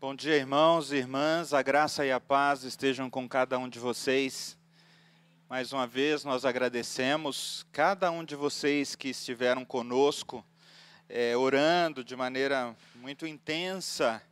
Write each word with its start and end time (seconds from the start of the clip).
Bom 0.00 0.14
dia, 0.14 0.36
irmãos 0.36 0.92
e 0.92 0.96
irmãs. 0.96 1.52
A 1.52 1.60
graça 1.60 2.06
e 2.06 2.10
a 2.10 2.18
paz 2.18 2.64
estejam 2.64 3.10
com 3.10 3.28
cada 3.28 3.58
um 3.58 3.68
de 3.68 3.78
vocês. 3.78 4.56
Mais 5.46 5.74
uma 5.74 5.86
vez, 5.86 6.24
nós 6.24 6.46
agradecemos 6.46 7.66
cada 7.70 8.10
um 8.10 8.24
de 8.24 8.34
vocês 8.34 8.96
que 8.96 9.10
estiveram 9.10 9.62
conosco, 9.62 10.42
é, 11.06 11.36
orando 11.36 12.02
de 12.02 12.16
maneira 12.16 12.74
muito 12.94 13.26
intensa 13.26 14.22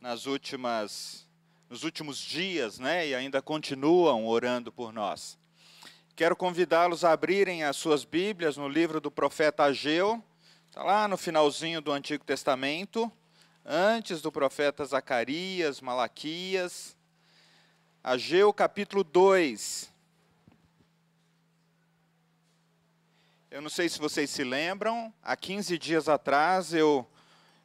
nas 0.00 0.26
últimas, 0.26 1.26
nos 1.68 1.82
últimos 1.82 2.16
dias, 2.16 2.78
né? 2.78 3.08
E 3.08 3.12
ainda 3.12 3.42
continuam 3.42 4.28
orando 4.28 4.70
por 4.70 4.92
nós. 4.92 5.36
Quero 6.14 6.36
convidá-los 6.36 7.04
a 7.04 7.10
abrirem 7.10 7.64
as 7.64 7.74
suas 7.74 8.04
Bíblias 8.04 8.56
no 8.56 8.68
livro 8.68 9.00
do 9.00 9.10
profeta 9.10 9.64
Ageu, 9.64 10.22
está 10.68 10.84
lá 10.84 11.08
no 11.08 11.16
finalzinho 11.16 11.80
do 11.80 11.90
Antigo 11.90 12.22
Testamento 12.22 13.10
antes 13.64 14.22
do 14.22 14.32
profeta 14.32 14.84
Zacarias, 14.84 15.80
Malaquias. 15.80 16.96
Ageu 18.02 18.52
capítulo 18.52 19.04
2. 19.04 19.90
Eu 23.50 23.60
não 23.60 23.68
sei 23.68 23.88
se 23.88 23.98
vocês 23.98 24.30
se 24.30 24.44
lembram, 24.44 25.12
há 25.22 25.36
15 25.36 25.76
dias 25.76 26.08
atrás 26.08 26.72
eu, 26.72 27.06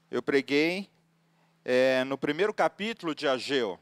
eu 0.10 0.22
preguei 0.22 0.90
é, 1.64 2.04
no 2.04 2.18
primeiro 2.18 2.54
capítulo 2.54 3.14
de 3.14 3.28
Ageu. 3.28 3.80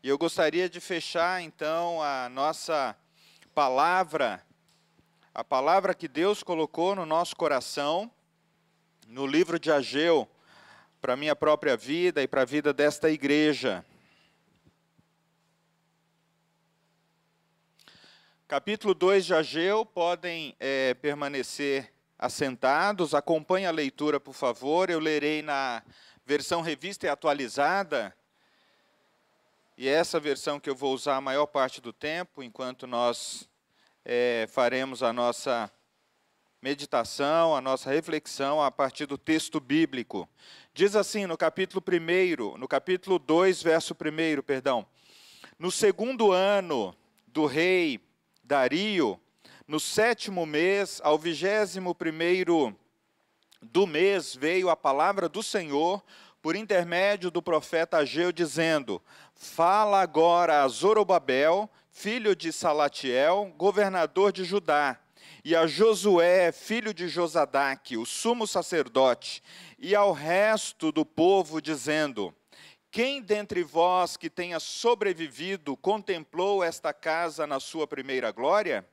E 0.00 0.08
eu 0.08 0.16
gostaria 0.16 0.68
de 0.68 0.78
fechar 0.78 1.42
então 1.42 2.00
a 2.00 2.28
nossa 2.28 2.96
palavra, 3.52 4.46
a 5.34 5.42
palavra 5.42 5.92
que 5.92 6.06
Deus 6.06 6.44
colocou 6.44 6.94
no 6.94 7.04
nosso 7.04 7.34
coração, 7.34 8.08
no 9.08 9.26
livro 9.26 9.58
de 9.58 9.72
Ageu, 9.72 10.28
para 11.00 11.12
a 11.12 11.16
minha 11.16 11.36
própria 11.36 11.76
vida 11.76 12.22
e 12.22 12.26
para 12.26 12.42
a 12.42 12.44
vida 12.44 12.72
desta 12.72 13.08
igreja. 13.10 13.84
Capítulo 18.48 18.94
2 18.94 19.26
de 19.26 19.34
Ageu, 19.34 19.86
podem 19.86 20.56
é, 20.58 20.94
permanecer 20.94 21.92
assentados, 22.18 23.14
acompanhe 23.14 23.66
a 23.66 23.70
leitura, 23.70 24.18
por 24.18 24.32
favor. 24.32 24.90
Eu 24.90 24.98
lerei 24.98 25.42
na 25.42 25.82
versão 26.26 26.62
revista 26.62 27.06
e 27.06 27.08
atualizada, 27.08 28.14
e 29.76 29.86
é 29.86 29.92
essa 29.92 30.18
versão 30.18 30.58
que 30.58 30.68
eu 30.68 30.74
vou 30.74 30.92
usar 30.92 31.16
a 31.16 31.20
maior 31.20 31.46
parte 31.46 31.80
do 31.80 31.92
tempo, 31.92 32.42
enquanto 32.42 32.86
nós 32.86 33.48
é, 34.04 34.48
faremos 34.50 35.02
a 35.02 35.12
nossa 35.12 35.70
meditação, 36.60 37.54
a 37.54 37.60
nossa 37.60 37.90
reflexão 37.90 38.60
a 38.60 38.70
partir 38.70 39.06
do 39.06 39.16
texto 39.16 39.60
bíblico. 39.60 40.28
Diz 40.78 40.94
assim 40.94 41.26
no 41.26 41.36
capítulo 41.36 41.82
1, 41.84 42.56
no 42.56 42.68
capítulo 42.68 43.18
2, 43.18 43.64
verso 43.64 43.94
1, 43.94 44.42
perdão. 44.42 44.86
No 45.58 45.72
segundo 45.72 46.30
ano 46.30 46.94
do 47.26 47.46
rei 47.46 48.00
Dario, 48.44 49.18
no 49.66 49.80
sétimo 49.80 50.46
mês, 50.46 51.00
ao 51.02 51.18
vigésimo 51.18 51.96
primeiro 51.96 52.72
do 53.60 53.88
mês, 53.88 54.36
veio 54.36 54.70
a 54.70 54.76
palavra 54.76 55.28
do 55.28 55.42
Senhor 55.42 56.00
por 56.40 56.54
intermédio 56.54 57.28
do 57.28 57.42
profeta 57.42 57.96
Ageu, 57.96 58.30
dizendo: 58.30 59.02
Fala 59.34 60.00
agora 60.00 60.62
a 60.62 60.68
Zorobabel, 60.68 61.68
filho 61.90 62.36
de 62.36 62.52
Salatiel, 62.52 63.52
governador 63.56 64.30
de 64.30 64.44
Judá 64.44 64.96
e 65.44 65.54
a 65.56 65.66
Josué, 65.66 66.52
filho 66.52 66.92
de 66.92 67.08
Josadaque, 67.08 67.96
o 67.96 68.04
sumo 68.04 68.46
sacerdote, 68.46 69.42
e 69.78 69.94
ao 69.94 70.12
resto 70.12 70.90
do 70.90 71.06
povo, 71.06 71.62
dizendo: 71.62 72.34
Quem 72.90 73.22
dentre 73.22 73.62
vós 73.62 74.16
que 74.16 74.28
tenha 74.28 74.58
sobrevivido 74.58 75.76
contemplou 75.76 76.64
esta 76.64 76.92
casa 76.92 77.46
na 77.46 77.60
sua 77.60 77.86
primeira 77.86 78.32
glória? 78.32 78.86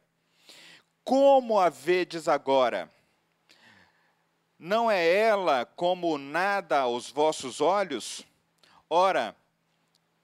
Como 1.03 1.59
a 1.59 1.69
vedes 1.69 2.27
agora? 2.27 2.89
Não 4.57 4.89
é 4.89 5.05
ela 5.05 5.65
como 5.65 6.17
nada 6.17 6.79
aos 6.79 7.09
vossos 7.09 7.59
olhos? 7.59 8.25
Ora, 8.89 9.35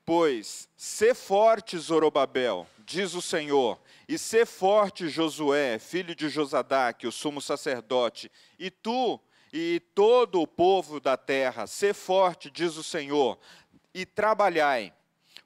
pois, 0.06 0.70
se 0.78 1.14
forte, 1.14 1.78
Zorobabel, 1.78 2.66
diz 2.80 3.14
o 3.14 3.22
Senhor, 3.22 3.80
e 4.08 4.18
ser 4.18 4.46
forte, 4.46 5.10
Josué, 5.10 5.78
filho 5.80 6.16
de 6.16 6.30
Josadaque, 6.30 7.08
o 7.08 7.12
sumo 7.12 7.42
sacerdote, 7.42 8.32
e 8.58 8.72
tu 8.72 9.20
e 9.52 9.82
todo 9.94 10.42
o 10.42 10.48
povo 10.48 11.00
da 11.00 11.18
terra, 11.18 11.68
ser 11.68 11.94
forte, 11.94 12.50
diz 12.50 12.78
o 12.78 12.84
Senhor, 12.84 13.38
e 13.94 14.06
trabalhai, 14.06 14.94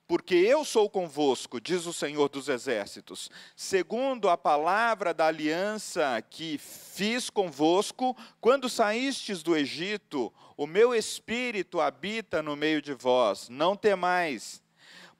porque 0.07 0.35
eu 0.35 0.63
sou 0.63 0.87
convosco, 0.89 1.59
diz 1.59 1.85
o 1.87 1.93
Senhor 1.93 2.29
dos 2.29 2.47
exércitos, 2.47 3.29
segundo 3.55 4.29
a 4.29 4.37
palavra 4.37 5.13
da 5.13 5.25
aliança 5.25 6.21
que 6.29 6.59
fiz 6.59 7.29
convosco, 7.29 8.15
quando 8.39 8.69
saístes 8.69 9.41
do 9.41 9.55
Egito, 9.55 10.31
o 10.55 10.67
meu 10.67 10.93
espírito 10.93 11.81
habita 11.81 12.43
no 12.43 12.55
meio 12.55 12.81
de 12.81 12.93
vós, 12.93 13.49
não 13.49 13.75
temais 13.75 14.63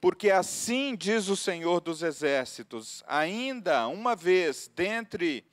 porque 0.00 0.30
assim 0.30 0.94
diz 0.94 1.28
o 1.28 1.36
Senhor 1.36 1.80
dos 1.80 2.02
Exércitos: 2.02 3.02
ainda 3.06 3.88
uma 3.88 4.14
vez 4.14 4.70
dentre, 4.74 5.44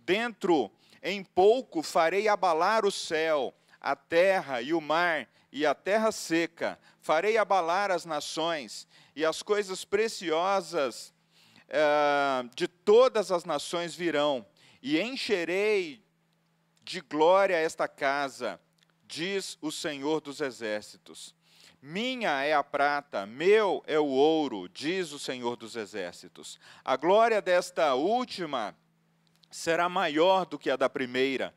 dentro 0.00 0.70
em 1.02 1.24
pouco 1.24 1.82
farei 1.82 2.28
abalar 2.28 2.86
o 2.86 2.90
céu, 2.90 3.54
a 3.80 3.96
terra 3.96 4.62
e 4.62 4.72
o 4.72 4.80
mar 4.80 5.28
e 5.50 5.66
a 5.66 5.74
terra 5.74 6.10
seca, 6.12 6.78
farei 7.00 7.36
abalar 7.36 7.90
as 7.90 8.04
nações 8.04 8.88
e 9.14 9.24
as 9.24 9.42
coisas 9.42 9.84
preciosas 9.84 11.12
uh, 11.68 12.48
de 12.54 12.66
todas 12.66 13.30
as 13.30 13.44
nações 13.44 13.94
virão, 13.94 14.46
e 14.82 15.00
encherei 15.00 16.02
de 16.82 17.00
glória 17.00 17.54
esta 17.54 17.86
casa, 17.86 18.58
diz 19.06 19.58
o 19.60 19.70
Senhor 19.70 20.20
dos 20.20 20.40
Exércitos. 20.40 21.34
Minha 21.80 22.42
é 22.42 22.54
a 22.54 22.62
prata, 22.62 23.26
meu 23.26 23.82
é 23.86 23.98
o 23.98 24.06
ouro, 24.06 24.68
diz 24.68 25.12
o 25.12 25.18
Senhor 25.18 25.56
dos 25.56 25.76
Exércitos. 25.76 26.58
A 26.84 26.96
glória 26.96 27.42
desta 27.42 27.94
última 27.94 28.76
será 29.52 29.88
maior 29.88 30.46
do 30.46 30.58
que 30.58 30.70
a 30.70 30.76
da 30.76 30.88
primeira, 30.88 31.54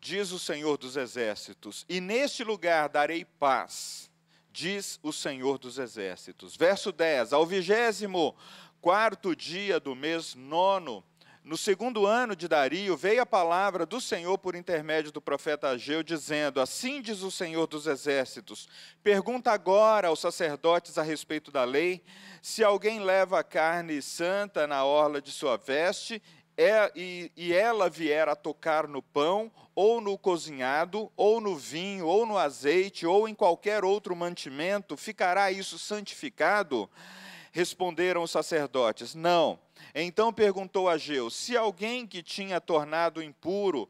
diz 0.00 0.32
o 0.32 0.38
Senhor 0.38 0.76
dos 0.76 0.96
Exércitos. 0.96 1.84
E 1.88 2.00
neste 2.00 2.42
lugar 2.42 2.88
darei 2.88 3.24
paz, 3.24 4.10
diz 4.50 4.98
o 5.02 5.12
Senhor 5.12 5.58
dos 5.58 5.78
Exércitos. 5.78 6.56
Verso 6.56 6.90
10: 6.90 7.32
Ao 7.32 7.46
vigésimo 7.46 8.34
quarto 8.80 9.36
dia 9.36 9.78
do 9.78 9.94
mês 9.94 10.34
nono, 10.34 11.04
no 11.44 11.58
segundo 11.58 12.06
ano 12.06 12.34
de 12.34 12.48
Dario, 12.48 12.96
veio 12.96 13.20
a 13.20 13.26
palavra 13.26 13.84
do 13.84 14.00
Senhor 14.00 14.38
por 14.38 14.54
intermédio 14.54 15.12
do 15.12 15.20
profeta 15.20 15.68
Ageu, 15.68 16.02
dizendo: 16.02 16.58
Assim 16.58 17.02
diz 17.02 17.20
o 17.20 17.30
Senhor 17.30 17.66
dos 17.66 17.86
Exércitos: 17.86 18.66
Pergunta 19.02 19.52
agora 19.52 20.08
aos 20.08 20.20
sacerdotes 20.20 20.96
a 20.96 21.02
respeito 21.02 21.50
da 21.50 21.62
lei, 21.62 22.02
se 22.40 22.64
alguém 22.64 23.00
leva 23.00 23.44
carne 23.44 24.00
santa 24.00 24.66
na 24.66 24.86
orla 24.86 25.20
de 25.20 25.30
sua 25.30 25.58
veste, 25.58 26.22
é, 26.56 26.90
e, 26.94 27.32
e 27.36 27.52
ela 27.52 27.90
vier 27.90 28.28
a 28.28 28.36
tocar 28.36 28.86
no 28.86 29.02
pão, 29.02 29.50
ou 29.74 30.00
no 30.00 30.16
cozinhado, 30.16 31.10
ou 31.16 31.40
no 31.40 31.56
vinho, 31.56 32.06
ou 32.06 32.24
no 32.24 32.38
azeite, 32.38 33.06
ou 33.06 33.28
em 33.28 33.34
qualquer 33.34 33.84
outro 33.84 34.14
mantimento, 34.14 34.96
ficará 34.96 35.50
isso 35.50 35.78
santificado? 35.78 36.88
Responderam 37.50 38.22
os 38.22 38.30
sacerdotes: 38.30 39.14
Não. 39.14 39.58
Então 39.94 40.32
perguntou 40.32 40.88
a 40.88 40.96
Geu: 40.96 41.30
se 41.30 41.56
alguém 41.56 42.06
que 42.06 42.22
tinha 42.22 42.60
tornado 42.60 43.22
impuro 43.22 43.88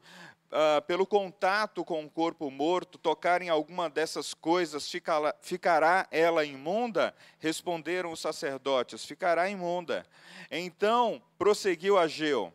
Uh, 0.55 0.81
pelo 0.83 1.05
contato 1.05 1.85
com 1.85 2.05
o 2.05 2.09
corpo 2.09 2.49
morto, 2.49 2.97
tocar 2.97 3.43
em 3.43 3.49
alguma 3.49 3.91
dessas 3.91 4.33
coisas, 4.33 4.89
ficará, 4.89 5.35
ficará 5.41 6.07
ela 6.13 6.45
imunda? 6.45 7.13
Responderam 7.41 8.13
os 8.13 8.21
sacerdotes: 8.21 9.05
ficará 9.05 9.51
imunda. 9.51 10.07
Então 10.49 11.21
prosseguiu 11.37 11.99
Ageu: 11.99 12.55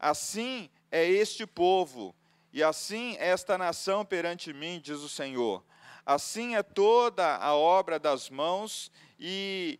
Assim 0.00 0.68
é 0.90 1.08
este 1.08 1.46
povo, 1.46 2.12
e 2.52 2.60
assim 2.60 3.16
esta 3.20 3.56
nação 3.56 4.04
perante 4.04 4.52
mim, 4.52 4.80
diz 4.82 4.98
o 4.98 5.08
Senhor. 5.08 5.62
Assim 6.04 6.56
é 6.56 6.62
toda 6.64 7.36
a 7.36 7.54
obra 7.54 8.00
das 8.00 8.28
mãos, 8.28 8.90
e 9.16 9.78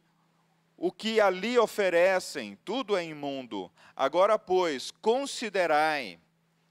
o 0.77 0.93
que 0.93 1.21
ali 1.21 1.59
oferecem, 1.59 2.57
tudo 2.65 2.97
é 2.97 3.05
imundo. 3.05 3.69
Agora, 3.97 4.39
pois, 4.39 4.93
considerai, 5.03 6.21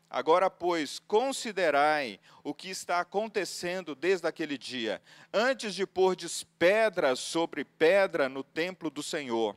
agora, 0.10 0.50
pois, 0.50 1.00
considerai 1.00 2.20
o 2.44 2.54
que 2.54 2.70
está 2.70 3.00
acontecendo 3.00 3.94
desde 3.94 4.28
aquele 4.28 4.58
dia, 4.58 5.02
antes 5.34 5.76
de 5.76 5.86
pordes 5.86 6.44
pedra 6.58 7.16
sobre 7.16 7.64
pedra 7.64 8.30
no 8.30 8.44
templo 8.44 8.90
do 8.90 9.04
Senhor. 9.04 9.56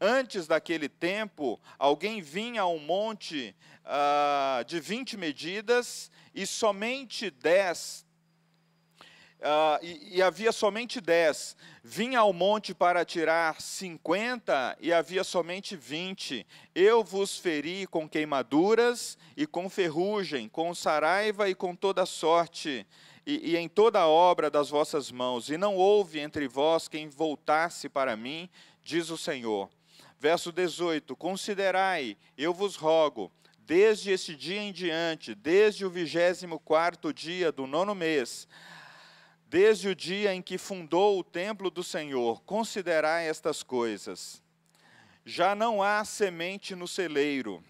Antes 0.00 0.46
daquele 0.46 0.88
tempo, 0.88 1.60
alguém 1.78 2.20
vinha 2.20 2.62
a 2.62 2.66
um 2.66 2.80
monte 2.80 3.54
uh, 3.84 4.64
de 4.64 4.80
vinte 4.80 5.16
medidas 5.16 6.10
e 6.34 6.46
somente 6.46 7.30
dez 7.30 8.04
uh, 9.42 9.84
e, 9.84 10.16
e, 10.16 10.22
havia 10.22 10.52
somente 10.52 11.00
dez. 11.00 11.56
Vinha 11.82 12.20
ao 12.20 12.32
monte 12.32 12.72
para 12.72 13.04
tirar 13.04 13.60
cinquenta, 13.60 14.76
e 14.80 14.92
havia 14.92 15.24
somente 15.24 15.76
vinte. 15.76 16.46
Eu 16.74 17.02
vos 17.02 17.36
feri 17.38 17.86
com 17.86 18.08
queimaduras 18.08 19.18
e 19.36 19.46
com 19.46 19.68
ferrugem, 19.68 20.48
com 20.48 20.74
saraiva 20.74 21.48
e 21.48 21.54
com 21.54 21.74
toda 21.74 22.06
sorte, 22.06 22.86
e, 23.26 23.52
e 23.52 23.56
em 23.56 23.68
toda 23.68 24.00
a 24.00 24.08
obra 24.08 24.50
das 24.50 24.70
vossas 24.70 25.10
mãos. 25.10 25.50
E 25.50 25.56
não 25.56 25.76
houve 25.76 26.20
entre 26.20 26.46
vós 26.46 26.88
quem 26.88 27.08
voltasse 27.08 27.88
para 27.88 28.16
mim, 28.16 28.48
diz 28.82 29.10
o 29.10 29.18
Senhor. 29.18 29.68
Verso 30.18 30.52
18: 30.52 31.16
Considerai, 31.16 32.16
eu 32.38 32.54
vos 32.54 32.76
rogo, 32.76 33.30
desde 33.58 34.10
este 34.10 34.36
dia 34.36 34.62
em 34.62 34.72
diante, 34.72 35.34
desde 35.34 35.84
o 35.84 35.90
vigésimo 35.90 36.60
quarto 36.60 37.12
dia 37.12 37.50
do 37.50 37.66
nono 37.66 37.94
mês, 37.94 38.46
desde 39.52 39.90
o 39.90 39.94
dia 39.94 40.34
em 40.34 40.40
que 40.40 40.56
fundou 40.56 41.18
o 41.18 41.22
templo 41.22 41.70
do 41.70 41.84
Senhor, 41.84 42.40
considerai 42.44 43.28
estas 43.28 43.62
coisas. 43.62 44.42
Já 45.26 45.54
não 45.54 45.82
há 45.82 46.02
semente 46.06 46.74
no 46.74 46.88
celeiro. 46.88 47.62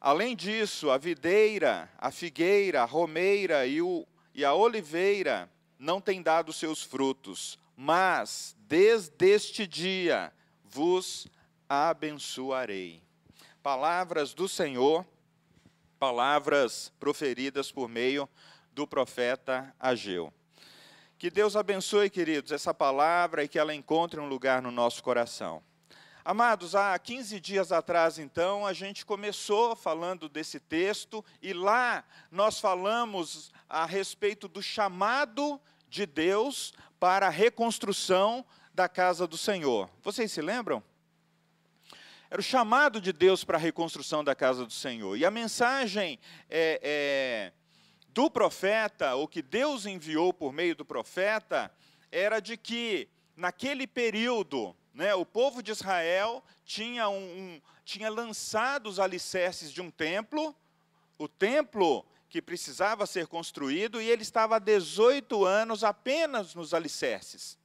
Além 0.00 0.36
disso, 0.36 0.92
a 0.92 0.96
videira, 0.96 1.90
a 1.98 2.12
figueira, 2.12 2.82
a 2.82 2.84
romeira 2.84 3.66
e, 3.66 3.82
o, 3.82 4.06
e 4.32 4.44
a 4.44 4.54
oliveira 4.54 5.50
não 5.76 6.00
têm 6.00 6.22
dado 6.22 6.52
seus 6.52 6.84
frutos, 6.84 7.58
mas 7.76 8.54
desde 8.60 9.26
este 9.26 9.66
dia 9.66 10.32
vos 10.62 11.26
abençoarei. 11.68 13.02
Palavras 13.60 14.32
do 14.34 14.48
Senhor, 14.48 15.04
palavras 15.98 16.92
proferidas 17.00 17.72
por 17.72 17.88
meio 17.88 18.28
do 18.76 18.86
profeta 18.86 19.74
Ageu. 19.80 20.30
Que 21.18 21.30
Deus 21.30 21.56
abençoe, 21.56 22.10
queridos, 22.10 22.52
essa 22.52 22.74
palavra 22.74 23.42
e 23.42 23.48
que 23.48 23.58
ela 23.58 23.74
encontre 23.74 24.20
um 24.20 24.28
lugar 24.28 24.60
no 24.60 24.70
nosso 24.70 25.02
coração. 25.02 25.62
Amados, 26.22 26.74
há 26.74 26.98
15 26.98 27.40
dias 27.40 27.72
atrás, 27.72 28.18
então, 28.18 28.66
a 28.66 28.74
gente 28.74 29.06
começou 29.06 29.74
falando 29.74 30.28
desse 30.28 30.60
texto 30.60 31.24
e 31.40 31.54
lá 31.54 32.04
nós 32.30 32.60
falamos 32.60 33.50
a 33.66 33.86
respeito 33.86 34.46
do 34.46 34.62
chamado 34.62 35.58
de 35.88 36.04
Deus 36.04 36.74
para 37.00 37.28
a 37.28 37.30
reconstrução 37.30 38.44
da 38.74 38.90
casa 38.90 39.26
do 39.26 39.38
Senhor. 39.38 39.88
Vocês 40.02 40.30
se 40.30 40.42
lembram? 40.42 40.84
Era 42.28 42.40
o 42.40 42.44
chamado 42.44 43.00
de 43.00 43.10
Deus 43.10 43.42
para 43.42 43.56
a 43.56 43.60
reconstrução 43.60 44.22
da 44.22 44.34
casa 44.34 44.66
do 44.66 44.72
Senhor. 44.72 45.16
E 45.16 45.24
a 45.24 45.30
mensagem 45.30 46.18
é, 46.50 46.80
é 46.82 47.52
do 48.16 48.30
profeta, 48.30 49.14
o 49.14 49.28
que 49.28 49.42
Deus 49.42 49.84
enviou 49.84 50.32
por 50.32 50.50
meio 50.50 50.74
do 50.74 50.86
profeta, 50.86 51.70
era 52.10 52.40
de 52.40 52.56
que, 52.56 53.10
naquele 53.36 53.86
período, 53.86 54.74
né, 54.94 55.14
o 55.14 55.26
povo 55.26 55.62
de 55.62 55.70
Israel 55.70 56.42
tinha, 56.64 57.10
um, 57.10 57.18
um, 57.18 57.60
tinha 57.84 58.08
lançado 58.08 58.86
os 58.86 58.98
alicerces 58.98 59.70
de 59.70 59.82
um 59.82 59.90
templo, 59.90 60.56
o 61.18 61.28
templo 61.28 62.06
que 62.30 62.40
precisava 62.40 63.04
ser 63.04 63.26
construído, 63.26 64.00
e 64.00 64.08
ele 64.08 64.22
estava 64.22 64.56
há 64.56 64.58
18 64.58 65.44
anos 65.44 65.84
apenas 65.84 66.54
nos 66.54 66.72
alicerces. 66.72 67.58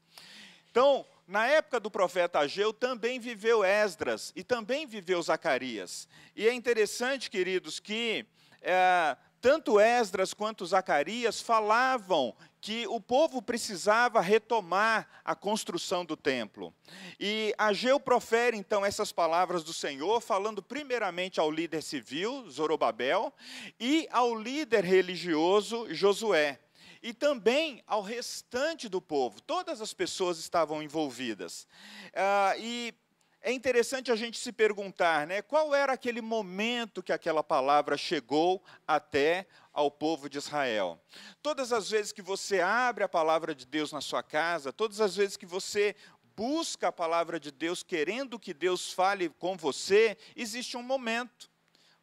Então, 0.69 1.05
na 1.25 1.47
época 1.47 1.79
do 1.79 1.89
profeta 1.89 2.39
Ageu, 2.39 2.73
também 2.73 3.21
viveu 3.21 3.63
Esdras 3.63 4.33
e 4.35 4.43
também 4.43 4.85
viveu 4.85 5.21
Zacarias. 5.21 6.09
E 6.35 6.45
é 6.45 6.53
interessante, 6.53 7.29
queridos, 7.29 7.79
que 7.79 8.25
é, 8.61 9.15
tanto 9.41 9.79
Esdras 9.79 10.33
quanto 10.33 10.65
Zacarias 10.65 11.41
falavam 11.41 12.35
que 12.61 12.85
o 12.87 13.01
povo 13.01 13.41
precisava 13.41 14.21
retomar 14.21 15.09
a 15.25 15.33
construção 15.33 16.05
do 16.05 16.15
templo. 16.15 16.71
E 17.19 17.53
Ageu 17.57 17.99
profere 17.99 18.55
então 18.55 18.85
essas 18.85 19.11
palavras 19.11 19.63
do 19.63 19.73
Senhor, 19.73 20.21
falando 20.21 20.61
primeiramente 20.61 21.39
ao 21.39 21.49
líder 21.49 21.81
civil, 21.81 22.47
Zorobabel, 22.47 23.33
e 23.79 24.07
ao 24.11 24.35
líder 24.35 24.85
religioso, 24.85 25.91
Josué. 25.91 26.59
E 27.01 27.11
também 27.13 27.81
ao 27.87 28.03
restante 28.03 28.87
do 28.87 29.01
povo, 29.01 29.41
todas 29.41 29.81
as 29.81 29.91
pessoas 29.91 30.37
estavam 30.37 30.83
envolvidas. 30.83 31.67
Ah, 32.13 32.53
e 32.59 32.93
é 33.41 33.51
interessante 33.51 34.11
a 34.11 34.15
gente 34.15 34.37
se 34.37 34.51
perguntar, 34.51 35.25
né, 35.25 35.41
qual 35.41 35.73
era 35.73 35.93
aquele 35.93 36.21
momento 36.21 37.01
que 37.01 37.11
aquela 37.11 37.43
palavra 37.43 37.97
chegou 37.97 38.63
até 38.87 39.47
ao 39.73 39.89
povo 39.89 40.29
de 40.29 40.37
Israel. 40.37 41.01
Todas 41.41 41.73
as 41.73 41.89
vezes 41.89 42.11
que 42.11 42.21
você 42.21 42.61
abre 42.61 43.03
a 43.03 43.09
palavra 43.09 43.55
de 43.55 43.65
Deus 43.65 43.91
na 43.91 44.01
sua 44.01 44.21
casa, 44.21 44.71
todas 44.71 45.01
as 45.01 45.15
vezes 45.15 45.37
que 45.37 45.45
você 45.45 45.95
busca 46.35 46.89
a 46.89 46.91
palavra 46.91 47.39
de 47.39 47.51
Deus 47.51 47.83
querendo 47.83 48.39
que 48.39 48.53
Deus 48.53 48.93
fale 48.93 49.29
com 49.29 49.57
você, 49.57 50.17
existe 50.35 50.77
um 50.77 50.83
momento. 50.83 51.49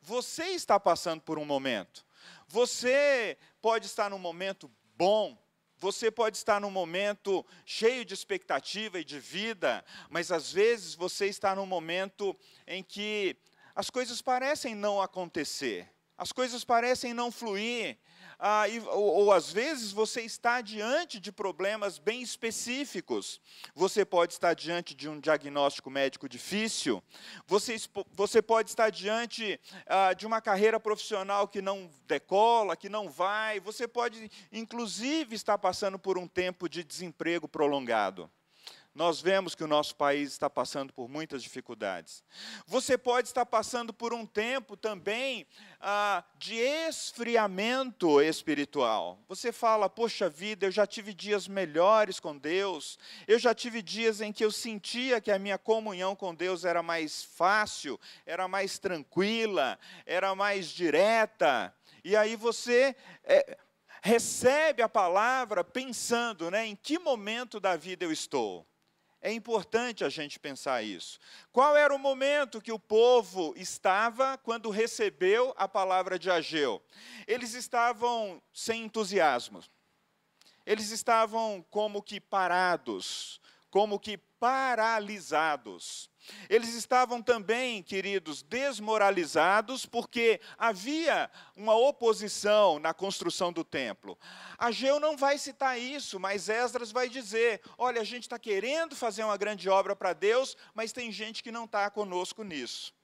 Você 0.03 0.47
está 0.49 0.79
passando 0.79 1.21
por 1.21 1.39
um 1.39 1.45
momento. 1.45 2.05
Você 2.49 3.39
pode 3.61 3.87
estar 3.87 4.11
num 4.11 4.19
momento 4.19 4.71
bom, 4.97 5.39
você 5.79 6.11
pode 6.11 6.37
estar 6.37 6.61
num 6.61 6.71
momento 6.71 7.47
cheio 7.65 8.05
de 8.05 8.13
expectativa 8.13 8.99
e 8.99 9.05
de 9.05 9.21
vida, 9.21 9.85
mas 10.11 10.33
às 10.33 10.53
vezes 10.53 10.95
você 10.95 11.27
está 11.27 11.55
num 11.55 11.67
momento 11.67 12.37
em 12.67 12.83
que 12.83 13.37
as 13.75 13.89
coisas 13.89 14.21
parecem 14.21 14.75
não 14.75 15.01
acontecer, 15.01 15.89
as 16.17 16.33
coisas 16.33 16.65
parecem 16.65 17.15
não 17.15 17.31
fluir, 17.31 17.97
ah, 18.39 18.69
e, 18.69 18.79
ou, 18.81 19.03
ou, 19.03 19.33
às 19.33 19.51
vezes 19.51 19.91
você 19.91 20.23
está 20.23 20.61
diante 20.61 21.19
de 21.19 21.33
problemas 21.33 21.99
bem 21.99 22.23
específicos. 22.23 23.41
Você 23.75 24.05
pode 24.05 24.33
estar 24.33 24.55
diante 24.55 24.95
de 24.95 25.09
um 25.09 25.19
diagnóstico 25.19 25.91
médico 25.91 26.29
difícil, 26.29 27.03
você, 27.47 27.77
você 28.13 28.41
pode 28.41 28.71
estar 28.71 28.91
diante 28.91 29.61
ah, 29.87 30.13
de 30.13 30.27
uma 30.27 30.41
carreira 30.41 30.79
profissional 30.79 31.49
que 31.49 31.61
não 31.61 31.91
decola, 32.07 32.77
que 32.77 32.89
não 32.89 33.11
vai, 33.11 33.59
você 33.59 33.89
pode, 33.89 34.31
inclusive, 34.53 35.35
estar 35.35 35.59
passando 35.59 35.99
por 35.99 36.17
um 36.17 36.29
tempo 36.29 36.69
de 36.69 36.85
desemprego 36.85 37.49
prolongado 37.49 38.31
nós 38.99 39.21
vemos 39.21 39.55
que 39.55 39.63
o 39.63 39.69
nosso 39.69 39.95
país 39.95 40.33
está 40.33 40.51
passando 40.51 40.93
por 40.93 41.09
muitas 41.09 41.41
dificuldades. 41.41 42.25
Você 42.67 42.99
pode 42.99 43.29
estar 43.29 43.47
passando 43.47 43.93
por 43.93 44.13
um 44.13 44.27
tempo 44.27 44.77
também 44.77 45.47
ah, 45.81 46.25
de 46.37 46.57
esfriamento 46.57 48.21
espiritual. 48.21 49.23
Você 49.29 49.53
fala, 49.53 49.89
poxa 49.89 50.29
vida, 50.29 50.67
eu 50.67 50.73
já 50.73 50.85
tive 50.85 51.15
dias 51.15 51.47
melhores 51.47 52.19
com 52.19 52.37
Deus, 52.37 52.99
eu 53.29 53.39
já 53.39 53.55
tive 53.55 53.83
dias 53.83 54.21
em 54.21 54.33
que 54.33 54.45
eu 54.45 54.51
sentia 54.51 55.21
que 55.21 55.31
a 55.31 55.39
minha 55.39 55.59
comunhão 55.59 56.17
com 56.17 56.35
Deus 56.35 56.65
era 56.65 56.83
mais 56.83 57.23
fácil, 57.23 58.01
era 58.27 58.49
mais 58.49 58.81
tranquila, 58.81 59.79
era 60.05 60.35
mais 60.35 60.67
direta. 60.67 61.73
E 62.03 62.17
aí 62.17 62.35
você. 62.35 62.97
É, 63.23 63.59
recebe 64.01 64.81
a 64.81 64.89
palavra 64.89 65.65
pensando 65.65 66.53
né, 66.53 66.65
em 66.65 66.77
que 66.77 67.01
momento 67.01 67.59
da 67.59 67.77
vida 67.77 68.05
eu 68.05 68.13
estou. 68.13 68.65
É 69.21 69.33
importante 69.33 70.05
a 70.05 70.09
gente 70.09 70.39
pensar 70.39 70.83
isso. 70.83 71.19
Qual 71.53 71.77
era 71.77 71.93
o 71.95 71.99
momento 71.99 72.61
que 72.61 72.71
o 72.71 72.79
povo 72.79 73.53
estava 73.57 74.39
quando 74.39 74.71
recebeu 74.71 75.53
a 75.57 75.67
palavra 75.67 76.19
de 76.19 76.31
Ageu? 76.31 76.81
Eles 77.27 77.55
estavam 77.55 78.41
sem 78.53 78.85
entusiasmo. 78.85 79.63
Eles 80.65 80.91
estavam 80.91 81.65
como 81.71 82.01
que 82.01 82.21
parados, 82.21 83.41
como 83.71 83.99
que 83.99 84.19
paralisados. 84.19 86.09
Eles 86.49 86.75
estavam 86.75 87.23
também, 87.23 87.83
queridos, 87.83 88.43
desmoralizados, 88.43 89.87
porque 89.87 90.41
havia 90.57 91.31
uma 91.57 91.75
oposição 91.75 92.79
na 92.79 92.95
construção 92.95 93.53
do 93.53 93.65
templo. 93.65 94.19
Ageu 94.57 94.99
não 94.99 95.17
vai 95.17 95.39
citar 95.39 95.79
isso, 95.79 96.19
mas 96.19 96.49
Esdras 96.49 96.91
vai 96.91 97.09
dizer: 97.09 97.61
olha, 97.77 98.01
a 98.01 98.05
gente 98.05 98.23
está 98.23 98.39
querendo 98.39 98.97
fazer 98.97 99.25
uma 99.25 99.37
grande 99.37 99.69
obra 99.69 99.95
para 99.95 100.13
Deus, 100.13 100.57
mas 100.75 100.93
tem 100.93 101.13
gente 101.13 101.43
que 101.43 101.53
não 101.53 101.65
está 101.65 101.91
conosco 101.91 102.43
nisso. 102.43 102.95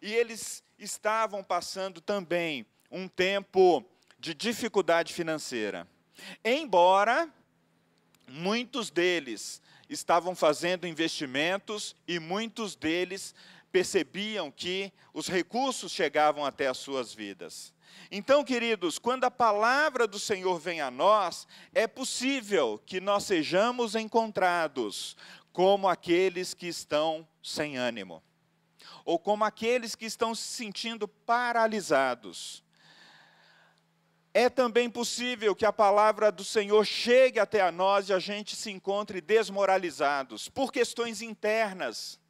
E 0.00 0.12
eles 0.12 0.62
estavam 0.78 1.42
passando 1.42 2.00
também 2.00 2.66
um 2.90 3.08
tempo 3.08 3.84
de 4.18 4.34
dificuldade 4.34 5.12
financeira. 5.12 5.86
Embora 6.44 7.32
muitos 8.26 8.90
deles 8.90 9.62
estavam 9.88 10.34
fazendo 10.34 10.86
investimentos 10.86 11.96
e 12.06 12.18
muitos 12.18 12.74
deles 12.74 13.34
percebiam 13.70 14.50
que 14.50 14.92
os 15.12 15.28
recursos 15.28 15.92
chegavam 15.92 16.44
até 16.44 16.66
as 16.66 16.78
suas 16.78 17.12
vidas. 17.12 17.72
Então, 18.10 18.44
queridos, 18.44 18.98
quando 18.98 19.24
a 19.24 19.30
palavra 19.30 20.06
do 20.06 20.18
Senhor 20.18 20.58
vem 20.58 20.80
a 20.80 20.90
nós, 20.90 21.46
é 21.74 21.86
possível 21.86 22.80
que 22.86 23.00
nós 23.00 23.24
sejamos 23.24 23.94
encontrados 23.94 25.16
como 25.52 25.88
aqueles 25.88 26.54
que 26.54 26.66
estão 26.66 27.26
sem 27.42 27.76
ânimo, 27.76 28.22
ou 29.04 29.18
como 29.18 29.44
aqueles 29.44 29.94
que 29.94 30.06
estão 30.06 30.34
se 30.34 30.42
sentindo 30.42 31.08
paralisados. 31.08 32.62
É 34.34 34.48
também 34.48 34.90
possível 34.90 35.54
que 35.54 35.64
a 35.64 35.72
palavra 35.72 36.30
do 36.30 36.44
Senhor 36.44 36.84
chegue 36.84 37.40
até 37.40 37.60
a 37.60 37.72
nós 37.72 38.08
e 38.08 38.12
a 38.12 38.18
gente 38.18 38.54
se 38.54 38.70
encontre 38.70 39.20
desmoralizados 39.20 40.48
por 40.48 40.72
questões 40.72 41.22
internas, 41.22 42.20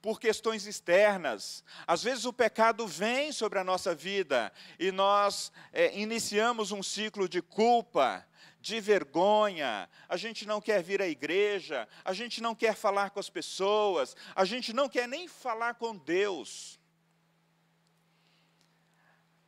por 0.00 0.20
questões 0.20 0.66
externas. 0.66 1.64
Às 1.86 2.02
vezes 2.02 2.24
o 2.24 2.32
pecado 2.32 2.86
vem 2.86 3.32
sobre 3.32 3.58
a 3.58 3.64
nossa 3.64 3.94
vida 3.94 4.52
e 4.78 4.92
nós 4.92 5.52
é, 5.72 5.98
iniciamos 5.98 6.72
um 6.72 6.82
ciclo 6.82 7.28
de 7.28 7.42
culpa, 7.42 8.26
de 8.60 8.78
vergonha, 8.78 9.88
a 10.08 10.16
gente 10.16 10.46
não 10.46 10.60
quer 10.60 10.82
vir 10.82 11.00
à 11.00 11.08
igreja, 11.08 11.88
a 12.04 12.12
gente 12.12 12.42
não 12.42 12.54
quer 12.54 12.74
falar 12.74 13.10
com 13.10 13.18
as 13.18 13.30
pessoas, 13.30 14.14
a 14.34 14.44
gente 14.44 14.72
não 14.72 14.88
quer 14.88 15.08
nem 15.08 15.26
falar 15.26 15.74
com 15.74 15.96
Deus. 15.96 16.79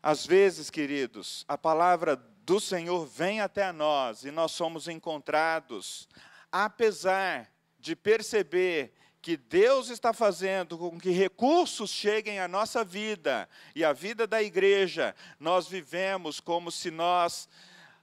Às 0.02 0.26
vezes, 0.26 0.68
queridos, 0.68 1.44
a 1.46 1.56
palavra 1.56 2.16
do 2.16 2.58
Senhor 2.58 3.06
vem 3.06 3.40
até 3.40 3.70
nós 3.70 4.24
e 4.24 4.32
nós 4.32 4.50
somos 4.50 4.88
encontrados, 4.88 6.08
apesar 6.50 7.48
de 7.78 7.94
perceber 7.94 8.92
que 9.20 9.36
Deus 9.36 9.88
está 9.88 10.12
fazendo 10.12 10.76
com 10.76 10.98
que 10.98 11.10
recursos 11.10 11.90
cheguem 11.90 12.40
à 12.40 12.48
nossa 12.48 12.82
vida 12.82 13.48
e 13.76 13.84
à 13.84 13.92
vida 13.92 14.26
da 14.26 14.42
igreja, 14.42 15.14
nós 15.38 15.68
vivemos 15.68 16.40
como 16.40 16.72
se 16.72 16.90
nós 16.90 17.48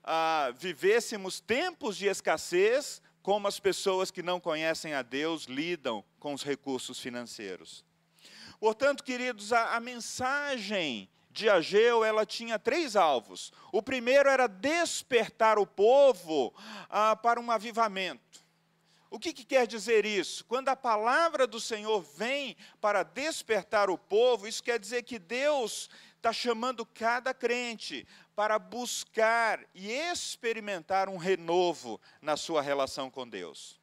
ah, 0.01 0.53
vivêssemos 0.57 1.41
tempos 1.41 1.97
de 1.97 2.07
escassez, 2.07 3.01
como 3.21 3.45
as 3.45 3.59
pessoas 3.59 4.09
que 4.09 4.23
não 4.23 4.39
conhecem 4.39 4.93
a 4.93 5.01
Deus 5.01 5.43
lidam 5.43 6.01
com 6.17 6.33
os 6.33 6.43
recursos 6.43 6.97
financeiros. 6.97 7.83
Portanto, 8.57 9.03
queridos, 9.03 9.51
a, 9.51 9.75
a 9.75 9.79
mensagem 9.81 11.09
de 11.39 11.49
Ageu, 11.49 12.03
ela 12.03 12.25
tinha 12.25 12.59
três 12.59 12.95
alvos. 12.95 13.51
O 13.71 13.81
primeiro 13.81 14.29
era 14.29 14.47
despertar 14.47 15.57
o 15.57 15.65
povo 15.65 16.53
ah, 16.89 17.15
para 17.15 17.39
um 17.39 17.49
avivamento. 17.49 18.47
O 19.09 19.17
que, 19.17 19.33
que, 19.33 19.43
quer 19.43 19.65
dizer 19.65 20.05
isso? 20.05 20.45
Quando 20.45 20.69
a 20.69 20.75
palavra 20.75 21.47
do 21.47 21.59
Senhor 21.59 22.01
vem 22.15 22.55
para 22.79 23.01
despertar 23.01 23.89
o 23.89 23.97
povo, 23.97 24.47
isso 24.47 24.61
quer 24.61 24.79
dizer 24.79 25.01
que 25.01 25.17
Deus 25.17 25.89
está 26.15 26.31
chamando 26.31 26.85
cada 26.85 27.33
crente 27.33 28.05
para 28.35 28.59
buscar 28.59 29.65
e 29.73 29.91
experimentar 29.91 31.09
um 31.09 31.17
renovo 31.17 31.99
na 32.21 32.37
sua 32.37 32.61
relação 32.61 33.09
com 33.09 33.27
Deus. 33.27 33.79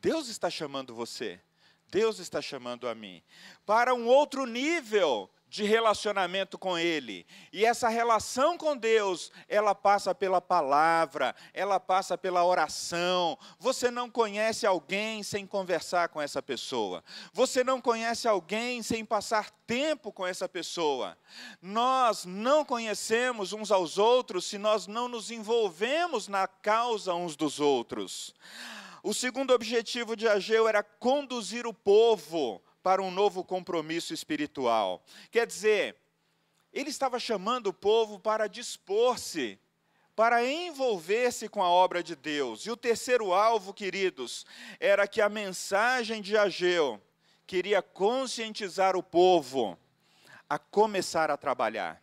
Deus 0.00 0.28
está 0.28 0.50
chamando 0.50 0.94
você, 0.94 1.40
Deus 1.88 2.18
está 2.18 2.42
chamando 2.42 2.88
a 2.88 2.94
mim, 2.94 3.22
para 3.64 3.94
um 3.94 4.06
outro 4.06 4.46
nível 4.46 5.30
de 5.50 5.64
relacionamento 5.64 6.56
com 6.56 6.78
Ele. 6.78 7.26
E 7.52 7.64
essa 7.64 7.88
relação 7.88 8.56
com 8.56 8.76
Deus, 8.76 9.32
ela 9.48 9.74
passa 9.74 10.14
pela 10.14 10.40
palavra, 10.40 11.34
ela 11.52 11.80
passa 11.80 12.16
pela 12.16 12.44
oração. 12.44 13.36
Você 13.58 13.90
não 13.90 14.08
conhece 14.08 14.64
alguém 14.64 15.24
sem 15.24 15.44
conversar 15.44 16.08
com 16.08 16.22
essa 16.22 16.40
pessoa. 16.40 17.02
Você 17.32 17.64
não 17.64 17.80
conhece 17.80 18.28
alguém 18.28 18.80
sem 18.80 19.04
passar 19.04 19.50
tempo 19.66 20.12
com 20.12 20.24
essa 20.24 20.48
pessoa. 20.48 21.18
Nós 21.60 22.24
não 22.24 22.64
conhecemos 22.64 23.52
uns 23.52 23.72
aos 23.72 23.98
outros 23.98 24.44
se 24.44 24.56
nós 24.56 24.86
não 24.86 25.08
nos 25.08 25.32
envolvemos 25.32 26.28
na 26.28 26.46
causa 26.46 27.12
uns 27.12 27.34
dos 27.34 27.58
outros. 27.58 28.32
O 29.02 29.12
segundo 29.12 29.52
objetivo 29.52 30.14
de 30.14 30.28
Ageu 30.28 30.68
era 30.68 30.82
conduzir 30.82 31.66
o 31.66 31.74
povo 31.74 32.62
para 32.82 33.02
um 33.02 33.10
novo 33.10 33.44
compromisso 33.44 34.14
espiritual. 34.14 35.02
Quer 35.30 35.46
dizer, 35.46 35.96
ele 36.72 36.90
estava 36.90 37.18
chamando 37.18 37.68
o 37.68 37.74
povo 37.74 38.18
para 38.18 38.46
dispor-se, 38.46 39.58
para 40.14 40.44
envolver-se 40.44 41.48
com 41.48 41.62
a 41.62 41.68
obra 41.68 42.02
de 42.02 42.14
Deus. 42.14 42.66
E 42.66 42.70
o 42.70 42.76
terceiro 42.76 43.32
alvo, 43.32 43.72
queridos, 43.72 44.44
era 44.78 45.08
que 45.08 45.20
a 45.20 45.28
mensagem 45.28 46.20
de 46.20 46.36
Ageu 46.36 47.00
queria 47.46 47.82
conscientizar 47.82 48.96
o 48.96 49.02
povo 49.02 49.78
a 50.48 50.58
começar 50.58 51.30
a 51.30 51.36
trabalhar. 51.36 52.02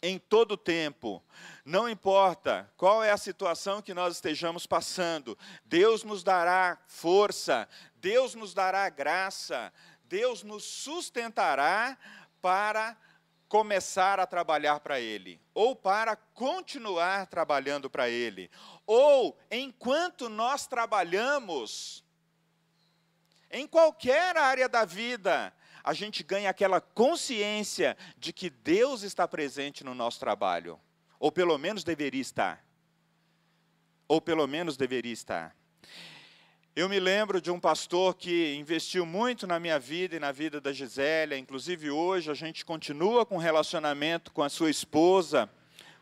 Em 0.00 0.16
todo 0.16 0.56
tempo, 0.56 1.20
não 1.64 1.88
importa 1.88 2.70
qual 2.76 3.02
é 3.02 3.10
a 3.10 3.16
situação 3.16 3.82
que 3.82 3.92
nós 3.92 4.14
estejamos 4.14 4.64
passando, 4.64 5.36
Deus 5.64 6.04
nos 6.04 6.22
dará 6.22 6.78
força, 6.86 7.68
Deus 8.00 8.34
nos 8.34 8.54
dará 8.54 8.88
graça, 8.88 9.72
Deus 10.04 10.42
nos 10.42 10.64
sustentará 10.64 11.98
para 12.40 12.96
começar 13.48 14.20
a 14.20 14.26
trabalhar 14.26 14.80
para 14.80 15.00
Ele, 15.00 15.40
ou 15.54 15.74
para 15.74 16.14
continuar 16.14 17.26
trabalhando 17.26 17.88
para 17.88 18.08
Ele, 18.08 18.50
ou 18.86 19.38
enquanto 19.50 20.28
nós 20.28 20.66
trabalhamos, 20.66 22.04
em 23.50 23.66
qualquer 23.66 24.36
área 24.36 24.68
da 24.68 24.84
vida, 24.84 25.52
a 25.82 25.94
gente 25.94 26.22
ganha 26.22 26.50
aquela 26.50 26.80
consciência 26.80 27.96
de 28.18 28.32
que 28.32 28.50
Deus 28.50 29.02
está 29.02 29.26
presente 29.26 29.82
no 29.82 29.94
nosso 29.94 30.20
trabalho, 30.20 30.78
ou 31.18 31.32
pelo 31.32 31.56
menos 31.56 31.82
deveria 31.82 32.20
estar. 32.20 32.62
Ou 34.06 34.20
pelo 34.20 34.46
menos 34.46 34.76
deveria 34.76 35.12
estar. 35.12 35.56
Eu 36.78 36.88
me 36.88 37.00
lembro 37.00 37.40
de 37.40 37.50
um 37.50 37.58
pastor 37.58 38.14
que 38.14 38.54
investiu 38.54 39.04
muito 39.04 39.48
na 39.48 39.58
minha 39.58 39.80
vida 39.80 40.14
e 40.14 40.20
na 40.20 40.30
vida 40.30 40.60
da 40.60 40.72
Gisélia, 40.72 41.36
inclusive 41.36 41.90
hoje 41.90 42.30
a 42.30 42.34
gente 42.34 42.64
continua 42.64 43.26
com 43.26 43.36
relacionamento 43.36 44.30
com 44.30 44.44
a 44.44 44.48
sua 44.48 44.70
esposa, 44.70 45.50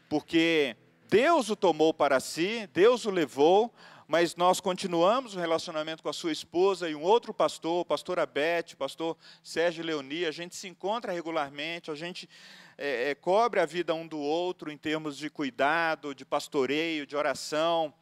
porque 0.07 0.77
Deus 1.09 1.49
o 1.49 1.57
tomou 1.57 1.95
para 1.95 2.21
si, 2.21 2.69
Deus 2.75 3.07
o 3.07 3.11
levou, 3.11 3.73
mas 4.07 4.37
nós 4.37 4.61
continuamos 4.61 5.35
o 5.35 5.39
relacionamento 5.39 6.03
com 6.03 6.11
a 6.11 6.13
sua 6.13 6.31
esposa 6.31 6.91
e 6.91 6.95
um 6.95 7.03
outro 7.03 7.33
pastor, 7.33 7.81
o 7.81 7.85
pastor 7.87 8.19
Abete, 8.19 8.75
o 8.75 8.77
pastor 8.77 9.17
Sérgio 9.43 9.83
Leoni, 9.83 10.27
a 10.27 10.31
gente 10.31 10.55
se 10.55 10.69
encontra 10.69 11.11
regularmente, 11.11 11.91
a 11.91 11.95
gente 11.95 12.29
é, 12.77 13.13
é, 13.13 13.15
cobre 13.15 13.61
a 13.61 13.65
vida 13.65 13.95
um 13.95 14.07
do 14.07 14.19
outro 14.19 14.71
em 14.71 14.77
termos 14.77 15.17
de 15.17 15.31
cuidado, 15.31 16.15
de 16.15 16.27
pastoreio, 16.27 17.07
de 17.07 17.17
oração, 17.17 17.95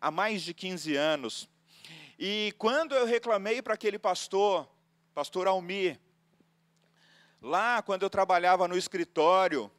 há 0.00 0.12
mais 0.12 0.42
de 0.42 0.54
15 0.54 0.94
anos. 0.94 1.52
E 2.18 2.54
quando 2.58 2.94
eu 2.94 3.04
reclamei 3.04 3.60
para 3.60 3.74
aquele 3.74 3.98
pastor, 3.98 4.68
pastor 5.12 5.48
Almir, 5.48 5.98
lá 7.42 7.82
quando 7.82 8.04
eu 8.04 8.10
trabalhava 8.10 8.68
no 8.68 8.76
escritório, 8.76 9.70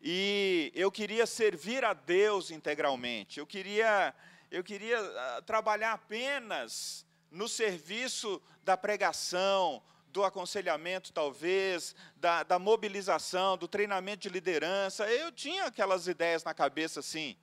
e 0.00 0.70
eu 0.74 0.90
queria 0.90 1.26
servir 1.26 1.84
a 1.84 1.94
Deus 1.94 2.50
integralmente, 2.50 3.38
eu 3.38 3.46
queria, 3.46 4.14
eu 4.50 4.62
queria 4.62 5.00
uh, 5.00 5.42
trabalhar 5.42 5.92
apenas 5.92 7.06
no 7.30 7.48
serviço 7.48 8.42
da 8.62 8.76
pregação, 8.76 9.82
do 10.08 10.22
aconselhamento, 10.24 11.10
talvez, 11.10 11.94
da, 12.16 12.42
da 12.42 12.58
mobilização, 12.58 13.56
do 13.56 13.66
treinamento 13.66 14.24
de 14.24 14.28
liderança. 14.28 15.10
Eu 15.10 15.32
tinha 15.32 15.64
aquelas 15.64 16.06
ideias 16.06 16.44
na 16.44 16.52
cabeça 16.52 17.00
assim. 17.00 17.34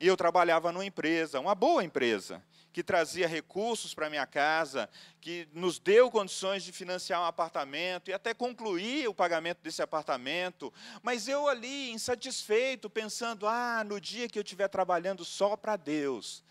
E 0.00 0.06
eu 0.08 0.16
trabalhava 0.16 0.72
numa 0.72 0.84
empresa, 0.84 1.38
uma 1.38 1.54
boa 1.54 1.84
empresa 1.84 2.42
que 2.74 2.82
trazia 2.82 3.28
recursos 3.28 3.94
para 3.94 4.10
minha 4.10 4.26
casa, 4.26 4.90
que 5.20 5.48
nos 5.52 5.78
deu 5.78 6.10
condições 6.10 6.64
de 6.64 6.72
financiar 6.72 7.20
um 7.20 7.24
apartamento 7.24 8.10
e 8.10 8.12
até 8.12 8.34
concluir 8.34 9.06
o 9.06 9.14
pagamento 9.14 9.62
desse 9.62 9.80
apartamento. 9.80 10.74
Mas 11.00 11.28
eu 11.28 11.46
ali, 11.46 11.92
insatisfeito, 11.92 12.90
pensando: 12.90 13.46
ah, 13.46 13.84
no 13.86 14.00
dia 14.00 14.28
que 14.28 14.36
eu 14.36 14.42
estiver 14.42 14.66
trabalhando 14.66 15.24
só 15.24 15.56
para 15.56 15.76
Deus, 15.76 16.42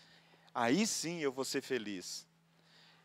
aí 0.54 0.86
sim 0.86 1.20
eu 1.20 1.30
vou 1.30 1.44
ser 1.44 1.60
feliz. 1.60 2.26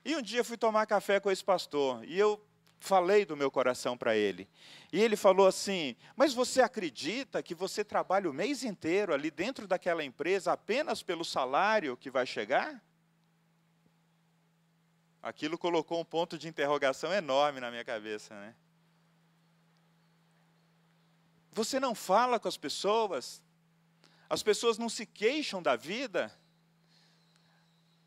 E 0.05 0.15
um 0.15 0.21
dia 0.21 0.41
fui 0.41 0.55
tomar 0.55 0.85
café 0.85 1.19
com 1.19 1.29
esse 1.29 1.43
pastor 1.43 2.01
e 2.05 2.17
eu 2.17 2.41
falei 2.79 3.25
do 3.25 3.35
meu 3.35 3.51
coração 3.51 3.97
para 3.97 4.15
ele. 4.15 4.47
E 4.93 5.01
ele 5.01 5.17
falou 5.17 5.45
assim: 5.45 5.93
Mas 6.15 6.33
você 6.33 6.61
acredita 6.61 7.43
que 7.43 7.53
você 7.53 7.83
trabalha 7.83 8.29
o 8.29 8.33
mês 8.33 8.63
inteiro 8.63 9.13
ali 9.13 9.29
dentro 9.29 9.67
daquela 9.67 10.05
empresa 10.05 10.53
apenas 10.53 11.03
pelo 11.03 11.25
salário 11.25 11.97
que 11.97 12.09
vai 12.09 12.25
chegar? 12.25 12.81
Aquilo 15.21 15.57
colocou 15.57 15.99
um 15.99 16.05
ponto 16.05 16.37
de 16.37 16.47
interrogação 16.47 17.13
enorme 17.13 17.59
na 17.59 17.69
minha 17.69 17.83
cabeça, 17.83 18.33
né? 18.33 18.55
Você 21.51 21.79
não 21.79 21.93
fala 21.93 22.39
com 22.39 22.47
as 22.47 22.55
pessoas, 22.55 23.41
as 24.29 24.41
pessoas 24.41 24.77
não 24.77 24.87
se 24.87 25.05
queixam 25.05 25.61
da 25.61 25.75
vida, 25.75 26.33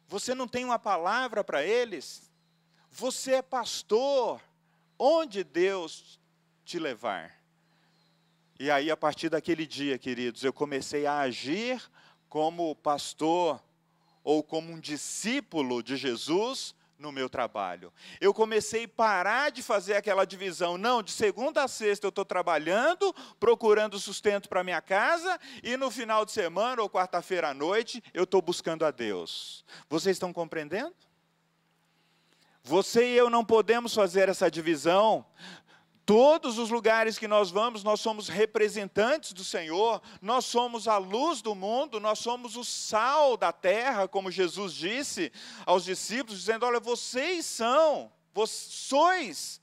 você 0.09 0.35
não 0.35 0.49
tem 0.49 0.65
uma 0.65 0.79
palavra 0.79 1.45
para 1.45 1.63
eles, 1.63 2.31
você 2.91 3.35
é 3.35 3.43
pastor, 3.43 4.41
onde 4.99 5.45
Deus 5.45 6.19
te 6.65 6.79
levar? 6.79 7.43
E 8.59 8.71
aí, 8.71 8.91
a 8.91 8.97
partir 8.97 9.29
daquele 9.29 9.67
dia, 9.67 9.99
queridos, 9.99 10.45
eu 10.45 10.53
comecei 10.53 11.05
a 11.05 11.19
agir 11.19 11.83
como 12.29 12.77
pastor 12.77 13.63
ou 14.23 14.43
como 14.43 14.73
um 14.73 14.79
discípulo 14.79 15.83
de 15.83 15.97
Jesus 15.97 16.75
no 17.03 17.13
meu 17.13 17.29
trabalho. 17.29 17.93
Eu 18.21 18.33
comecei 18.33 18.85
a 18.85 18.89
parar 18.89 19.51
de 19.51 19.63
fazer 19.63 19.95
aquela 19.95 20.25
divisão. 20.25 20.79
Não, 20.79 21.03
de 21.03 21.11
segunda 21.11 21.65
a 21.65 21.69
sexta 21.69 22.07
eu 22.07 22.11
estou 22.11 22.25
trabalhando, 22.25 23.15
procurando 23.39 23.99
sustento 23.99 24.49
para 24.49 24.65
minha 24.65 24.81
casa, 24.81 25.39
e 25.63 25.77
no 25.77 25.91
final 25.91 26.25
de 26.25 26.33
semana 26.33 26.81
ou 26.81 26.89
quarta-feira 26.89 27.49
à 27.49 27.55
noite 27.55 28.03
eu 28.15 28.23
estou 28.25 28.41
buscando 28.41 28.87
a 28.87 28.91
Deus. 28.91 29.65
Vocês 29.91 30.17
estão 30.17 30.33
compreendendo? 30.33 30.95
Você 32.65 33.15
e 33.15 33.17
eu 33.17 33.29
não 33.29 33.45
podemos 33.45 33.93
fazer 33.93 34.29
essa 34.29 34.49
divisão. 34.49 35.27
Todos 36.13 36.59
os 36.59 36.69
lugares 36.69 37.19
que 37.19 37.27
nós 37.27 37.51
vamos, 37.51 37.83
nós 37.83 37.99
somos 37.99 38.29
representantes 38.29 39.33
do 39.33 39.43
Senhor, 39.43 40.03
nós 40.21 40.45
somos 40.45 40.87
a 40.87 40.99
luz 40.99 41.41
do 41.41 41.55
mundo, 41.55 41.99
nós 41.99 42.19
somos 42.19 42.55
o 42.55 42.63
sal 42.63 43.35
da 43.35 43.51
terra, 43.51 44.07
como 44.07 44.31
Jesus 44.31 44.75
disse 44.75 45.33
aos 45.65 45.85
discípulos, 45.85 46.41
dizendo: 46.41 46.67
Olha, 46.67 46.79
vocês 46.79 47.47
são, 47.47 48.13
vocês 48.35 48.75
sois 48.75 49.62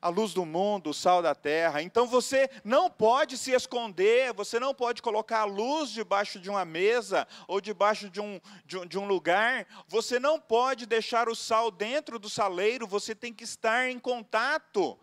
a 0.00 0.08
luz 0.08 0.32
do 0.32 0.46
mundo, 0.46 0.90
o 0.90 0.94
sal 0.94 1.20
da 1.20 1.34
terra. 1.34 1.82
Então 1.82 2.06
você 2.06 2.48
não 2.64 2.90
pode 2.90 3.36
se 3.36 3.52
esconder, 3.52 4.32
você 4.32 4.58
não 4.58 4.74
pode 4.74 5.02
colocar 5.02 5.40
a 5.40 5.44
luz 5.44 5.90
debaixo 5.90 6.40
de 6.40 6.48
uma 6.48 6.64
mesa 6.64 7.28
ou 7.46 7.60
debaixo 7.60 8.08
de 8.08 8.20
um, 8.20 8.40
de 8.64 8.78
um, 8.78 8.86
de 8.86 8.98
um 8.98 9.06
lugar. 9.06 9.66
Você 9.86 10.18
não 10.18 10.40
pode 10.40 10.86
deixar 10.86 11.28
o 11.28 11.34
sal 11.34 11.70
dentro 11.70 12.18
do 12.18 12.30
saleiro, 12.30 12.86
você 12.86 13.14
tem 13.14 13.32
que 13.32 13.44
estar 13.44 13.90
em 13.90 13.98
contato 13.98 14.98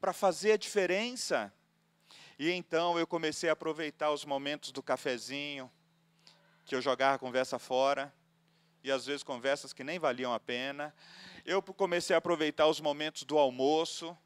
para 0.00 0.12
fazer 0.12 0.52
a 0.52 0.56
diferença. 0.56 1.52
E 2.38 2.50
então 2.50 2.98
eu 2.98 3.06
comecei 3.06 3.50
a 3.50 3.52
aproveitar 3.52 4.10
os 4.10 4.24
momentos 4.24 4.72
do 4.72 4.82
cafezinho, 4.82 5.70
que 6.64 6.74
eu 6.74 6.80
jogava 6.80 7.16
a 7.16 7.18
conversa 7.18 7.58
fora, 7.58 8.12
e 8.82 8.90
às 8.90 9.06
vezes 9.06 9.22
conversas 9.22 9.72
que 9.72 9.84
nem 9.84 9.98
valiam 9.98 10.32
a 10.32 10.40
pena 10.40 10.92
eu 11.44 11.62
comecei 11.62 12.14
a 12.14 12.18
aproveitar 12.18 12.66
os 12.66 12.80
momentos 12.80 13.24
do 13.24 13.38
almoço, 13.38 14.16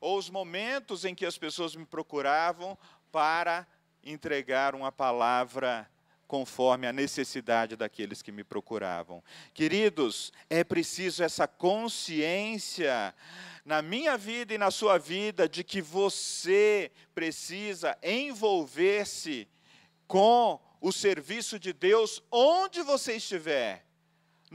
ou 0.00 0.18
os 0.18 0.28
momentos 0.28 1.04
em 1.04 1.14
que 1.14 1.24
as 1.24 1.38
pessoas 1.38 1.74
me 1.74 1.86
procuravam 1.86 2.76
para 3.10 3.66
entregar 4.04 4.74
uma 4.74 4.92
palavra 4.92 5.88
conforme 6.26 6.86
a 6.86 6.92
necessidade 6.92 7.76
daqueles 7.76 8.20
que 8.20 8.32
me 8.32 8.44
procuravam. 8.44 9.22
Queridos, 9.54 10.32
é 10.50 10.64
preciso 10.64 11.22
essa 11.22 11.46
consciência 11.46 13.14
na 13.64 13.80
minha 13.80 14.16
vida 14.16 14.52
e 14.52 14.58
na 14.58 14.70
sua 14.70 14.98
vida 14.98 15.48
de 15.48 15.64
que 15.64 15.80
você 15.80 16.90
precisa 17.14 17.96
envolver-se 18.02 19.48
com 20.06 20.60
o 20.80 20.92
serviço 20.92 21.58
de 21.58 21.72
Deus 21.72 22.22
onde 22.30 22.82
você 22.82 23.16
estiver 23.16 23.85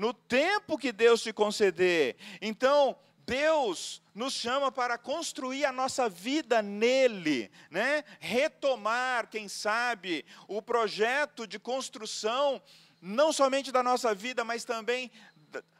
no 0.02 0.16
tempo 0.16 0.80
que 0.80 0.92
Deus 0.92 1.22
te 1.22 1.32
conceder. 1.32 2.16
Então, 2.42 2.98
Deus 3.24 4.02
nos 4.16 4.34
chama 4.34 4.72
para 4.72 4.98
construir 4.98 5.64
a 5.64 5.72
nossa 5.72 6.10
vida 6.10 6.60
nele, 6.60 7.52
né? 7.70 8.04
Retomar, 8.20 9.30
quem 9.30 9.48
sabe, 9.48 10.26
o 10.48 10.60
projeto 10.60 11.46
de 11.46 11.60
construção 11.60 12.60
não 13.00 13.32
somente 13.32 13.72
da 13.72 13.84
nossa 13.84 14.16
vida, 14.16 14.44
mas 14.44 14.66
também 14.66 15.12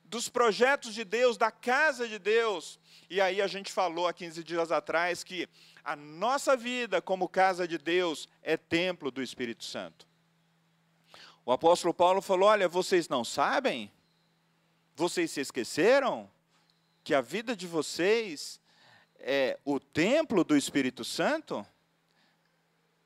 dos 0.04 0.30
projetos 0.30 0.94
de 0.94 1.04
Deus, 1.04 1.36
da 1.36 1.50
casa 1.50 2.08
de 2.08 2.20
Deus. 2.20 2.80
E 3.10 3.20
aí 3.20 3.42
a 3.42 3.48
gente 3.48 3.72
falou 3.72 4.08
há 4.08 4.14
15 4.14 4.44
dias 4.44 4.72
atrás 4.72 5.24
que 5.24 5.50
a 5.84 5.96
nossa 5.96 6.56
vida 6.56 7.02
como 7.02 7.28
casa 7.28 7.68
de 7.68 7.80
Deus 7.80 8.30
é 8.44 8.56
templo 8.56 9.10
do 9.10 9.20
Espírito 9.20 9.64
Santo. 9.64 10.08
O 11.44 11.52
apóstolo 11.52 11.92
Paulo 11.92 12.22
falou: 12.22 12.50
"Olha, 12.50 12.70
vocês 12.70 13.10
não 13.10 13.26
sabem? 13.26 13.92
Vocês 14.96 15.32
se 15.32 15.42
esqueceram 15.42 16.30
que 17.04 17.14
a 17.14 17.22
vida 17.22 17.56
de 17.56 17.68
vocês 17.68 18.60
é 19.20 19.60
o 19.64 19.80
templo 19.80 20.44
do 20.44 20.56
Espírito 20.56 21.04
Santo? 21.04 21.66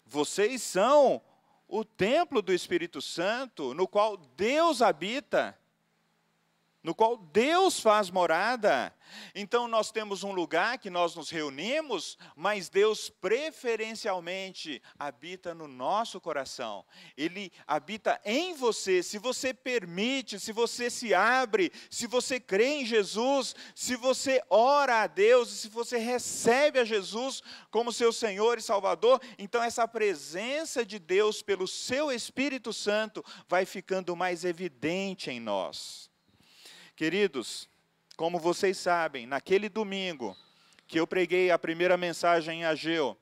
Vocês 0.05 0.61
são 0.61 1.21
o 1.67 1.83
templo 1.83 2.41
do 2.41 2.53
Espírito 2.53 3.01
Santo, 3.01 3.73
no 3.73 3.87
qual 3.87 4.17
Deus 4.17 4.81
habita 4.81 5.57
no 6.85 6.93
qual 6.93 7.17
Deus 7.17 7.79
faz 7.79 8.11
morada. 8.11 8.93
Então 9.33 9.67
nós 9.67 9.91
temos 9.91 10.23
um 10.23 10.31
lugar 10.31 10.77
que 10.77 10.91
nós 10.91 11.15
nos 11.15 11.31
reunimos, 11.31 12.15
mas 12.35 12.69
Deus 12.69 13.09
preferencialmente 13.09 14.79
habita 14.99 15.55
no 15.55 15.67
nosso 15.67 16.21
coração. 16.21 16.85
Ele 17.17 17.51
habita 17.65 18.21
em 18.23 18.53
você, 18.53 19.01
se 19.01 19.17
você 19.17 19.51
permite, 19.51 20.39
se 20.39 20.51
você 20.51 20.91
se 20.91 21.11
abre, 21.11 21.71
se 21.89 22.05
você 22.05 22.39
crê 22.39 22.81
em 22.81 22.85
Jesus, 22.85 23.55
se 23.73 23.95
você 23.95 24.43
ora 24.47 25.01
a 25.01 25.07
Deus, 25.07 25.49
se 25.49 25.69
você 25.69 25.97
recebe 25.97 26.77
a 26.77 26.85
Jesus 26.85 27.41
como 27.71 27.91
seu 27.91 28.13
Senhor 28.13 28.59
e 28.59 28.61
Salvador, 28.61 29.19
então 29.39 29.63
essa 29.63 29.87
presença 29.87 30.85
de 30.85 30.99
Deus 30.99 31.41
pelo 31.41 31.67
seu 31.67 32.11
Espírito 32.11 32.71
Santo 32.71 33.25
vai 33.49 33.65
ficando 33.65 34.15
mais 34.15 34.45
evidente 34.45 35.31
em 35.31 35.39
nós. 35.39 36.13
Queridos, 36.95 37.67
como 38.15 38.39
vocês 38.39 38.77
sabem, 38.77 39.25
naquele 39.27 39.67
domingo 39.67 40.35
que 40.87 40.97
eu 40.97 41.05
preguei 41.05 41.51
a 41.51 41.59
primeira 41.59 41.97
mensagem 41.97 42.61
em 42.61 42.63
Ageu, 42.65 43.17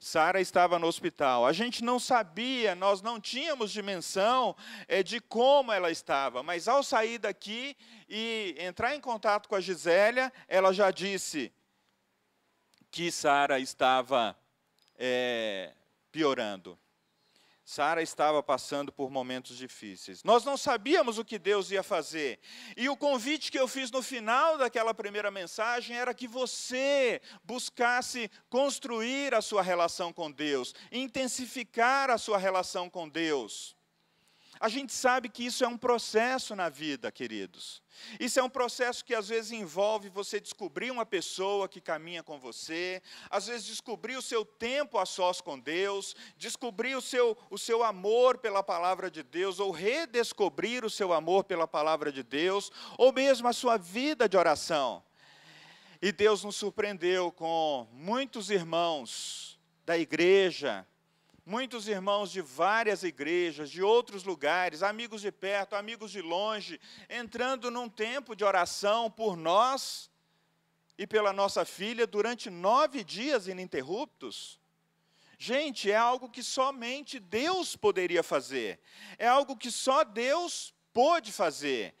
Sara 0.00 0.40
estava 0.40 0.78
no 0.78 0.86
hospital. 0.86 1.44
A 1.44 1.52
gente 1.52 1.84
não 1.84 1.98
sabia, 1.98 2.74
nós 2.74 3.02
não 3.02 3.20
tínhamos 3.20 3.70
dimensão 3.70 4.56
é, 4.86 5.02
de 5.02 5.20
como 5.20 5.70
ela 5.70 5.90
estava, 5.90 6.42
mas 6.42 6.68
ao 6.68 6.82
sair 6.82 7.18
daqui 7.18 7.76
e 8.08 8.54
entrar 8.58 8.94
em 8.94 9.00
contato 9.00 9.46
com 9.46 9.56
a 9.56 9.60
Gisélia, 9.60 10.32
ela 10.46 10.72
já 10.72 10.90
disse 10.90 11.52
que 12.90 13.12
Sara 13.12 13.58
estava 13.58 14.34
é, 14.96 15.74
piorando. 16.10 16.78
Sara 17.68 18.00
estava 18.00 18.42
passando 18.42 18.90
por 18.90 19.10
momentos 19.10 19.54
difíceis. 19.54 20.24
Nós 20.24 20.42
não 20.42 20.56
sabíamos 20.56 21.18
o 21.18 21.24
que 21.24 21.38
Deus 21.38 21.70
ia 21.70 21.82
fazer. 21.82 22.40
E 22.74 22.88
o 22.88 22.96
convite 22.96 23.52
que 23.52 23.58
eu 23.58 23.68
fiz 23.68 23.90
no 23.90 24.00
final 24.00 24.56
daquela 24.56 24.94
primeira 24.94 25.30
mensagem 25.30 25.94
era 25.94 26.14
que 26.14 26.26
você 26.26 27.20
buscasse 27.44 28.30
construir 28.48 29.34
a 29.34 29.42
sua 29.42 29.60
relação 29.60 30.14
com 30.14 30.32
Deus, 30.32 30.74
intensificar 30.90 32.08
a 32.08 32.16
sua 32.16 32.38
relação 32.38 32.88
com 32.88 33.06
Deus. 33.06 33.76
A 34.60 34.68
gente 34.68 34.92
sabe 34.92 35.28
que 35.28 35.44
isso 35.44 35.64
é 35.64 35.68
um 35.68 35.76
processo 35.76 36.56
na 36.56 36.68
vida, 36.68 37.12
queridos. 37.12 37.82
Isso 38.18 38.38
é 38.38 38.42
um 38.42 38.48
processo 38.48 39.04
que 39.04 39.14
às 39.14 39.28
vezes 39.28 39.52
envolve 39.52 40.08
você 40.08 40.40
descobrir 40.40 40.90
uma 40.90 41.06
pessoa 41.06 41.68
que 41.68 41.80
caminha 41.80 42.22
com 42.22 42.38
você, 42.38 43.02
às 43.30 43.46
vezes 43.46 43.66
descobrir 43.66 44.16
o 44.16 44.22
seu 44.22 44.44
tempo 44.44 44.98
a 44.98 45.06
sós 45.06 45.40
com 45.40 45.58
Deus, 45.58 46.14
descobrir 46.36 46.96
o 46.96 47.00
seu, 47.00 47.36
o 47.50 47.58
seu 47.58 47.82
amor 47.82 48.38
pela 48.38 48.62
palavra 48.62 49.10
de 49.10 49.22
Deus, 49.22 49.60
ou 49.60 49.70
redescobrir 49.70 50.84
o 50.84 50.90
seu 50.90 51.12
amor 51.12 51.44
pela 51.44 51.66
palavra 51.66 52.10
de 52.10 52.22
Deus, 52.22 52.70
ou 52.96 53.12
mesmo 53.12 53.48
a 53.48 53.52
sua 53.52 53.76
vida 53.76 54.28
de 54.28 54.36
oração. 54.36 55.02
E 56.00 56.12
Deus 56.12 56.44
nos 56.44 56.56
surpreendeu 56.56 57.32
com 57.32 57.88
muitos 57.92 58.50
irmãos 58.50 59.58
da 59.84 59.98
igreja, 59.98 60.86
muitos 61.48 61.88
irmãos 61.88 62.30
de 62.30 62.42
várias 62.42 63.02
igrejas, 63.02 63.70
de 63.70 63.82
outros 63.82 64.22
lugares, 64.22 64.82
amigos 64.82 65.22
de 65.22 65.32
perto, 65.32 65.74
amigos 65.74 66.10
de 66.10 66.20
longe, 66.20 66.78
entrando 67.08 67.70
num 67.70 67.88
tempo 67.88 68.36
de 68.36 68.44
oração 68.44 69.10
por 69.10 69.34
nós 69.34 70.10
e 70.98 71.06
pela 71.06 71.32
nossa 71.32 71.64
filha 71.64 72.06
durante 72.06 72.50
nove 72.50 73.02
dias 73.02 73.48
ininterruptos. 73.48 74.60
Gente, 75.38 75.90
é 75.90 75.96
algo 75.96 76.28
que 76.28 76.42
somente 76.42 77.18
Deus 77.18 77.74
poderia 77.74 78.22
fazer, 78.22 78.78
é 79.16 79.26
algo 79.26 79.56
que 79.56 79.70
só 79.70 80.04
Deus 80.04 80.74
pôde 80.92 81.32
fazer. 81.32 81.94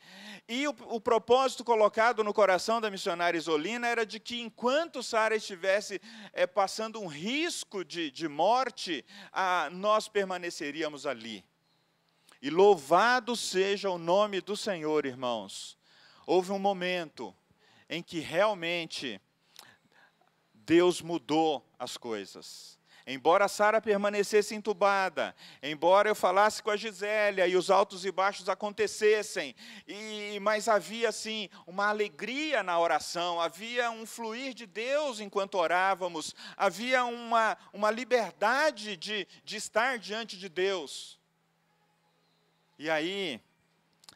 E 0.48 0.66
o, 0.66 0.74
o, 0.86 1.00
propósito 1.00 1.62
colocado 1.62 2.24
no 2.24 2.32
coração 2.32 2.80
da 2.80 2.90
missionária 2.90 3.36
Isolina 3.36 3.86
era 3.86 4.06
de 4.06 4.18
que, 4.18 4.40
enquanto 4.40 5.02
Sara 5.02 5.36
estivesse 5.36 6.00
é, 6.32 6.46
passando 6.46 7.00
um 7.00 7.06
risco 7.06 7.84
de, 7.84 8.10
de 8.10 8.26
morte, 8.28 9.04
a, 9.30 9.68
nós 9.70 10.08
permaneceríamos 10.08 11.06
ali. 11.06 11.44
E 12.40 12.48
louvado 12.48 13.36
seja 13.36 13.90
o 13.90 13.98
nome 13.98 14.40
do 14.40 14.56
Senhor, 14.56 15.04
irmãos. 15.04 15.76
Houve 16.26 16.52
um 16.52 16.58
momento 16.58 17.34
em 17.90 18.02
que 18.02 18.20
realmente 18.20 19.20
Deus 20.54 21.02
mudou 21.02 21.66
as 21.78 21.96
coisas. 21.96 22.77
Embora 23.10 23.48
Sara 23.48 23.80
permanecesse 23.80 24.54
entubada, 24.54 25.34
embora 25.62 26.10
eu 26.10 26.14
falasse 26.14 26.62
com 26.62 26.70
a 26.70 26.76
Gisélia 26.76 27.46
e 27.46 27.56
os 27.56 27.70
altos 27.70 28.04
e 28.04 28.12
baixos 28.12 28.50
acontecessem, 28.50 29.56
e, 29.86 30.38
mas 30.42 30.68
havia 30.68 31.08
assim 31.08 31.48
uma 31.66 31.86
alegria 31.86 32.62
na 32.62 32.78
oração, 32.78 33.40
havia 33.40 33.90
um 33.90 34.04
fluir 34.04 34.52
de 34.52 34.66
Deus 34.66 35.20
enquanto 35.20 35.54
orávamos, 35.54 36.34
havia 36.54 37.02
uma, 37.06 37.56
uma 37.72 37.90
liberdade 37.90 38.94
de, 38.94 39.26
de 39.42 39.56
estar 39.56 39.98
diante 39.98 40.36
de 40.36 40.50
Deus. 40.50 41.18
E 42.78 42.90
aí, 42.90 43.40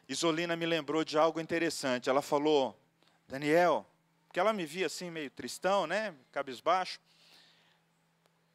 Isolina 0.07 0.55
me 0.55 0.67
lembrou 0.67 1.03
de 1.03 1.17
algo 1.17 1.39
interessante. 1.39 2.11
Ela 2.11 2.21
falou, 2.21 2.79
Daniel, 3.27 3.87
porque 4.27 4.39
ela 4.39 4.53
me 4.53 4.67
via 4.67 4.85
assim 4.85 5.09
meio 5.09 5.31
tristão, 5.31 5.87
né, 5.87 6.13
cabisbaixo. 6.31 6.99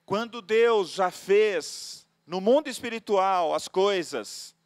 Quando 0.08 0.40
Deus 0.40 0.92
já 0.92 1.10
fez 1.10 2.08
no 2.26 2.40
mundo 2.40 2.70
espiritual 2.70 3.54
as 3.54 3.68
coisas, 3.68 4.56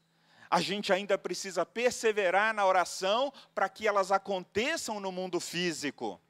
a 0.48 0.60
gente 0.60 0.92
ainda 0.92 1.18
precisa 1.18 1.66
perseverar 1.66 2.54
na 2.54 2.64
oração 2.64 3.32
para 3.52 3.68
que 3.68 3.88
elas 3.88 4.12
aconteçam 4.12 5.00
no 5.00 5.10
mundo 5.10 5.40
físico. 5.40 6.20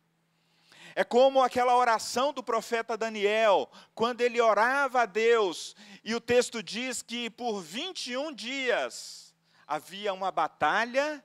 É 0.94 1.04
como 1.04 1.42
aquela 1.42 1.76
oração 1.76 2.32
do 2.32 2.42
profeta 2.42 2.96
Daniel, 2.96 3.70
quando 3.94 4.22
ele 4.22 4.40
orava 4.40 5.02
a 5.02 5.06
Deus, 5.06 5.76
e 6.02 6.14
o 6.14 6.20
texto 6.20 6.62
diz 6.62 7.02
que 7.02 7.28
por 7.28 7.60
21 7.60 8.32
dias 8.32 9.34
havia 9.66 10.14
uma 10.14 10.30
batalha, 10.30 11.22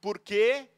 porque 0.00 0.70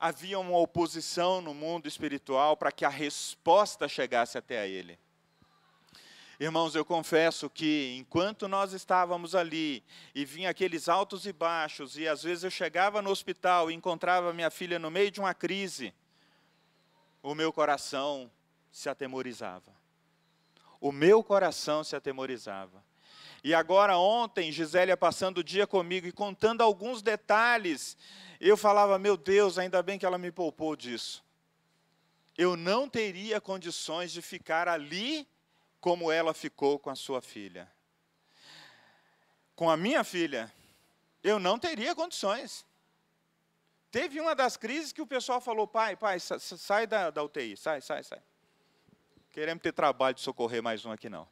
havia 0.00 0.38
uma 0.38 0.56
oposição 0.56 1.42
no 1.42 1.52
mundo 1.52 1.86
espiritual 1.86 2.56
para 2.56 2.72
que 2.72 2.86
a 2.86 2.88
resposta 2.88 3.86
chegasse 3.86 4.38
até 4.38 4.58
a 4.58 4.66
ele. 4.66 5.03
Irmãos, 6.38 6.74
eu 6.74 6.84
confesso 6.84 7.48
que 7.48 7.96
enquanto 7.96 8.48
nós 8.48 8.72
estávamos 8.72 9.36
ali 9.36 9.84
e 10.14 10.24
vinha 10.24 10.50
aqueles 10.50 10.88
altos 10.88 11.26
e 11.26 11.32
baixos, 11.32 11.96
e 11.96 12.08
às 12.08 12.24
vezes 12.24 12.42
eu 12.42 12.50
chegava 12.50 13.00
no 13.00 13.10
hospital 13.10 13.70
e 13.70 13.74
encontrava 13.74 14.32
minha 14.32 14.50
filha 14.50 14.78
no 14.78 14.90
meio 14.90 15.12
de 15.12 15.20
uma 15.20 15.32
crise, 15.32 15.94
o 17.22 17.34
meu 17.34 17.52
coração 17.52 18.30
se 18.72 18.88
atemorizava. 18.88 19.72
O 20.80 20.90
meu 20.90 21.22
coração 21.22 21.84
se 21.84 21.94
atemorizava. 21.94 22.84
E 23.44 23.54
agora, 23.54 23.96
ontem, 23.96 24.50
Gisélia 24.50 24.96
passando 24.96 25.38
o 25.38 25.44
dia 25.44 25.66
comigo 25.66 26.06
e 26.06 26.12
contando 26.12 26.62
alguns 26.62 27.00
detalhes, 27.00 27.96
eu 28.40 28.56
falava: 28.56 28.98
Meu 28.98 29.16
Deus, 29.16 29.56
ainda 29.56 29.82
bem 29.82 29.98
que 29.98 30.04
ela 30.04 30.18
me 30.18 30.32
poupou 30.32 30.74
disso. 30.74 31.24
Eu 32.36 32.56
não 32.56 32.88
teria 32.88 33.40
condições 33.40 34.10
de 34.10 34.20
ficar 34.20 34.66
ali 34.66 35.28
como 35.84 36.10
ela 36.10 36.32
ficou 36.32 36.78
com 36.78 36.88
a 36.88 36.94
sua 36.94 37.20
filha. 37.20 37.70
Com 39.54 39.68
a 39.68 39.76
minha 39.76 40.02
filha, 40.02 40.50
eu 41.22 41.38
não 41.38 41.58
teria 41.58 41.94
condições. 41.94 42.64
Teve 43.90 44.18
uma 44.18 44.34
das 44.34 44.56
crises 44.56 44.94
que 44.94 45.02
o 45.02 45.06
pessoal 45.06 45.42
falou: 45.42 45.68
pai, 45.68 45.94
pai, 45.94 46.18
sai 46.18 46.86
da, 46.86 47.10
da 47.10 47.22
UTI, 47.22 47.54
sai, 47.54 47.82
sai, 47.82 48.02
sai. 48.02 48.22
Queremos 49.30 49.62
ter 49.62 49.72
trabalho 49.72 50.14
de 50.14 50.22
socorrer 50.22 50.62
mais 50.62 50.86
um 50.86 50.90
aqui, 50.90 51.10
não. 51.10 51.28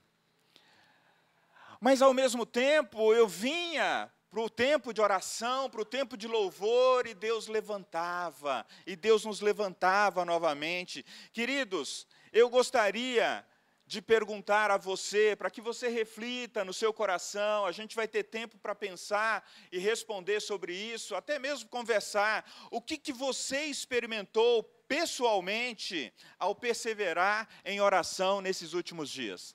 Mas, 1.81 2.03
ao 2.03 2.13
mesmo 2.13 2.45
tempo, 2.45 3.15
eu 3.15 3.27
vinha 3.27 4.13
para 4.31 4.41
o 4.43 4.51
tempo 4.51 4.93
de 4.93 5.01
oração, 5.01 5.71
para 5.71 5.81
o 5.81 5.87
tempo 5.87 6.15
de 6.15 6.29
louvor, 6.29 7.07
e 7.07 7.15
Deus 7.15 7.47
levantava, 7.47 8.67
e 8.87 8.97
Deus 8.97 9.25
nos 9.25 9.41
levantava 9.41 10.27
novamente. 10.27 11.07
Queridos, 11.33 12.07
eu 12.35 12.51
gostaria 12.51 13.47
de 13.93 14.01
perguntar 14.01 14.71
a 14.71 14.79
você, 14.79 15.37
para 15.37 15.51
que 15.51 15.61
você 15.61 15.87
reflita 15.87 16.65
no 16.65 16.73
seu 16.73 16.95
coração, 16.95 17.67
a 17.67 17.73
gente 17.73 17.95
vai 17.95 18.09
ter 18.09 18.23
tempo 18.23 18.57
para 18.57 18.75
pensar 18.75 19.47
e 19.71 19.79
responder 19.79 20.41
sobre 20.41 20.75
isso, 20.75 21.15
até 21.15 21.39
mesmo 21.39 21.69
conversar. 21.69 22.51
O 22.71 22.81
que, 22.81 22.97
que 22.97 23.13
você 23.13 23.65
experimentou 23.67 24.63
pessoalmente 24.89 26.11
ao 26.39 26.55
perseverar 26.55 27.47
em 27.67 27.83
oração 27.83 28.41
nesses 28.41 28.73
últimos 28.73 29.11
dias? 29.11 29.55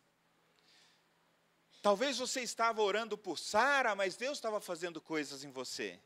Talvez 1.81 2.19
você 2.19 2.41
estava 2.41 2.79
orando 2.83 3.17
por 3.17 3.39
Sara, 3.39 3.95
mas 3.95 4.15
Deus 4.15 4.37
estava 4.37 4.61
fazendo 4.61 5.01
coisas 5.01 5.43
em 5.43 5.49
você. 5.49 5.99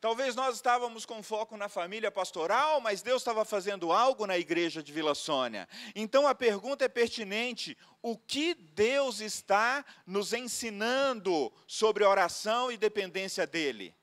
Talvez 0.00 0.34
nós 0.34 0.56
estávamos 0.56 1.06
com 1.06 1.22
foco 1.22 1.56
na 1.56 1.68
família 1.68 2.10
pastoral, 2.10 2.80
mas 2.80 3.02
Deus 3.02 3.22
estava 3.22 3.44
fazendo 3.44 3.92
algo 3.92 4.26
na 4.26 4.36
igreja 4.36 4.82
de 4.82 4.92
Vila 4.92 5.14
Sônia. 5.14 5.68
Então 5.94 6.26
a 6.26 6.34
pergunta 6.34 6.84
é 6.84 6.88
pertinente: 6.88 7.78
o 8.02 8.18
que 8.18 8.52
Deus 8.54 9.20
está 9.20 9.84
nos 10.04 10.32
ensinando 10.32 11.52
sobre 11.68 12.02
oração 12.02 12.72
e 12.72 12.76
dependência 12.76 13.46
dEle? 13.46 13.94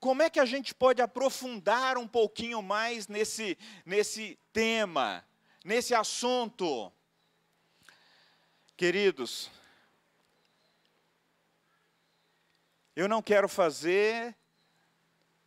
Como 0.00 0.22
é 0.22 0.28
que 0.28 0.40
a 0.40 0.44
gente 0.44 0.74
pode 0.74 1.00
aprofundar 1.00 1.96
um 1.96 2.08
pouquinho 2.08 2.60
mais 2.60 3.08
nesse, 3.08 3.56
nesse 3.84 4.38
tema, 4.52 5.24
nesse 5.64 5.94
assunto? 5.94 6.92
Queridos, 8.76 9.50
eu 12.94 13.08
não 13.08 13.22
quero 13.22 13.48
fazer 13.48 14.36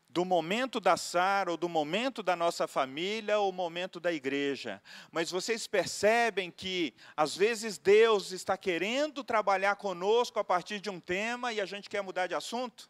do 0.09 0.25
momento 0.25 0.79
da 0.79 0.97
Sara, 0.97 1.51
ou 1.51 1.57
do 1.57 1.69
momento 1.69 2.23
da 2.23 2.35
nossa 2.35 2.67
família, 2.67 3.37
ou 3.37 3.51
momento 3.51 3.99
da 3.99 4.11
igreja. 4.11 4.81
Mas 5.11 5.29
vocês 5.29 5.67
percebem 5.67 6.49
que, 6.49 6.95
às 7.15 7.37
vezes, 7.37 7.77
Deus 7.77 8.31
está 8.31 8.57
querendo 8.57 9.23
trabalhar 9.23 9.75
conosco 9.75 10.39
a 10.39 10.43
partir 10.43 10.79
de 10.79 10.89
um 10.89 10.99
tema 10.99 11.53
e 11.53 11.61
a 11.61 11.65
gente 11.65 11.87
quer 11.87 12.01
mudar 12.01 12.25
de 12.25 12.33
assunto? 12.33 12.89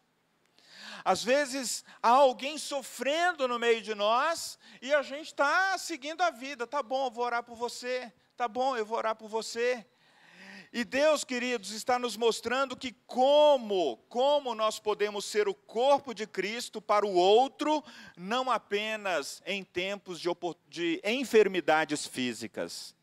Às 1.04 1.22
vezes, 1.22 1.84
há 2.02 2.08
alguém 2.08 2.56
sofrendo 2.56 3.46
no 3.46 3.58
meio 3.58 3.82
de 3.82 3.94
nós 3.94 4.58
e 4.80 4.92
a 4.92 5.02
gente 5.02 5.26
está 5.26 5.76
seguindo 5.76 6.22
a 6.22 6.30
vida. 6.30 6.66
Tá 6.66 6.82
bom, 6.82 7.06
eu 7.06 7.10
vou 7.10 7.24
orar 7.24 7.42
por 7.42 7.54
você. 7.54 8.10
Tá 8.34 8.48
bom, 8.48 8.76
eu 8.76 8.86
vou 8.86 8.96
orar 8.96 9.14
por 9.14 9.28
você. 9.28 9.86
E 10.72 10.84
Deus, 10.84 11.24
queridos, 11.24 11.72
está 11.72 11.98
nos 11.98 12.16
mostrando 12.16 12.76
que 12.76 12.92
como, 13.04 13.96
como 14.08 14.54
nós 14.54 14.78
podemos 14.78 15.24
ser 15.24 15.48
o 15.48 15.54
corpo 15.54 16.14
de 16.14 16.28
Cristo 16.28 16.80
para 16.80 17.04
o 17.04 17.12
outro, 17.12 17.82
não 18.16 18.48
apenas 18.48 19.42
em 19.44 19.64
tempos 19.64 20.20
de, 20.20 20.28
de 20.68 21.00
enfermidades 21.02 22.06
físicas. 22.06 22.94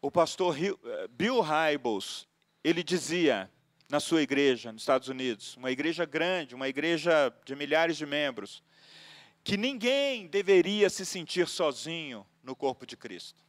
O 0.00 0.10
pastor 0.10 0.56
eh, 0.58 1.08
Bill 1.10 1.42
Hybels, 1.42 2.26
ele 2.64 2.82
dizia 2.82 3.50
na 3.90 4.00
sua 4.00 4.22
igreja 4.22 4.72
nos 4.72 4.82
Estados 4.82 5.08
Unidos, 5.08 5.54
uma 5.58 5.70
igreja 5.70 6.06
grande, 6.06 6.54
uma 6.54 6.68
igreja 6.68 7.30
de 7.44 7.54
milhares 7.54 7.98
de 7.98 8.06
membros, 8.06 8.62
que 9.44 9.58
ninguém 9.58 10.26
deveria 10.26 10.88
se 10.88 11.04
sentir 11.04 11.46
sozinho 11.46 12.26
no 12.42 12.56
corpo 12.56 12.86
de 12.86 12.96
Cristo. 12.96 13.44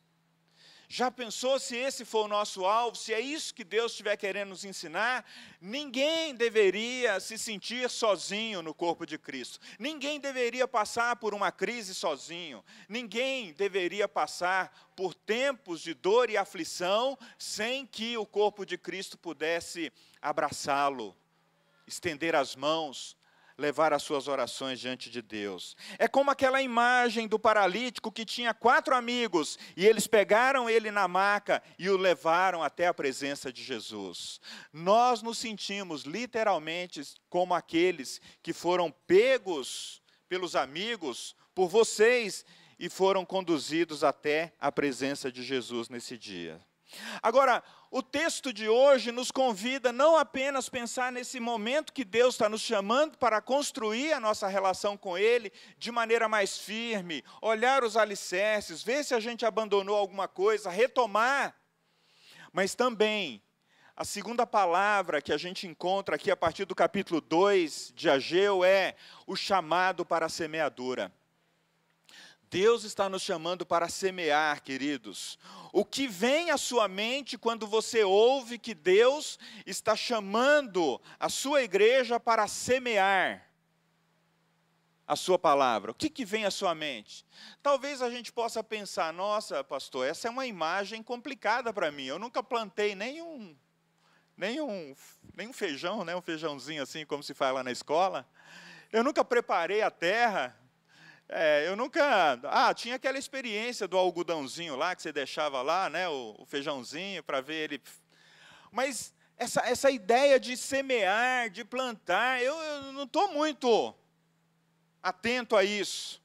Já 0.90 1.12
pensou 1.12 1.60
se 1.60 1.76
esse 1.76 2.06
for 2.06 2.26
o 2.26 2.28
nosso 2.30 2.66
alvo, 2.66 2.96
se 2.96 3.14
é 3.14 3.20
isso 3.20 3.54
que 3.54 3.66
Deus 3.66 3.92
estiver 3.92 4.16
querendo 4.16 4.50
nos 4.50 4.64
ensinar? 4.64 5.26
Ninguém 5.60 6.34
deveria 6.34 7.20
se 7.20 7.38
sentir 7.38 7.90
sozinho 7.90 8.62
no 8.62 8.74
corpo 8.74 9.06
de 9.06 9.18
Cristo. 9.18 9.60
Ninguém 9.78 10.18
deveria 10.18 10.66
passar 10.66 11.18
por 11.18 11.34
uma 11.34 11.52
crise 11.52 11.94
sozinho. 11.94 12.64
Ninguém 12.88 13.52
deveria 13.52 14.08
passar 14.08 14.72
por 14.96 15.14
tempos 15.14 15.82
de 15.82 15.94
dor 15.94 16.30
e 16.30 16.38
aflição 16.38 17.18
sem 17.38 17.86
que 17.86 18.18
o 18.18 18.26
corpo 18.26 18.66
de 18.66 18.78
Cristo 18.78 19.18
pudesse 19.18 19.92
abraçá-lo, 20.22 21.14
estender 21.86 22.34
as 22.34 22.56
mãos, 22.56 23.18
levar 23.58 23.92
as 23.92 24.04
suas 24.04 24.28
orações 24.28 24.80
diante 24.80 25.10
de 25.10 25.22
Deus. 25.22 25.76
É 25.98 26.08
como 26.08 26.30
aquela 26.30 26.62
imagem 26.62 27.28
do 27.28 27.40
paralítico 27.40 28.12
que 28.12 28.26
tinha 28.26 28.54
quatro 28.54 28.96
amigos 28.96 29.58
e 29.76 29.86
eles 29.86 30.06
pegaram 30.06 30.70
ele 30.70 30.92
na 30.92 31.08
maca 31.08 31.62
e 31.80 31.90
o 31.90 31.98
levaram 31.98 32.62
até 32.62 32.88
a 32.88 32.94
presença 32.94 33.52
de 33.52 33.64
Jesus. 33.64 34.40
Nós 34.72 35.22
nos 35.22 35.38
sentimos 35.38 36.04
literalmente 36.04 37.02
como 37.30 37.54
aqueles 37.54 38.22
que 38.44 38.54
foram 38.54 38.92
pegos 39.08 40.02
pelos 40.30 40.56
amigos, 40.56 41.36
por 41.56 41.68
vocês, 41.68 42.46
e 42.80 42.90
foram 42.90 43.26
conduzidos 43.26 44.04
até 44.04 44.54
a 44.60 44.72
presença 44.72 45.32
de 45.32 45.42
Jesus 45.42 45.90
nesse 45.90 46.18
dia. 46.18 46.62
Agora, 47.22 47.64
o 47.92 48.02
texto 48.02 48.54
de 48.54 48.68
hoje 48.70 49.12
nos 49.12 49.32
convida 49.32 49.92
não 49.92 50.18
apenas 50.18 50.70
pensar 50.70 51.12
nesse 51.12 51.40
momento 51.40 51.94
que 51.94 52.06
Deus 52.06 52.36
está 52.36 52.48
nos 52.48 52.62
chamando 52.62 53.18
para 53.18 53.42
construir 53.42 54.14
a 54.14 54.20
nossa 54.20 54.48
relação 54.48 54.98
com 54.98 55.18
Ele 55.18 55.52
de 55.78 55.92
maneira 55.92 56.30
mais 56.30 56.58
firme, 56.58 57.24
olhar 57.42 57.84
os 57.84 57.98
alicerces, 57.98 58.84
ver 58.84 59.04
se 59.04 59.14
a 59.14 59.20
gente 59.20 59.46
abandonou 59.46 59.96
alguma 59.96 60.28
coisa, 60.28 60.70
retomar, 60.70 61.56
mas 62.54 62.76
também 62.76 63.44
a 63.96 64.06
segunda 64.06 64.46
palavra 64.46 65.22
que 65.22 65.34
a 65.34 65.38
gente 65.38 65.66
encontra 65.66 66.16
aqui 66.16 66.30
a 66.30 66.38
partir 66.38 66.66
do 66.66 66.76
capítulo 66.76 67.20
2 67.20 67.94
de 67.96 68.10
Ageu 68.10 68.64
é 68.64 68.96
o 69.26 69.36
chamado 69.36 70.06
para 70.06 70.28
a 70.28 70.30
semeadura. 70.30 71.12
Deus 72.50 72.84
está 72.84 73.10
nos 73.10 73.22
chamando 73.22 73.66
para 73.66 73.90
semear, 73.90 74.62
queridos. 74.62 75.38
O 75.74 75.84
que 75.84 76.08
vem 76.08 76.50
à 76.50 76.58
sua 76.58 76.88
mente 76.88 77.38
quando 77.38 77.68
você 77.68 78.04
ouve 78.04 78.58
que 78.58 78.74
Deus 78.74 79.38
está 79.66 79.96
chamando 79.96 81.02
a 81.20 81.28
sua 81.28 81.62
igreja 81.64 82.20
para 82.20 82.48
semear 82.48 83.46
a 85.06 85.16
sua 85.16 85.38
palavra? 85.38 85.92
O 85.92 85.94
que, 85.94 86.10
que 86.10 86.24
vem 86.24 86.46
à 86.46 86.52
sua 86.52 86.74
mente? 86.74 87.26
Talvez 87.62 88.02
a 88.02 88.10
gente 88.10 88.32
possa 88.32 88.64
pensar: 88.64 89.12
nossa, 89.12 89.62
pastor, 89.62 90.08
essa 90.08 90.30
é 90.30 90.32
uma 90.32 90.46
imagem 90.46 91.04
complicada 91.04 91.74
para 91.74 91.92
mim. 91.92 92.06
Eu 92.06 92.18
nunca 92.18 92.42
plantei 92.42 92.96
nenhum, 92.96 93.58
nem 94.38 94.62
um, 94.62 94.96
nem 95.36 95.50
um 95.50 95.54
feijão, 95.54 96.06
né? 96.06 96.16
um 96.16 96.22
feijãozinho 96.22 96.82
assim, 96.82 97.06
como 97.06 97.22
se 97.22 97.34
fala 97.34 97.62
na 97.62 97.72
escola. 97.74 98.26
Eu 98.90 99.04
nunca 99.04 99.26
preparei 99.26 99.82
a 99.82 99.92
terra. 99.92 100.58
É, 101.30 101.68
eu 101.68 101.76
nunca. 101.76 102.40
Ah, 102.44 102.74
tinha 102.74 102.96
aquela 102.96 103.18
experiência 103.18 103.88
do 103.88 103.98
algodãozinho 103.98 104.76
lá, 104.76 104.96
que 104.96 105.02
você 105.02 105.12
deixava 105.12 105.62
lá, 105.62 105.90
né? 105.90 106.08
o, 106.08 106.36
o 106.40 106.46
feijãozinho, 106.46 107.22
para 107.22 107.42
ver 107.42 107.66
ele. 107.72 107.82
Mas 108.72 109.14
essa, 109.38 109.62
essa 109.62 109.92
ideia 109.92 110.40
de 110.40 110.56
semear, 110.56 111.50
de 111.50 111.66
plantar, 111.66 112.42
eu, 112.42 112.56
eu 112.56 112.94
não 112.94 113.04
estou 113.04 113.34
muito 113.34 113.94
atento 115.04 115.56
a 115.56 115.64
isso. 115.64 116.22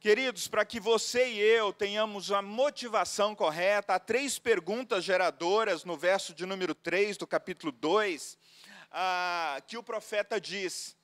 Queridos, 0.00 0.48
para 0.48 0.64
que 0.64 0.80
você 0.80 1.28
e 1.28 1.38
eu 1.38 1.72
tenhamos 1.72 2.32
a 2.32 2.42
motivação 2.42 3.36
correta, 3.36 3.94
há 3.94 4.00
três 4.00 4.36
perguntas 4.36 5.04
geradoras 5.04 5.84
no 5.84 5.96
verso 5.96 6.34
de 6.34 6.44
número 6.44 6.74
3 6.74 7.16
do 7.16 7.24
capítulo 7.24 7.70
2, 7.70 8.36
ah, 8.90 9.62
que 9.68 9.76
o 9.76 9.82
profeta 9.82 10.40
diz. 10.40 10.96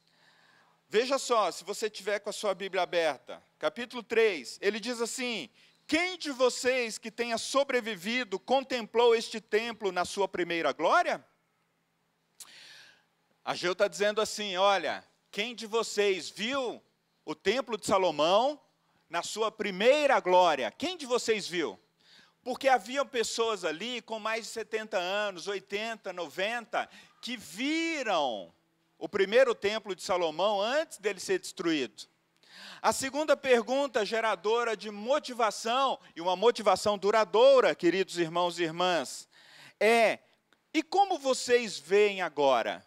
Veja 0.88 1.18
só, 1.18 1.50
se 1.50 1.64
você 1.64 1.90
tiver 1.90 2.18
com 2.20 2.30
a 2.30 2.32
sua 2.32 2.54
Bíblia 2.54 2.82
aberta, 2.82 3.42
capítulo 3.58 4.02
3, 4.02 4.58
ele 4.60 4.80
diz 4.80 5.00
assim: 5.02 5.50
Quem 5.86 6.16
de 6.16 6.30
vocês 6.30 6.96
que 6.96 7.10
tenha 7.10 7.36
sobrevivido 7.36 8.38
contemplou 8.38 9.14
este 9.14 9.40
templo 9.40 9.92
na 9.92 10.04
sua 10.06 10.26
primeira 10.26 10.72
glória? 10.72 11.22
Ageu 13.44 13.72
está 13.72 13.86
dizendo 13.86 14.20
assim: 14.20 14.56
Olha, 14.56 15.04
quem 15.30 15.54
de 15.54 15.66
vocês 15.66 16.30
viu 16.30 16.82
o 17.28 17.34
templo 17.34 17.76
de 17.76 17.84
Salomão 17.84 18.58
na 19.10 19.22
sua 19.22 19.50
primeira 19.50 20.18
glória. 20.20 20.70
Quem 20.70 20.96
de 20.96 21.04
vocês 21.04 21.46
viu? 21.46 21.78
Porque 22.42 22.68
haviam 22.68 23.06
pessoas 23.06 23.64
ali 23.64 24.00
com 24.00 24.18
mais 24.18 24.46
de 24.46 24.52
70 24.52 24.96
anos, 24.96 25.46
80, 25.46 26.10
90, 26.12 26.88
que 27.20 27.36
viram 27.36 28.50
o 28.98 29.08
primeiro 29.08 29.54
templo 29.54 29.94
de 29.94 30.02
Salomão 30.02 30.60
antes 30.60 30.98
dele 30.98 31.20
ser 31.20 31.38
destruído. 31.38 32.08
A 32.82 32.92
segunda 32.92 33.36
pergunta, 33.36 34.04
geradora 34.04 34.76
de 34.76 34.90
motivação, 34.90 35.98
e 36.14 36.20
uma 36.20 36.36
motivação 36.36 36.98
duradoura, 36.98 37.74
queridos 37.74 38.18
irmãos 38.18 38.58
e 38.58 38.64
irmãs, 38.64 39.28
é: 39.80 40.18
e 40.74 40.82
como 40.82 41.18
vocês 41.18 41.78
veem 41.78 42.22
agora? 42.22 42.84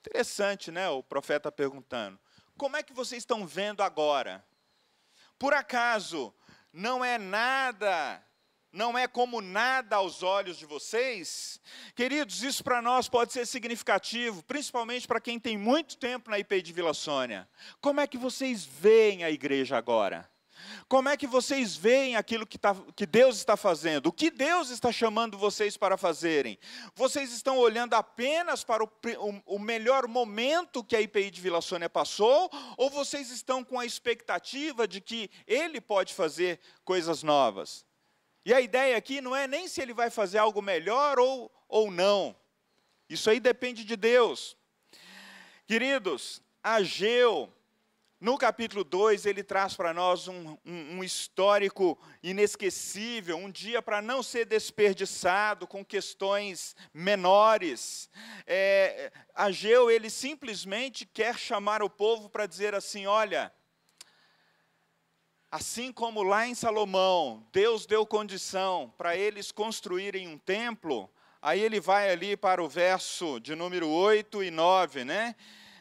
Interessante, 0.00 0.70
né? 0.70 0.88
O 0.88 1.02
profeta 1.02 1.52
perguntando. 1.52 2.18
Como 2.56 2.76
é 2.76 2.82
que 2.82 2.92
vocês 2.92 3.22
estão 3.22 3.46
vendo 3.46 3.82
agora? 3.82 4.44
Por 5.38 5.54
acaso 5.54 6.34
não 6.72 7.04
é 7.04 7.18
nada, 7.18 8.22
não 8.72 8.98
é 8.98 9.08
como 9.08 9.40
nada 9.40 9.96
aos 9.96 10.22
olhos 10.22 10.58
de 10.58 10.66
vocês? 10.66 11.60
Queridos, 11.94 12.42
isso 12.42 12.62
para 12.62 12.82
nós 12.82 13.08
pode 13.08 13.32
ser 13.32 13.46
significativo, 13.46 14.42
principalmente 14.42 15.06
para 15.06 15.20
quem 15.20 15.38
tem 15.38 15.56
muito 15.56 15.96
tempo 15.96 16.30
na 16.30 16.38
IPI 16.38 16.62
de 16.62 16.72
Vila 16.72 16.94
Sônia. 16.94 17.48
Como 17.80 18.00
é 18.00 18.06
que 18.06 18.18
vocês 18.18 18.64
veem 18.64 19.24
a 19.24 19.30
igreja 19.30 19.76
agora? 19.76 20.28
Como 20.88 21.08
é 21.08 21.16
que 21.16 21.26
vocês 21.26 21.76
veem 21.76 22.16
aquilo 22.16 22.46
que, 22.46 22.58
tá, 22.58 22.74
que 22.96 23.06
Deus 23.06 23.36
está 23.36 23.56
fazendo? 23.56 24.06
O 24.06 24.12
que 24.12 24.30
Deus 24.30 24.70
está 24.70 24.90
chamando 24.90 25.38
vocês 25.38 25.76
para 25.76 25.96
fazerem? 25.96 26.58
Vocês 26.94 27.32
estão 27.32 27.58
olhando 27.58 27.94
apenas 27.94 28.64
para 28.64 28.82
o, 28.82 28.90
o, 29.18 29.56
o 29.56 29.58
melhor 29.58 30.06
momento 30.08 30.84
que 30.84 30.96
a 30.96 31.00
IPI 31.00 31.30
de 31.30 31.40
Vila 31.40 31.60
Sônia 31.60 31.88
passou? 31.88 32.50
Ou 32.76 32.90
vocês 32.90 33.30
estão 33.30 33.62
com 33.62 33.78
a 33.78 33.86
expectativa 33.86 34.86
de 34.86 35.00
que 35.00 35.30
Ele 35.46 35.80
pode 35.80 36.14
fazer 36.14 36.60
coisas 36.84 37.22
novas? 37.22 37.87
E 38.48 38.54
a 38.54 38.62
ideia 38.62 38.96
aqui 38.96 39.20
não 39.20 39.36
é 39.36 39.46
nem 39.46 39.68
se 39.68 39.78
Ele 39.78 39.92
vai 39.92 40.08
fazer 40.08 40.38
algo 40.38 40.62
melhor 40.62 41.18
ou, 41.18 41.52
ou 41.68 41.90
não. 41.90 42.34
Isso 43.06 43.28
aí 43.28 43.38
depende 43.38 43.84
de 43.84 43.94
Deus. 43.94 44.56
Queridos, 45.66 46.40
Ageu 46.62 47.52
no 48.18 48.38
capítulo 48.38 48.84
2, 48.84 49.26
ele 49.26 49.42
traz 49.42 49.76
para 49.76 49.92
nós 49.92 50.28
um, 50.28 50.56
um, 50.64 50.96
um, 50.96 51.04
histórico 51.04 51.98
inesquecível, 52.22 53.36
um 53.36 53.50
dia 53.50 53.82
para 53.82 54.00
não 54.00 54.22
ser 54.22 54.46
desperdiçado 54.46 55.66
com 55.66 55.84
questões 55.84 56.74
menores. 56.94 58.08
É, 58.46 59.12
Ageu, 59.34 59.90
ele 59.90 60.08
simplesmente 60.08 61.04
quer 61.04 61.38
chamar 61.38 61.82
o 61.82 61.90
povo 61.90 62.30
para 62.30 62.46
dizer 62.46 62.74
assim: 62.74 63.06
olha, 63.06 63.52
assim 65.50 65.92
como 65.92 66.22
lá 66.22 66.46
em 66.46 66.54
Salomão, 66.54 67.46
Deus 67.52 67.86
deu 67.86 68.06
condição 68.06 68.92
para 68.98 69.16
eles 69.16 69.50
construírem 69.50 70.28
um 70.28 70.38
templo, 70.38 71.10
aí 71.40 71.60
ele 71.60 71.80
vai 71.80 72.10
ali 72.10 72.36
para 72.36 72.62
o 72.62 72.68
verso 72.68 73.40
de 73.40 73.54
número 73.54 73.88
8 73.88 74.42
e 74.42 74.50
9, 74.50 75.04
né? 75.04 75.34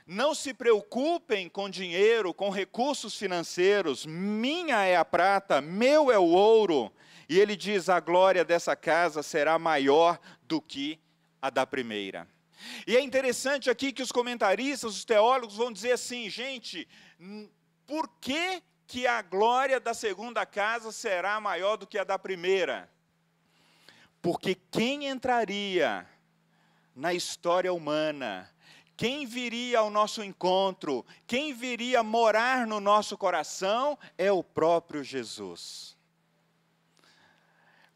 Não 0.06 0.34
se 0.34 0.53
preocupem 0.53 1.49
com 1.49 1.69
dinheiro, 1.69 2.34
com 2.34 2.49
recursos 2.49 3.17
financeiros. 3.17 4.06
Minha 4.06 4.86
é 4.86 4.95
a 4.95 5.03
prata, 5.03 5.60
meu 5.60 6.10
é 6.10 6.17
o 6.17 6.23
ouro. 6.23 6.89
E 7.27 7.38
ele 7.38 7.58
diz: 7.58 7.89
a 7.89 7.99
glória 7.99 8.45
dessa 8.45 8.73
casa 8.73 9.21
será 9.21 9.60
maior 9.60 10.17
do 10.43 10.62
que 10.62 10.97
a 11.41 11.49
da 11.49 11.67
primeira. 11.67 12.25
E 12.88 12.95
é 12.95 13.01
interessante 13.01 13.69
aqui 13.69 13.91
que 13.91 14.01
os 14.01 14.12
comentaristas, 14.12 14.95
os 14.95 15.06
teólogos 15.06 15.58
vão 15.58 15.71
dizer 15.71 15.91
assim, 15.91 16.30
gente, 16.30 16.88
por 17.86 18.10
que, 18.19 18.62
que 18.88 19.06
a 19.06 19.21
glória 19.21 19.80
da 19.80 19.93
segunda 19.93 20.45
casa 20.45 20.91
será 20.91 21.39
maior 21.39 21.76
do 21.76 21.86
que 21.86 22.00
a 22.00 22.04
da 22.04 22.17
primeira? 22.17 22.89
Porque 24.21 24.56
quem 24.56 25.08
entraria 25.08 26.08
na 26.95 27.13
história 27.13 27.71
humana 27.71 28.50
quem 28.97 29.28
viria 29.28 29.78
ao 29.78 29.91
nosso 29.91 30.23
encontro, 30.23 31.06
quem 31.28 31.54
viria 31.54 32.02
morar 32.02 32.65
no 32.65 32.80
nosso 32.80 33.15
coração 33.15 33.97
é 34.17 34.32
o 34.32 34.43
próprio 34.43 35.04
Jesus. 35.04 35.95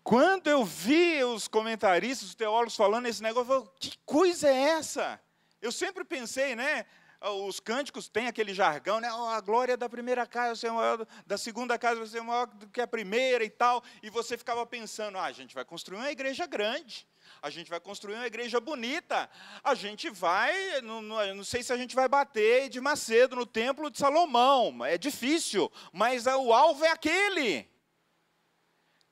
Quando 0.04 0.48
eu 0.48 0.64
vi 0.64 1.24
os 1.24 1.48
comentaristas, 1.48 2.30
os 2.30 2.36
teólogos 2.36 2.76
falando 2.76 3.08
esse 3.08 3.22
negócio, 3.22 3.52
eu 3.52 3.62
falei, 3.62 3.72
que 3.80 3.98
coisa 4.06 4.48
é 4.48 4.62
essa? 4.78 5.20
Eu 5.60 5.72
sempre 5.72 6.04
pensei, 6.04 6.56
né? 6.56 6.86
Os 7.22 7.60
cânticos 7.60 8.10
têm 8.10 8.28
aquele 8.28 8.54
jargão, 8.54 9.00
né? 9.00 9.14
Oh, 9.14 9.28
a 9.28 9.40
glória 9.42 9.78
da 9.78 9.88
primeira 9.88 10.26
casa 10.26 10.48
vai 10.48 10.56
ser 10.56 10.72
maior, 10.72 11.08
da 11.26 11.38
segunda 11.38 11.78
casa 11.78 11.98
vai 11.98 12.08
ser 12.08 12.22
maior 12.22 12.48
do 12.48 12.68
que 12.68 12.82
a 12.82 12.88
primeira 12.88 13.44
e 13.44 13.50
tal. 13.50 13.84
E 14.02 14.10
você 14.10 14.38
ficava 14.38 14.66
pensando, 14.66 15.18
ah, 15.18 15.26
a 15.26 15.32
gente 15.32 15.54
vai 15.54 15.64
construir 15.64 15.98
uma 15.98 16.12
igreja 16.12 16.46
grande 16.46 17.08
a 17.42 17.50
gente 17.50 17.70
vai 17.70 17.80
construir 17.80 18.16
uma 18.16 18.28
igreja 18.28 18.60
bonita, 18.60 19.30
a 19.64 19.74
gente 19.74 20.10
vai, 20.10 20.82
não, 20.82 21.02
não, 21.02 21.36
não, 21.36 21.44
sei 21.44 21.64
se 21.64 21.74
a 21.74 21.78
gente 21.78 21.96
vai 21.96 22.08
bater 22.08 22.70
de 22.70 22.80
Macedo 22.80 23.36
no 23.36 23.46
templo 23.46 23.90
de 23.90 23.98
Salomão, 23.98 24.86
é 24.86 24.98
difícil, 24.98 25.72
mas 25.92 26.28
o 26.28 26.54
alvo 26.54 26.86
é 26.86 26.90
aquele. 26.90 27.68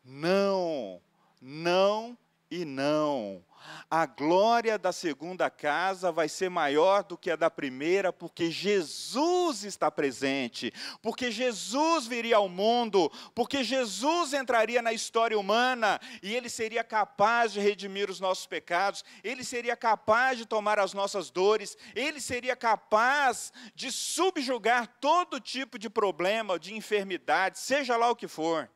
Não, 0.03 1.01
não 1.41 2.17
e 2.51 2.65
não. 2.65 3.43
A 3.89 4.05
glória 4.05 4.77
da 4.77 4.91
segunda 4.91 5.49
casa 5.49 6.11
vai 6.11 6.29
ser 6.29 6.49
maior 6.49 7.03
do 7.03 7.17
que 7.17 7.31
a 7.31 7.35
da 7.35 7.49
primeira, 7.49 8.13
porque 8.13 8.51
Jesus 8.51 9.63
está 9.63 9.89
presente, 9.89 10.71
porque 11.01 11.31
Jesus 11.31 12.07
viria 12.07 12.37
ao 12.37 12.47
mundo, 12.47 13.11
porque 13.33 13.63
Jesus 13.63 14.33
entraria 14.33 14.81
na 14.81 14.93
história 14.93 15.37
humana 15.37 15.99
e 16.21 16.33
ele 16.33 16.49
seria 16.49 16.83
capaz 16.83 17.51
de 17.53 17.59
redimir 17.59 18.09
os 18.09 18.19
nossos 18.19 18.45
pecados, 18.45 19.03
ele 19.23 19.43
seria 19.43 19.75
capaz 19.75 20.37
de 20.37 20.45
tomar 20.45 20.79
as 20.79 20.93
nossas 20.93 21.29
dores, 21.29 21.77
ele 21.95 22.19
seria 22.21 22.55
capaz 22.55 23.51
de 23.75 23.91
subjugar 23.91 24.87
todo 24.99 25.39
tipo 25.39 25.79
de 25.79 25.89
problema, 25.89 26.59
de 26.59 26.75
enfermidade, 26.75 27.59
seja 27.59 27.97
lá 27.97 28.09
o 28.09 28.15
que 28.15 28.27
for. 28.27 28.69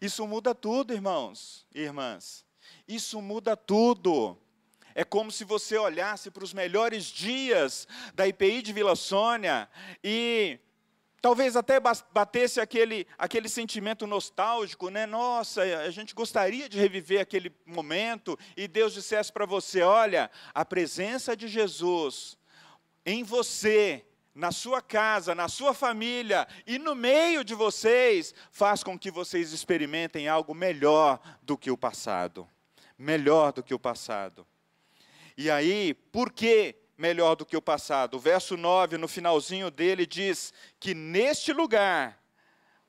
Isso 0.00 0.26
muda 0.26 0.54
tudo, 0.54 0.92
irmãos 0.92 1.66
e 1.74 1.80
irmãs. 1.80 2.44
Isso 2.86 3.20
muda 3.22 3.56
tudo. 3.56 4.38
É 4.94 5.04
como 5.04 5.30
se 5.30 5.44
você 5.44 5.78
olhasse 5.78 6.30
para 6.30 6.44
os 6.44 6.52
melhores 6.52 7.06
dias 7.06 7.88
da 8.14 8.26
IPI 8.26 8.62
de 8.62 8.72
Vila 8.72 8.94
Sônia 8.94 9.68
e 10.04 10.58
talvez 11.20 11.56
até 11.56 11.80
batesse 11.80 12.60
aquele, 12.60 13.06
aquele 13.16 13.48
sentimento 13.48 14.06
nostálgico, 14.06 14.90
né? 14.90 15.06
Nossa, 15.06 15.62
a 15.62 15.90
gente 15.90 16.14
gostaria 16.14 16.68
de 16.68 16.78
reviver 16.78 17.20
aquele 17.20 17.52
momento 17.64 18.38
e 18.56 18.68
Deus 18.68 18.92
dissesse 18.92 19.32
para 19.32 19.46
você: 19.46 19.82
olha, 19.82 20.30
a 20.52 20.64
presença 20.64 21.36
de 21.36 21.48
Jesus 21.48 22.36
em 23.06 23.22
você, 23.24 24.04
na 24.34 24.52
sua 24.52 24.82
casa, 24.82 25.34
na 25.34 25.48
sua 25.48 25.72
família 25.72 26.46
e 26.66 26.78
no 26.78 26.94
meio 26.94 27.42
de 27.42 27.54
vocês, 27.54 28.34
faz 28.50 28.82
com 28.82 28.98
que 28.98 29.10
vocês 29.10 29.52
experimentem 29.52 30.28
algo 30.28 30.54
melhor 30.54 31.18
do 31.42 31.56
que 31.56 31.70
o 31.70 31.78
passado 31.78 32.46
melhor 32.98 33.52
do 33.52 33.62
que 33.62 33.74
o 33.74 33.78
passado. 33.78 34.46
E 35.36 35.50
aí, 35.50 35.94
por 35.94 36.32
que 36.32 36.76
melhor 36.96 37.34
do 37.34 37.46
que 37.46 37.56
o 37.56 37.62
passado? 37.62 38.16
O 38.16 38.20
verso 38.20 38.56
9, 38.56 38.98
no 38.98 39.08
finalzinho 39.08 39.70
dele, 39.70 40.06
diz 40.06 40.52
que 40.78 40.94
neste 40.94 41.52
lugar 41.52 42.22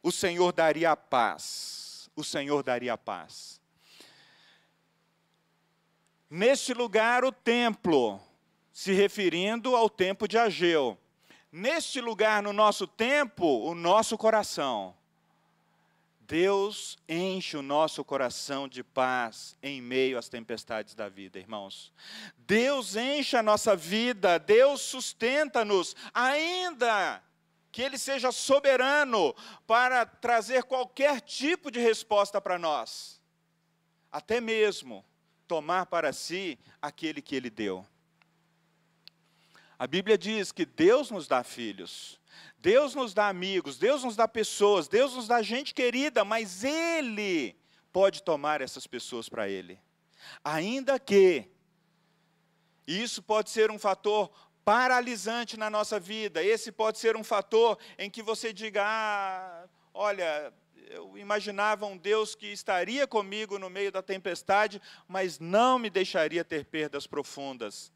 o 0.02 0.12
Senhor 0.12 0.52
daria 0.52 0.92
a 0.92 0.96
paz. 0.96 2.10
O 2.16 2.24
Senhor 2.24 2.62
daria 2.62 2.94
a 2.94 2.98
paz. 2.98 3.62
Neste 6.30 6.74
lugar, 6.74 7.24
o 7.24 7.32
templo, 7.32 8.20
se 8.72 8.92
referindo 8.92 9.76
ao 9.76 9.90
tempo 9.90 10.28
de 10.28 10.38
Ageu. 10.38 10.98
Neste 11.52 12.02
lugar, 12.02 12.42
no 12.42 12.52
nosso 12.52 12.88
tempo, 12.88 13.46
o 13.46 13.76
nosso 13.76 14.18
coração. 14.18 14.96
Deus 16.34 16.98
enche 17.08 17.56
o 17.56 17.62
nosso 17.62 18.04
coração 18.04 18.68
de 18.68 18.84
paz 18.84 19.56
em 19.62 19.80
meio 19.80 20.18
às 20.18 20.28
tempestades 20.28 20.96
da 20.96 21.08
vida, 21.08 21.38
irmãos. 21.38 21.94
Deus 22.36 22.96
enche 22.96 23.38
a 23.38 23.44
nossa 23.44 23.76
vida, 23.76 24.40
Deus 24.40 24.82
sustenta-nos, 24.82 25.96
ainda 26.12 27.22
que 27.72 27.84
Ele 27.84 28.00
seja 28.00 28.32
soberano 28.32 29.36
para 29.68 30.08
trazer 30.08 30.64
qualquer 30.64 31.22
tipo 31.22 31.70
de 31.70 31.80
resposta 31.80 32.42
para 32.42 32.58
nós, 32.58 33.22
até 34.12 34.42
mesmo 34.42 35.06
tomar 35.48 35.86
para 35.86 36.12
si 36.12 36.58
aquele 36.82 37.22
que 37.22 37.36
Ele 37.36 37.52
deu. 37.52 37.86
A 39.78 39.88
Bíblia 39.88 40.18
diz 40.18 40.52
que 40.52 40.66
Deus 40.66 41.10
nos 41.10 41.28
dá 41.28 41.44
filhos. 41.44 42.20
Deus 42.58 42.96
nos 42.96 43.14
dá 43.14 43.28
amigos, 43.28 43.78
Deus 43.78 44.04
nos 44.04 44.16
dá 44.16 44.28
pessoas, 44.28 44.88
Deus 44.88 45.14
nos 45.14 45.28
dá 45.28 45.42
gente 45.42 45.74
querida, 45.74 46.24
mas 46.24 46.64
Ele 46.64 47.56
pode 47.92 48.24
tomar 48.24 48.62
essas 48.62 48.88
pessoas 48.88 49.28
para 49.28 49.50
Ele. 49.50 49.78
Ainda 50.44 50.98
que 50.98 51.50
isso 52.88 53.22
pode 53.22 53.50
ser 53.50 53.70
um 53.70 53.78
fator 53.78 54.32
paralisante 54.64 55.58
na 55.58 55.70
nossa 55.70 56.00
vida, 56.00 56.42
esse 56.42 56.72
pode 56.72 56.98
ser 57.00 57.18
um 57.18 57.24
fator 57.24 57.78
em 57.98 58.10
que 58.10 58.24
você 58.24 58.54
diga: 58.54 58.82
ah, 58.86 59.68
olha, 59.94 60.54
eu 60.90 61.18
imaginava 61.18 61.86
um 61.86 61.98
Deus 61.98 62.34
que 62.36 62.48
estaria 62.48 63.06
comigo 63.06 63.60
no 63.60 63.70
meio 63.70 63.92
da 63.92 64.02
tempestade, 64.02 64.82
mas 65.08 65.40
não 65.40 65.78
me 65.78 65.90
deixaria 65.90 66.44
ter 66.44 66.66
perdas 66.66 67.06
profundas. 67.06 67.92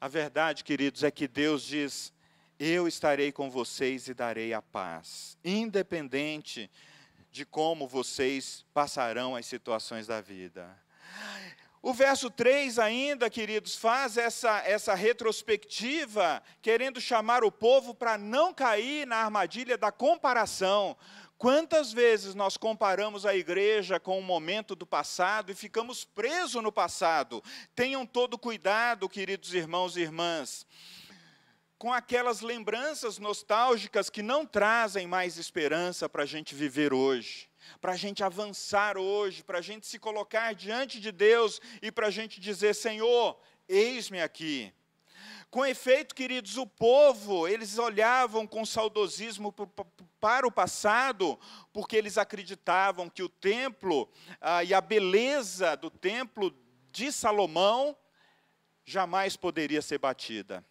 A 0.00 0.06
verdade, 0.06 0.62
queridos, 0.62 1.02
é 1.02 1.10
que 1.10 1.26
Deus 1.26 1.64
diz: 1.64 2.12
eu 2.58 2.86
estarei 2.86 3.32
com 3.32 3.50
vocês 3.50 4.06
e 4.06 4.14
darei 4.14 4.54
a 4.54 4.62
paz, 4.62 5.36
independente 5.44 6.70
de 7.32 7.44
como 7.44 7.86
vocês 7.86 8.64
passarão 8.72 9.34
as 9.34 9.46
situações 9.46 10.06
da 10.06 10.20
vida. 10.20 10.68
O 11.82 11.92
verso 11.92 12.30
3 12.30 12.78
ainda, 12.78 13.28
queridos, 13.28 13.74
faz 13.74 14.16
essa, 14.16 14.58
essa 14.60 14.94
retrospectiva, 14.94 16.42
querendo 16.62 17.00
chamar 17.00 17.42
o 17.42 17.50
povo 17.50 17.92
para 17.92 18.16
não 18.16 18.54
cair 18.54 19.06
na 19.06 19.16
armadilha 19.16 19.76
da 19.76 19.90
comparação. 19.90 20.96
Quantas 21.38 21.92
vezes 21.92 22.34
nós 22.34 22.56
comparamos 22.56 23.24
a 23.24 23.34
igreja 23.34 24.00
com 24.00 24.18
o 24.18 24.22
momento 24.22 24.74
do 24.74 24.84
passado 24.84 25.52
e 25.52 25.54
ficamos 25.54 26.04
presos 26.04 26.60
no 26.62 26.72
passado? 26.72 27.42
Tenham 27.76 28.04
todo 28.04 28.36
cuidado, 28.36 29.08
queridos 29.08 29.54
irmãos 29.54 29.96
e 29.96 30.00
irmãs 30.00 30.66
com 31.78 31.92
aquelas 31.92 32.40
lembranças 32.40 33.18
nostálgicas 33.18 34.10
que 34.10 34.20
não 34.20 34.44
trazem 34.44 35.06
mais 35.06 35.38
esperança 35.38 36.08
para 36.08 36.24
a 36.24 36.26
gente 36.26 36.54
viver 36.54 36.92
hoje, 36.92 37.48
para 37.80 37.92
a 37.92 37.96
gente 37.96 38.24
avançar 38.24 38.98
hoje, 38.98 39.44
para 39.44 39.58
a 39.58 39.62
gente 39.62 39.86
se 39.86 39.98
colocar 39.98 40.54
diante 40.54 41.00
de 41.00 41.12
Deus 41.12 41.60
e 41.80 41.92
para 41.92 42.08
a 42.08 42.10
gente 42.10 42.40
dizer: 42.40 42.74
Senhor, 42.74 43.38
eis-me 43.68 44.20
aqui. 44.20 44.72
Com 45.50 45.64
efeito, 45.64 46.14
queridos, 46.14 46.58
o 46.58 46.66
povo, 46.66 47.48
eles 47.48 47.78
olhavam 47.78 48.46
com 48.46 48.66
saudosismo 48.66 49.54
para 50.20 50.46
o 50.46 50.52
passado, 50.52 51.38
porque 51.72 51.96
eles 51.96 52.18
acreditavam 52.18 53.08
que 53.08 53.22
o 53.22 53.30
templo 53.30 54.10
ah, 54.40 54.62
e 54.62 54.74
a 54.74 54.80
beleza 54.80 55.74
do 55.74 55.90
templo 55.90 56.54
de 56.92 57.10
Salomão 57.10 57.96
jamais 58.84 59.36
poderia 59.36 59.80
ser 59.80 59.98
batida 59.98 60.64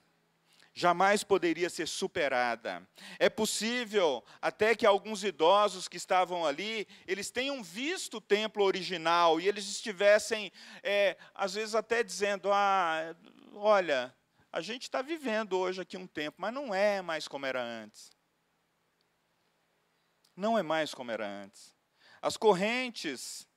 jamais 0.77 1.23
poderia 1.23 1.71
ser 1.71 1.87
superada. 1.87 2.87
É 3.17 3.29
possível 3.29 4.23
até 4.39 4.75
que 4.75 4.85
alguns 4.85 5.23
idosos 5.23 5.87
que 5.87 5.97
estavam 5.97 6.45
ali, 6.45 6.87
eles 7.07 7.31
tenham 7.31 7.63
visto 7.63 8.17
o 8.17 8.21
templo 8.21 8.63
original 8.63 9.41
e 9.41 9.47
eles 9.47 9.67
estivessem, 9.67 10.51
é, 10.83 11.17
às 11.33 11.55
vezes 11.55 11.73
até 11.73 12.03
dizendo, 12.03 12.51
ah, 12.53 13.15
olha, 13.55 14.13
a 14.57 14.61
gente 14.61 14.83
está 14.83 15.03
vivendo 15.03 15.55
hoje 15.55 15.79
aqui 15.79 15.95
um 15.95 16.07
tempo, 16.07 16.41
mas 16.41 16.51
não 16.51 16.73
é 16.73 16.99
mais 16.99 17.27
como 17.27 17.45
era 17.45 17.61
antes. 17.61 18.09
Não 20.35 20.57
é 20.57 20.63
mais 20.63 20.95
como 20.95 21.11
era 21.11 21.27
antes. 21.27 21.75
As 22.19 22.37
correntes 22.37 23.47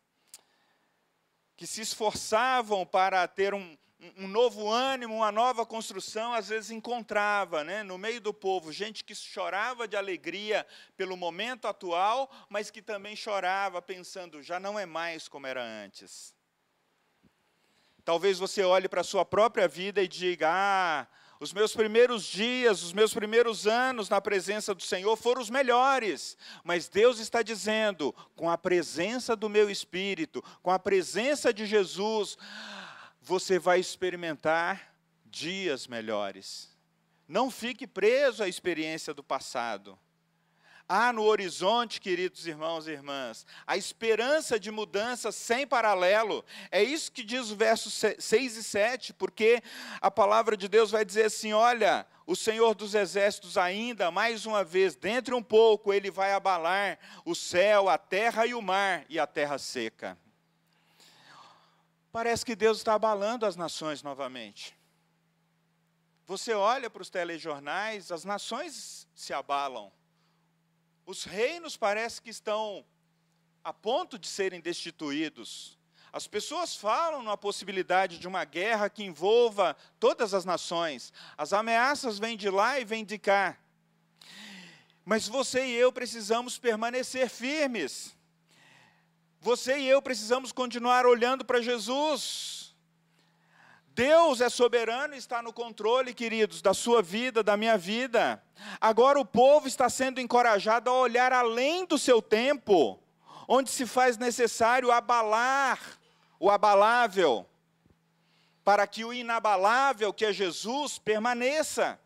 que 1.57 1.67
se 1.67 1.81
esforçavam 1.81 2.85
para 2.85 3.27
ter 3.27 3.55
um, 3.55 3.79
um 4.15 4.29
novo 4.29 4.71
ânimo, 4.71 5.17
uma 5.17 5.33
nova 5.33 5.65
construção, 5.65 6.35
às 6.35 6.51
vezes 6.51 6.71
encontrava 6.71 7.65
né, 7.65 7.83
no 7.83 7.97
meio 7.97 8.21
do 8.21 8.35
povo 8.35 8.71
gente 8.71 9.03
que 9.03 9.15
chorava 9.15 9.89
de 9.89 9.97
alegria 9.97 10.67
pelo 10.99 11.17
momento 11.17 11.67
atual, 11.67 12.31
mas 12.47 12.71
que 12.71 12.83
também 12.83 13.17
chorava 13.17 13.81
pensando, 13.81 14.43
já 14.43 14.61
não 14.61 14.79
é 14.79 14.85
mais 14.85 15.29
como 15.29 15.47
era 15.47 15.65
antes. 15.65 16.35
Talvez 18.11 18.41
você 18.41 18.65
olhe 18.65 18.89
para 18.89 19.03
a 19.03 19.05
sua 19.05 19.25
própria 19.25 19.69
vida 19.69 20.03
e 20.03 20.09
diga: 20.09 20.49
Ah, 20.51 21.07
os 21.39 21.53
meus 21.53 21.73
primeiros 21.77 22.25
dias, 22.25 22.83
os 22.83 22.93
meus 22.93 23.15
primeiros 23.15 23.69
anos 23.69 24.09
na 24.09 24.21
presença 24.21 24.75
do 24.75 24.83
Senhor 24.83 25.17
foram 25.17 25.41
os 25.41 25.49
melhores. 25.49 26.37
Mas 26.65 26.89
Deus 26.89 27.21
está 27.21 27.41
dizendo: 27.41 28.13
com 28.35 28.51
a 28.51 28.59
presença 28.59 29.37
do 29.37 29.49
meu 29.49 29.71
Espírito, 29.71 30.43
com 30.61 30.73
a 30.73 30.79
presença 30.81 31.55
de 31.55 31.65
Jesus, 31.65 32.37
você 33.23 33.61
vai 33.61 33.79
experimentar 33.79 34.93
dias 35.25 35.87
melhores. 35.87 36.69
Não 37.29 37.49
fique 37.49 37.87
preso 37.87 38.43
à 38.43 38.49
experiência 38.49 39.15
do 39.15 39.23
passado. 39.23 39.97
Há 40.93 41.13
no 41.13 41.23
horizonte, 41.23 42.01
queridos 42.01 42.49
irmãos 42.49 42.89
e 42.89 42.91
irmãs, 42.91 43.47
a 43.65 43.77
esperança 43.77 44.59
de 44.59 44.73
mudança 44.73 45.31
sem 45.31 45.65
paralelo. 45.65 46.45
É 46.69 46.83
isso 46.83 47.13
que 47.13 47.23
diz 47.23 47.49
o 47.49 47.55
verso 47.55 47.89
6 47.89 48.57
e 48.57 48.65
7, 48.65 49.13
porque 49.13 49.63
a 50.01 50.11
palavra 50.11 50.57
de 50.57 50.67
Deus 50.67 50.91
vai 50.91 51.05
dizer 51.05 51.27
assim: 51.27 51.53
olha, 51.53 52.05
o 52.27 52.35
Senhor 52.35 52.75
dos 52.75 52.97
exércitos, 52.97 53.57
ainda 53.57 54.11
mais 54.11 54.47
uma 54.47 54.65
vez, 54.65 54.97
dentro 54.97 55.37
um 55.37 55.43
pouco, 55.45 55.93
ele 55.93 56.11
vai 56.11 56.33
abalar 56.33 56.99
o 57.25 57.37
céu, 57.37 57.89
a 57.89 57.97
terra 57.97 58.45
e 58.45 58.53
o 58.53 58.61
mar 58.61 59.05
e 59.09 59.17
a 59.17 59.29
terra 59.29 59.59
seca. 59.59 60.19
Parece 62.11 62.45
que 62.45 62.57
Deus 62.57 62.79
está 62.79 62.95
abalando 62.95 63.47
as 63.47 63.55
nações 63.55 64.03
novamente. 64.03 64.77
Você 66.27 66.53
olha 66.53 66.91
para 66.91 67.03
os 67.03 67.11
telejornais, 67.11 68.11
as 68.11 68.25
nações 68.25 69.07
se 69.15 69.33
abalam. 69.33 69.93
Os 71.11 71.25
reinos 71.25 71.77
parece 71.77 72.23
que 72.23 72.31
estão 72.31 72.85
a 73.65 73.73
ponto 73.73 74.17
de 74.17 74.29
serem 74.29 74.61
destituídos. 74.61 75.77
As 76.13 76.29
pessoas 76.29 76.77
falam 76.77 77.21
na 77.25 77.37
possibilidade 77.37 78.17
de 78.17 78.29
uma 78.29 78.45
guerra 78.45 78.89
que 78.89 79.03
envolva 79.03 79.77
todas 79.99 80.33
as 80.35 80.45
nações. 80.45 81.13
As 81.37 81.53
ameaças 81.53 82.21
vêm 82.21 82.37
de 82.37 82.49
lá 82.49 82.79
e 82.79 82.85
vêm 82.85 83.05
de 83.05 83.19
cá. 83.19 83.59
Mas 85.05 85.27
você 85.27 85.67
e 85.67 85.75
eu 85.75 85.93
precisamos 85.93 86.59
permanecer 86.59 87.29
firmes. 87.29 88.17
Você 89.41 89.81
e 89.81 89.89
eu 89.89 90.01
precisamos 90.01 90.53
continuar 90.53 91.07
olhando 91.07 91.45
para 91.45 91.61
Jesus. 91.61 92.60
Deus 93.95 94.41
é 94.41 94.49
soberano 94.49 95.15
e 95.15 95.19
está 95.19 95.43
no 95.43 95.53
controle, 95.53 96.15
queridos, 96.15 96.63
da 96.63 96.73
sua 96.73 97.03
vida, 97.03 97.43
da 97.43 97.57
minha 97.57 97.77
vida. 97.77 98.43
Agora 98.81 99.19
o 99.19 99.25
povo 99.25 99.67
está 99.67 99.89
sendo 99.89 100.21
encorajado 100.21 100.89
a 100.89 100.95
olhar 100.95 101.33
além 101.33 101.85
do 101.85 101.99
seu 101.99 102.23
tempo, 102.23 102.99
onde 103.49 103.71
se 103.71 103.87
faz 103.87 104.17
necessário 104.17 104.91
abalar 104.91 105.79
o 106.39 106.51
abalável, 106.51 107.47
para 108.65 108.87
que 108.87 109.05
o 109.05 109.13
inabalável, 109.13 110.13
que 110.13 110.25
é 110.25 110.33
Jesus, 110.33 110.99
permaneça. 110.99 112.01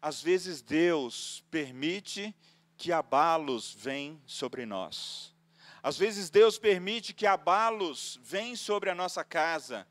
Às 0.00 0.22
vezes 0.22 0.62
Deus 0.62 1.42
permite 1.50 2.34
que 2.76 2.92
abalos 2.92 3.74
venham 3.76 4.20
sobre 4.24 4.64
nós. 4.64 5.34
Às 5.82 5.96
vezes 5.96 6.30
Deus 6.30 6.58
permite 6.58 7.12
que 7.12 7.26
abalos 7.26 8.20
venham 8.22 8.54
sobre 8.54 8.90
a 8.90 8.94
nossa 8.94 9.24
casa, 9.24 9.86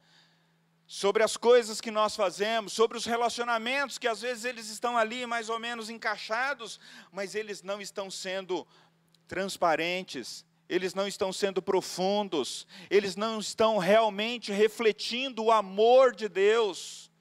sobre 0.87 1.21
as 1.21 1.35
coisas 1.35 1.81
que 1.81 1.91
nós 1.91 2.15
fazemos, 2.15 2.71
sobre 2.71 2.97
os 2.97 3.05
relacionamentos 3.05 3.97
que 3.97 4.07
às 4.07 4.21
vezes 4.21 4.45
eles 4.45 4.69
estão 4.69 4.97
ali 4.97 5.25
mais 5.25 5.49
ou 5.49 5.59
menos 5.59 5.89
encaixados, 5.89 6.79
mas 7.11 7.35
eles 7.35 7.61
não 7.61 7.81
estão 7.81 8.09
sendo 8.09 8.65
transparentes, 9.27 10.45
eles 10.69 10.93
não 10.93 11.05
estão 11.05 11.33
sendo 11.33 11.61
profundos, 11.61 12.65
eles 12.89 13.17
não 13.17 13.39
estão 13.39 13.77
realmente 13.77 14.51
refletindo 14.53 15.43
o 15.43 15.51
amor 15.51 16.15
de 16.15 16.29
Deus, 16.29 17.11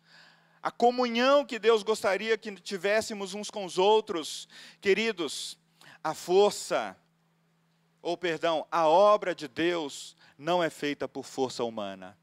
a 0.63 0.71
comunhão 0.71 1.45
que 1.45 1.59
Deus 1.59 1.83
gostaria 1.83 2.39
que 2.39 2.53
tivéssemos 2.55 3.35
uns 3.35 3.51
com 3.51 3.65
os 3.65 3.79
outros. 3.79 4.49
Queridos, 4.81 5.59
a 6.03 6.13
força 6.15 6.97
ou 8.07 8.17
perdão, 8.17 8.65
a 8.71 8.87
obra 8.87 9.35
de 9.35 9.49
Deus 9.49 10.17
não 10.39 10.63
é 10.63 10.71
feita 10.71 11.09
por 11.09 11.25
força 11.25 11.65
humana. 11.65 12.17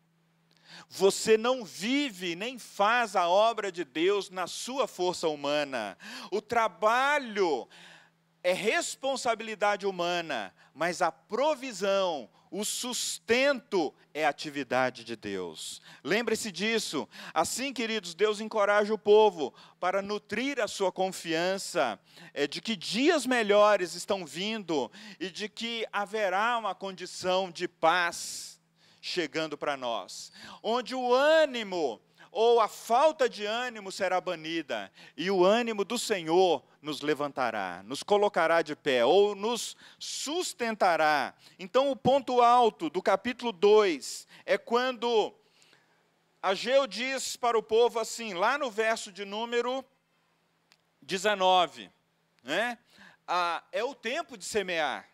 Você 0.89 1.37
não 1.37 1.63
vive 1.63 2.35
nem 2.35 2.59
faz 2.59 3.15
a 3.15 3.27
obra 3.27 3.71
de 3.71 3.83
Deus 3.83 4.29
na 4.29 4.47
sua 4.47 4.87
força 4.87 5.27
humana. 5.27 5.97
O 6.31 6.41
trabalho 6.41 7.67
é 8.43 8.51
responsabilidade 8.51 9.85
humana, 9.85 10.53
mas 10.73 11.01
a 11.01 11.11
provisão, 11.11 12.29
o 12.51 12.65
sustento 12.65 13.93
é 14.13 14.25
atividade 14.25 15.03
de 15.03 15.15
Deus. 15.15 15.81
Lembre-se 16.03 16.51
disso. 16.51 17.09
Assim, 17.33 17.73
queridos, 17.73 18.13
Deus 18.13 18.39
encoraja 18.39 18.93
o 18.93 18.97
povo 18.97 19.53
para 19.79 20.01
nutrir 20.01 20.59
a 20.59 20.67
sua 20.67 20.91
confiança 20.91 21.99
é, 22.33 22.45
de 22.45 22.61
que 22.61 22.75
dias 22.75 23.25
melhores 23.25 23.95
estão 23.95 24.25
vindo 24.25 24.91
e 25.19 25.29
de 25.29 25.49
que 25.49 25.87
haverá 25.91 26.57
uma 26.57 26.75
condição 26.75 27.49
de 27.49 27.67
paz 27.67 28.52
chegando 29.05 29.57
para 29.57 29.75
nós, 29.75 30.31
onde 30.63 30.95
o 30.95 31.13
ânimo 31.13 32.01
ou 32.31 32.61
a 32.61 32.69
falta 32.69 33.27
de 33.27 33.45
ânimo 33.45 33.91
será 33.91 34.21
banida, 34.21 34.89
e 35.15 35.29
o 35.29 35.43
ânimo 35.43 35.83
do 35.83 35.99
Senhor 35.99 36.63
nos 36.81 37.01
levantará, 37.01 37.83
nos 37.83 38.01
colocará 38.01 38.61
de 38.61 38.77
pé, 38.77 39.03
ou 39.03 39.35
nos 39.35 39.75
sustentará. 39.99 41.35
Então, 41.59 41.91
o 41.91 41.97
ponto 41.97 42.41
alto 42.41 42.89
do 42.89 43.01
capítulo 43.01 43.51
2 43.51 44.25
é 44.45 44.57
quando 44.57 45.35
Ageu 46.41 46.87
diz 46.87 47.35
para 47.35 47.57
o 47.57 47.61
povo 47.61 47.99
assim, 47.99 48.33
lá 48.33 48.57
no 48.57 48.71
verso 48.71 49.11
de 49.11 49.25
número 49.25 49.85
19, 51.01 51.91
né? 52.41 52.79
Ah, 53.27 53.61
é 53.69 53.83
o 53.83 53.93
tempo 53.93 54.37
de 54.37 54.45
semear. 54.45 55.07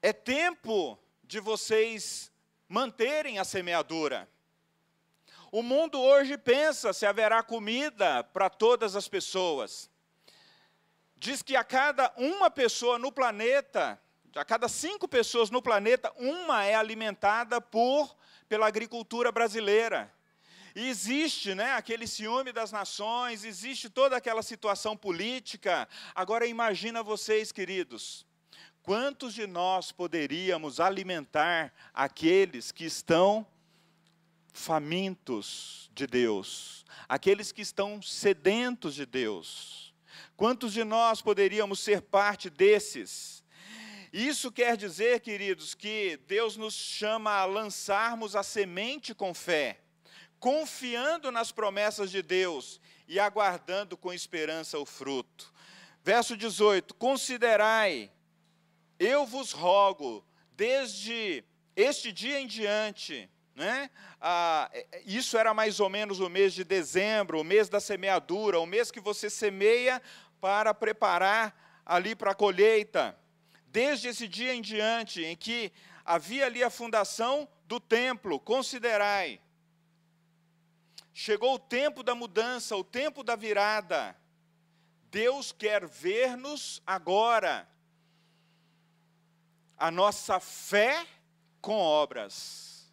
É 0.00 0.12
tempo 0.12 0.98
de 1.34 1.40
vocês 1.40 2.30
manterem 2.68 3.40
a 3.40 3.44
semeadura. 3.44 4.28
O 5.50 5.64
mundo 5.64 6.00
hoje 6.00 6.38
pensa 6.38 6.92
se 6.92 7.04
haverá 7.04 7.42
comida 7.42 8.22
para 8.22 8.48
todas 8.48 8.94
as 8.94 9.08
pessoas. 9.08 9.90
Diz 11.16 11.42
que 11.42 11.56
a 11.56 11.64
cada 11.64 12.12
uma 12.16 12.52
pessoa 12.52 13.00
no 13.00 13.10
planeta, 13.10 14.00
a 14.32 14.44
cada 14.44 14.68
cinco 14.68 15.08
pessoas 15.08 15.50
no 15.50 15.60
planeta, 15.60 16.12
uma 16.18 16.62
é 16.62 16.76
alimentada 16.76 17.60
por 17.60 18.16
pela 18.48 18.68
agricultura 18.68 19.32
brasileira. 19.32 20.14
E 20.72 20.86
existe 20.88 21.52
né, 21.52 21.72
aquele 21.72 22.06
ciúme 22.06 22.52
das 22.52 22.70
nações, 22.70 23.44
existe 23.44 23.90
toda 23.90 24.16
aquela 24.16 24.40
situação 24.40 24.96
política. 24.96 25.88
Agora 26.14 26.46
imagina 26.46 27.02
vocês, 27.02 27.50
queridos, 27.50 28.24
quantos 28.84 29.32
de 29.32 29.46
nós 29.46 29.90
poderíamos 29.90 30.78
alimentar 30.78 31.72
aqueles 31.92 32.70
que 32.70 32.84
estão 32.84 33.46
famintos 34.52 35.90
de 35.94 36.06
Deus, 36.06 36.84
aqueles 37.08 37.50
que 37.50 37.62
estão 37.62 38.00
sedentos 38.02 38.94
de 38.94 39.06
Deus. 39.06 39.92
Quantos 40.36 40.72
de 40.72 40.84
nós 40.84 41.22
poderíamos 41.22 41.80
ser 41.80 42.02
parte 42.02 42.50
desses? 42.50 43.42
Isso 44.12 44.52
quer 44.52 44.76
dizer, 44.76 45.20
queridos, 45.20 45.74
que 45.74 46.18
Deus 46.28 46.56
nos 46.56 46.74
chama 46.74 47.32
a 47.32 47.46
lançarmos 47.46 48.36
a 48.36 48.42
semente 48.42 49.14
com 49.14 49.32
fé, 49.32 49.80
confiando 50.38 51.32
nas 51.32 51.50
promessas 51.50 52.10
de 52.10 52.22
Deus 52.22 52.80
e 53.08 53.18
aguardando 53.18 53.96
com 53.96 54.12
esperança 54.12 54.78
o 54.78 54.84
fruto. 54.84 55.52
Verso 56.02 56.36
18: 56.36 56.94
Considerai, 56.94 58.10
eu 58.98 59.26
vos 59.26 59.52
rogo, 59.52 60.24
desde 60.52 61.44
este 61.76 62.12
dia 62.12 62.40
em 62.40 62.46
diante, 62.46 63.28
né? 63.54 63.90
Ah, 64.20 64.68
é, 64.72 64.86
é, 64.92 65.02
isso 65.06 65.36
era 65.38 65.54
mais 65.54 65.80
ou 65.80 65.88
menos 65.88 66.20
o 66.20 66.28
mês 66.28 66.52
de 66.54 66.64
dezembro, 66.64 67.40
o 67.40 67.44
mês 67.44 67.68
da 67.68 67.80
semeadura, 67.80 68.58
o 68.58 68.66
mês 68.66 68.90
que 68.90 69.00
você 69.00 69.30
semeia 69.30 70.02
para 70.40 70.74
preparar 70.74 71.82
ali 71.84 72.14
para 72.14 72.32
a 72.32 72.34
colheita. 72.34 73.16
Desde 73.66 74.08
esse 74.08 74.28
dia 74.28 74.54
em 74.54 74.62
diante, 74.62 75.24
em 75.24 75.36
que 75.36 75.72
havia 76.04 76.46
ali 76.46 76.62
a 76.62 76.70
fundação 76.70 77.48
do 77.66 77.80
templo, 77.80 78.38
considerai. 78.38 79.40
Chegou 81.12 81.54
o 81.54 81.58
tempo 81.58 82.02
da 82.02 82.14
mudança, 82.14 82.76
o 82.76 82.84
tempo 82.84 83.22
da 83.22 83.36
virada. 83.36 84.16
Deus 85.10 85.52
quer 85.52 85.86
ver-nos 85.86 86.82
agora. 86.84 87.68
A 89.76 89.90
nossa 89.90 90.38
fé 90.40 91.06
com 91.60 91.78
obras. 91.78 92.92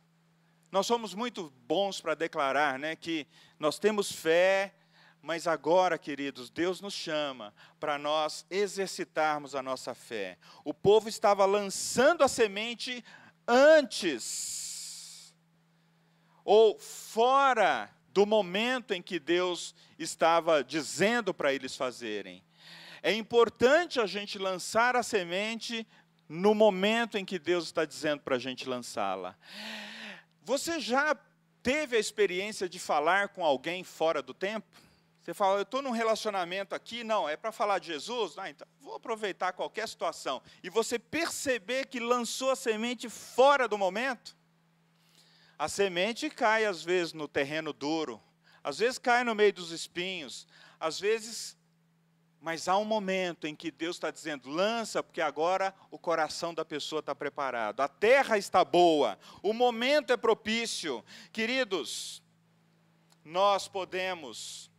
Nós 0.72 0.88
somos 0.88 1.14
muito 1.14 1.52
bons 1.68 2.00
para 2.00 2.16
declarar 2.16 2.80
né, 2.80 2.96
que 2.96 3.28
nós 3.60 3.78
temos 3.78 4.12
fé, 4.12 4.74
mas 5.22 5.46
agora, 5.46 5.98
queridos, 5.98 6.50
Deus 6.50 6.80
nos 6.80 6.94
chama 6.94 7.54
para 7.80 7.98
nós 7.98 8.46
exercitarmos 8.50 9.54
a 9.54 9.62
nossa 9.62 9.94
fé. 9.94 10.38
O 10.64 10.74
povo 10.74 11.10
estava 11.10 11.46
lançando 11.46 12.24
a 12.24 12.28
semente 12.28 13.04
antes, 13.48 15.36
ou 16.44 16.80
fora 16.80 17.90
do 18.08 18.26
momento 18.26 18.94
em 18.94 19.02
que 19.02 19.20
Deus 19.20 19.76
estava 20.00 20.64
dizendo 20.64 21.34
para 21.34 21.54
eles 21.54 21.76
fazerem. 21.76 22.44
É 23.04 23.14
importante 23.14 24.00
a 24.00 24.06
gente 24.06 24.38
lançar 24.38 24.96
a 24.96 25.04
semente 25.04 25.88
no 26.32 26.56
momento 26.56 27.18
em 27.18 27.26
que 27.26 27.38
Deus 27.38 27.66
está 27.66 27.84
dizendo 27.84 28.22
para 28.22 28.38
a 28.38 28.40
gente 28.40 28.68
lançá-la. 28.68 29.36
Você 30.44 30.80
já 30.80 31.14
teve 31.62 31.98
a 31.98 32.00
experiência 32.00 32.70
de 32.70 32.80
falar 32.80 33.30
com 33.30 33.44
alguém 33.44 33.84
fora 33.84 34.22
do 34.22 34.34
tempo? 34.34 34.66
Você 35.22 35.34
fala, 35.34 35.60
eu 35.60 35.64
estou 35.64 35.82
num 35.82 35.92
relacionamento 35.92 36.74
aqui, 36.74 37.04
não, 37.04 37.28
é 37.28 37.36
para 37.36 37.52
falar 37.52 37.80
de 37.80 37.88
Jesus? 37.88 38.38
Ah, 38.38 38.50
então 38.50 38.66
vou 38.80 38.96
aproveitar 38.96 39.52
qualquer 39.52 39.88
situação. 39.90 40.42
E 40.64 40.70
você 40.70 40.98
perceber 40.98 41.88
que 41.88 42.00
lançou 42.00 42.50
a 42.50 42.56
semente 42.56 43.10
fora 43.10 43.68
do 43.68 43.78
momento? 43.78 44.36
A 45.60 45.68
semente 45.68 46.30
cai, 46.30 46.64
às 46.64 46.82
vezes, 46.82 47.12
no 47.12 47.28
terreno 47.28 47.74
duro, 47.74 48.24
às 48.64 48.80
vezes 48.80 48.98
cai 48.98 49.26
no 49.26 49.36
meio 49.36 49.52
dos 49.52 49.72
espinhos, 49.72 50.48
às 50.80 50.98
vezes 50.98 51.58
mas 52.42 52.68
há 52.68 52.76
um 52.76 52.84
momento 52.84 53.46
em 53.46 53.56
que 53.56 53.70
Deus 53.70 53.98
está 53.98 54.10
dizendo: 54.10 54.50
lança, 54.50 55.04
porque 55.04 55.22
agora 55.22 55.74
o 55.92 56.00
coração 56.00 56.54
da 56.54 56.66
pessoa 56.66 57.00
está 57.00 57.14
preparado, 57.14 57.82
a 57.82 57.88
terra 57.88 58.38
está 58.38 58.66
boa, 58.66 59.18
o 59.44 59.54
momento 59.54 60.12
é 60.12 60.18
propício. 60.18 61.06
Queridos, 61.32 62.22
nós 63.24 63.68
podemos 63.68 64.72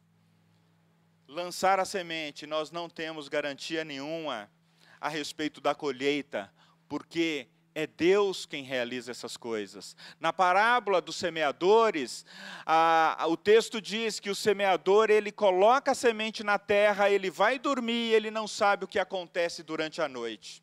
lançar 1.29 1.79
a 1.79 1.85
semente, 1.85 2.47
nós 2.49 2.73
não 2.73 2.91
temos 2.91 3.29
garantia 3.29 3.85
nenhuma 3.85 4.51
a 5.01 5.09
respeito 5.09 5.61
da 5.61 5.75
colheita, 5.75 6.53
porque 6.89 7.47
é 7.75 7.87
Deus 7.87 8.47
quem 8.47 8.63
realiza 8.63 9.11
essas 9.11 9.37
coisas. 9.37 9.97
Na 10.21 10.33
parábola 10.33 11.01
dos 11.01 11.17
semeadores, 11.17 12.25
a, 12.67 13.23
a, 13.23 13.27
o 13.27 13.37
texto 13.37 13.81
diz 13.81 14.21
que 14.21 14.31
o 14.31 14.35
semeador 14.35 15.11
ele 15.11 15.33
coloca 15.33 15.93
a 15.93 15.95
semente 15.95 16.43
na 16.43 16.59
terra, 16.59 17.11
ele 17.11 17.31
vai 17.31 17.59
dormir, 17.59 18.13
ele 18.13 18.31
não 18.31 18.47
sabe 18.47 18.85
o 18.85 18.89
que 18.89 18.99
acontece 18.99 19.63
durante 19.63 20.03
a 20.03 20.09
noite. 20.09 20.63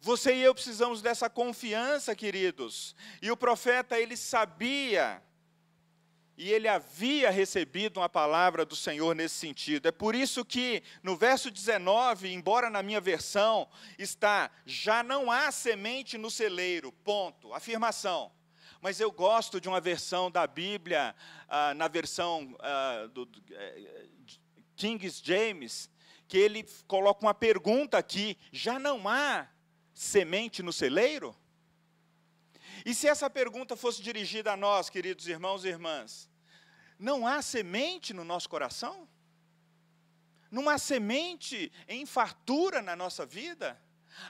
Você 0.00 0.34
e 0.34 0.42
eu 0.42 0.54
precisamos 0.54 1.02
dessa 1.02 1.28
confiança, 1.28 2.16
queridos. 2.16 2.96
E 3.20 3.30
o 3.30 3.36
profeta 3.36 3.98
ele 4.00 4.16
sabia 4.16 5.22
e 6.40 6.50
ele 6.50 6.66
havia 6.66 7.30
recebido 7.30 8.00
uma 8.00 8.08
palavra 8.08 8.64
do 8.64 8.74
Senhor 8.74 9.14
nesse 9.14 9.34
sentido. 9.34 9.86
É 9.86 9.92
por 9.92 10.14
isso 10.14 10.42
que 10.42 10.82
no 11.02 11.14
verso 11.14 11.50
19, 11.50 12.32
embora 12.32 12.70
na 12.70 12.82
minha 12.82 12.98
versão 12.98 13.68
está 13.98 14.50
já 14.64 15.02
não 15.02 15.30
há 15.30 15.52
semente 15.52 16.16
no 16.16 16.30
celeiro, 16.30 16.92
ponto, 17.04 17.52
afirmação. 17.52 18.32
Mas 18.80 19.00
eu 19.00 19.12
gosto 19.12 19.60
de 19.60 19.68
uma 19.68 19.82
versão 19.82 20.30
da 20.30 20.46
Bíblia, 20.46 21.14
ah, 21.46 21.74
na 21.74 21.88
versão 21.88 22.56
ah, 22.60 23.06
do, 23.12 23.26
do 23.26 23.42
eh, 23.50 24.08
King 24.74 25.10
James, 25.22 25.90
que 26.26 26.38
ele 26.38 26.66
coloca 26.86 27.20
uma 27.22 27.34
pergunta 27.34 27.98
aqui: 27.98 28.38
já 28.50 28.78
não 28.78 29.06
há 29.06 29.46
semente 29.92 30.62
no 30.62 30.72
celeiro? 30.72 31.36
E 32.84 32.94
se 32.94 33.06
essa 33.06 33.28
pergunta 33.28 33.76
fosse 33.76 34.02
dirigida 34.02 34.52
a 34.52 34.56
nós, 34.56 34.88
queridos 34.88 35.26
irmãos 35.26 35.64
e 35.64 35.68
irmãs, 35.68 36.28
não 36.98 37.26
há 37.26 37.40
semente 37.40 38.12
no 38.12 38.24
nosso 38.24 38.48
coração? 38.48 39.08
Não 40.50 40.68
há 40.68 40.78
semente 40.78 41.72
em 41.88 42.04
fartura 42.04 42.82
na 42.82 42.96
nossa 42.96 43.24
vida? 43.24 43.80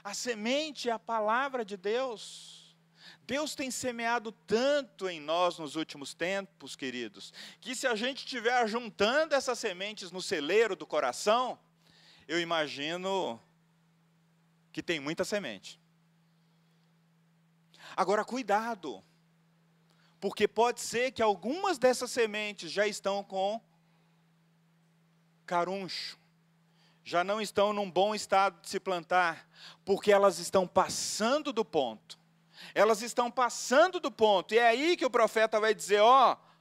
A 0.03 0.13
semente 0.13 0.89
é 0.89 0.91
a 0.91 0.99
palavra 0.99 1.65
de 1.65 1.75
Deus. 1.75 2.77
Deus 3.25 3.55
tem 3.55 3.71
semeado 3.71 4.31
tanto 4.31 5.09
em 5.09 5.19
nós 5.19 5.57
nos 5.57 5.75
últimos 5.75 6.13
tempos, 6.13 6.75
queridos, 6.75 7.33
que 7.59 7.75
se 7.75 7.87
a 7.87 7.95
gente 7.95 8.19
estiver 8.19 8.67
juntando 8.67 9.33
essas 9.33 9.57
sementes 9.57 10.11
no 10.11 10.21
celeiro 10.21 10.75
do 10.75 10.85
coração, 10.85 11.59
eu 12.27 12.39
imagino 12.39 13.41
que 14.71 14.83
tem 14.83 14.99
muita 14.99 15.25
semente. 15.25 15.80
Agora, 17.95 18.23
cuidado, 18.23 19.03
porque 20.19 20.47
pode 20.47 20.81
ser 20.81 21.11
que 21.11 21.21
algumas 21.21 21.77
dessas 21.77 22.11
sementes 22.11 22.71
já 22.71 22.87
estão 22.87 23.23
com 23.23 23.61
caruncho, 25.45 26.17
já 27.03 27.23
não 27.23 27.41
estão 27.41 27.73
num 27.73 27.89
bom 27.89 28.13
estado 28.13 28.61
de 28.61 28.69
se 28.69 28.79
plantar, 28.79 29.47
porque 29.83 30.11
elas 30.11 30.39
estão 30.39 30.67
passando 30.67 31.51
do 31.51 31.65
ponto. 31.65 32.19
Elas 32.75 33.01
estão 33.01 33.31
passando 33.31 33.99
do 33.99 34.11
ponto, 34.11 34.53
e 34.53 34.59
é 34.59 34.67
aí 34.67 34.95
que 34.95 35.05
o 35.05 35.09
profeta 35.09 35.59
vai 35.59 35.73
dizer: 35.73 35.99
ó, 35.99 36.33
oh, 36.33 36.51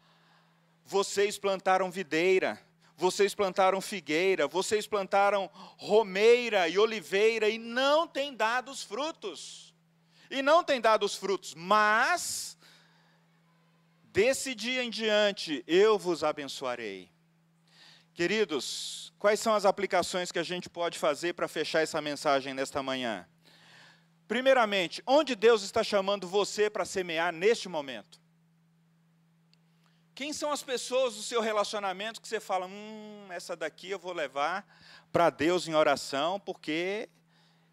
vocês 0.85 1.39
plantaram 1.39 1.91
videira, 1.91 2.59
vocês 2.97 3.35
plantaram 3.35 3.81
figueira, 3.81 4.49
vocês 4.49 4.87
plantaram 4.87 5.51
romeira 5.77 6.69
e 6.69 6.79
oliveira 6.79 7.49
e 7.49 7.59
não 7.59 8.09
tem 8.09 8.35
dado 8.35 8.71
os 8.71 8.83
frutos. 8.83 9.70
E 10.31 10.43
não 10.43 10.63
tem 10.63 10.81
dado 10.81 11.05
os 11.05 11.17
frutos, 11.17 11.55
mas 11.57 12.57
desse 14.05 14.55
dia 14.55 14.85
em 14.85 14.89
diante 14.89 15.65
eu 15.67 15.99
vos 15.99 16.23
abençoarei. 16.23 17.11
Queridos, 18.15 19.13
quais 19.19 19.41
são 19.41 19.55
as 19.55 19.65
aplicações 19.65 20.31
que 20.31 20.39
a 20.39 20.43
gente 20.45 20.71
pode 20.71 20.99
fazer 20.99 21.33
para 21.33 21.49
fechar 21.49 21.81
essa 21.81 22.01
mensagem 22.01 22.55
nesta 22.55 22.83
manhã? 22.83 23.27
Primeiramente, 24.29 25.03
onde 25.05 25.35
Deus 25.35 25.63
está 25.63 25.83
chamando 25.83 26.29
você 26.29 26.71
para 26.71 26.85
semear 26.85 27.33
neste 27.33 27.69
momento? 27.69 28.21
Quem 30.15 30.33
são 30.33 30.53
as 30.53 30.63
pessoas 30.63 31.17
do 31.17 31.23
seu 31.23 31.41
relacionamento 31.41 32.21
que 32.21 32.29
você 32.29 32.39
fala, 32.39 32.67
hum, 32.67 33.27
essa 33.31 33.57
daqui 33.57 33.91
eu 33.91 33.99
vou 33.99 34.13
levar 34.13 34.65
para 35.11 35.31
Deus 35.31 35.67
em 35.67 35.75
oração, 35.75 36.39
porque 36.39 37.09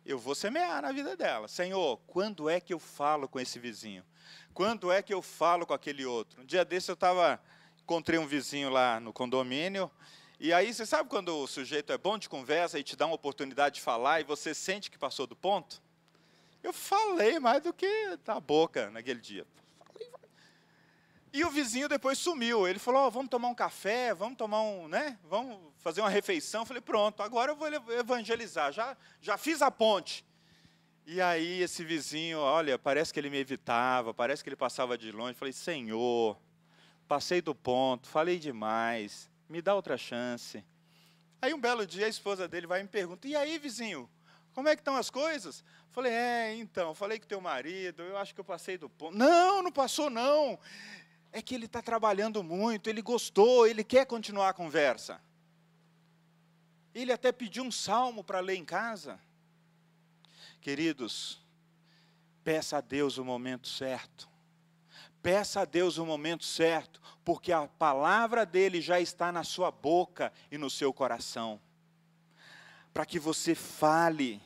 eu 0.07 0.17
vou 0.17 0.33
semear 0.33 0.81
na 0.81 0.93
vida 0.93 1.17
dela. 1.17 1.49
Senhor, 1.49 1.97
quando 2.07 2.49
é 2.49 2.61
que 2.61 2.73
eu 2.73 2.79
falo 2.79 3.27
com 3.27 3.39
esse 3.39 3.59
vizinho? 3.59 4.05
Quando 4.53 4.89
é 4.89 5.01
que 5.01 5.13
eu 5.13 5.21
falo 5.21 5.65
com 5.65 5.73
aquele 5.73 6.05
outro? 6.05 6.41
Um 6.41 6.45
dia 6.45 6.63
desse 6.63 6.89
eu 6.89 6.93
estava, 6.93 7.41
encontrei 7.83 8.17
um 8.17 8.25
vizinho 8.25 8.69
lá 8.69 9.01
no 9.01 9.11
condomínio, 9.11 9.91
e 10.39 10.53
aí 10.53 10.73
você 10.73 10.85
sabe 10.85 11.09
quando 11.09 11.35
o 11.35 11.45
sujeito 11.45 11.91
é 11.91 11.97
bom 11.97 12.17
de 12.17 12.29
conversa 12.29 12.79
e 12.79 12.83
te 12.83 12.95
dá 12.95 13.05
uma 13.05 13.15
oportunidade 13.15 13.75
de 13.75 13.81
falar 13.81 14.21
e 14.21 14.23
você 14.23 14.53
sente 14.53 14.89
que 14.89 14.97
passou 14.97 15.27
do 15.27 15.35
ponto? 15.35 15.81
Eu 16.63 16.71
falei 16.71 17.37
mais 17.39 17.61
do 17.63 17.73
que 17.73 18.17
da 18.23 18.39
boca 18.39 18.89
naquele 18.89 19.19
dia. 19.19 19.45
E 21.33 21.43
o 21.43 21.49
vizinho 21.49 21.89
depois 21.89 22.17
sumiu. 22.17 22.67
Ele 22.67 22.79
falou: 22.79 23.07
oh, 23.07 23.11
vamos 23.11 23.29
tomar 23.29 23.49
um 23.49 23.55
café, 23.55 24.13
vamos 24.13 24.37
tomar 24.37 24.61
um, 24.61 24.87
né? 24.87 25.17
Vamos 25.23 25.59
fazer 25.77 26.01
uma 26.01 26.09
refeição. 26.09 26.61
Eu 26.61 26.65
falei: 26.65 26.81
pronto, 26.81 27.21
agora 27.21 27.51
eu 27.51 27.55
vou 27.55 27.67
evangelizar. 27.93 28.71
Já, 28.71 28.95
já 29.21 29.37
fiz 29.37 29.61
a 29.61 29.69
ponte. 29.69 30.25
E 31.05 31.21
aí 31.21 31.61
esse 31.61 31.83
vizinho, 31.83 32.39
olha, 32.39 32.77
parece 32.77 33.13
que 33.13 33.19
ele 33.19 33.29
me 33.29 33.37
evitava, 33.37 34.13
parece 34.13 34.43
que 34.43 34.49
ele 34.49 34.55
passava 34.55 34.97
de 34.97 35.11
longe. 35.11 35.31
Eu 35.31 35.37
falei: 35.37 35.53
Senhor, 35.53 36.37
passei 37.07 37.41
do 37.41 37.53
ponto, 37.53 38.07
falei 38.07 38.39
demais, 38.39 39.29
me 39.49 39.61
dá 39.61 39.75
outra 39.75 39.97
chance. 39.97 40.63
Aí 41.41 41.53
um 41.53 41.59
belo 41.59 41.85
dia 41.85 42.07
a 42.07 42.09
esposa 42.09 42.47
dele 42.47 42.67
vai 42.67 42.79
e 42.79 42.83
me 42.83 42.89
pergunta: 42.89 43.27
e 43.27 43.35
aí, 43.35 43.59
vizinho, 43.59 44.09
como 44.53 44.69
é 44.69 44.75
que 44.75 44.81
estão 44.81 44.95
as 44.95 45.09
coisas? 45.09 45.63
Falei, 45.91 46.11
é, 46.11 46.55
então, 46.55 46.93
falei 46.93 47.19
com 47.19 47.25
teu 47.25 47.41
marido, 47.41 48.03
eu 48.03 48.17
acho 48.17 48.33
que 48.33 48.39
eu 48.39 48.45
passei 48.45 48.77
do 48.77 48.89
ponto. 48.89 49.17
Não, 49.17 49.63
não 49.63 49.71
passou 49.71 50.09
não 50.09 50.59
é 51.37 51.41
que 51.41 51.53
ele 51.53 51.65
está 51.65 51.81
trabalhando 51.81 52.43
muito, 52.43 52.89
ele 52.89 53.01
gostou, 53.01 53.67
ele 53.67 53.83
quer 53.83 54.05
continuar 54.05 54.49
a 54.49 54.53
conversa. 54.53 55.21
Ele 56.93 57.11
até 57.11 57.31
pediu 57.31 57.63
um 57.63 57.71
salmo 57.71 58.23
para 58.23 58.39
ler 58.39 58.55
em 58.55 58.65
casa. 58.65 59.19
Queridos, 60.59 61.39
peça 62.43 62.77
a 62.77 62.81
Deus 62.81 63.17
o 63.17 63.25
momento 63.25 63.67
certo. 63.67 64.27
Peça 65.21 65.61
a 65.61 65.65
Deus 65.65 65.97
o 65.97 66.05
momento 66.05 66.45
certo, 66.45 67.01
porque 67.23 67.51
a 67.51 67.67
palavra 67.67 68.45
dele 68.45 68.81
já 68.81 68.99
está 68.99 69.31
na 69.31 69.43
sua 69.43 69.69
boca 69.69 70.33
e 70.51 70.57
no 70.57 70.69
seu 70.69 70.91
coração. 70.91 71.59
Para 72.93 73.05
que 73.05 73.19
você 73.19 73.53
fale 73.53 74.41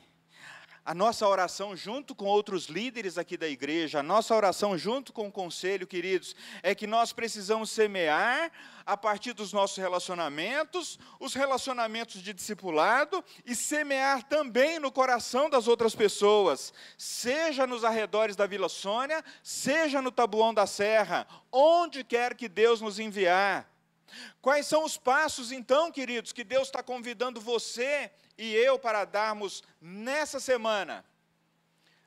a 0.84 0.94
nossa 0.94 1.26
oração 1.28 1.76
junto 1.76 2.12
com 2.14 2.24
outros 2.24 2.66
líderes 2.66 3.16
aqui 3.16 3.36
da 3.36 3.48
igreja, 3.48 4.00
a 4.00 4.02
nossa 4.02 4.34
oração 4.34 4.76
junto 4.76 5.12
com 5.12 5.28
o 5.28 5.32
conselho, 5.32 5.86
queridos, 5.86 6.34
é 6.60 6.74
que 6.74 6.88
nós 6.88 7.12
precisamos 7.12 7.70
semear 7.70 8.50
a 8.84 8.96
partir 8.96 9.32
dos 9.32 9.52
nossos 9.52 9.76
relacionamentos, 9.76 10.98
os 11.20 11.34
relacionamentos 11.34 12.20
de 12.20 12.32
discipulado 12.32 13.24
e 13.46 13.54
semear 13.54 14.24
também 14.24 14.80
no 14.80 14.90
coração 14.90 15.48
das 15.48 15.68
outras 15.68 15.94
pessoas, 15.94 16.74
seja 16.98 17.64
nos 17.64 17.84
arredores 17.84 18.34
da 18.34 18.46
Vila 18.46 18.68
Sônia, 18.68 19.24
seja 19.40 20.02
no 20.02 20.10
Tabuão 20.10 20.52
da 20.52 20.66
Serra, 20.66 21.28
onde 21.52 22.02
quer 22.02 22.34
que 22.34 22.48
Deus 22.48 22.80
nos 22.80 22.98
enviar. 22.98 23.70
Quais 24.40 24.66
são 24.66 24.84
os 24.84 24.96
passos, 24.96 25.52
então, 25.52 25.90
queridos, 25.92 26.32
que 26.32 26.44
Deus 26.44 26.68
está 26.68 26.82
convidando 26.82 27.40
você 27.40 28.10
e 28.36 28.54
eu 28.54 28.78
para 28.78 29.04
darmos 29.04 29.62
nessa 29.80 30.40
semana? 30.40 31.04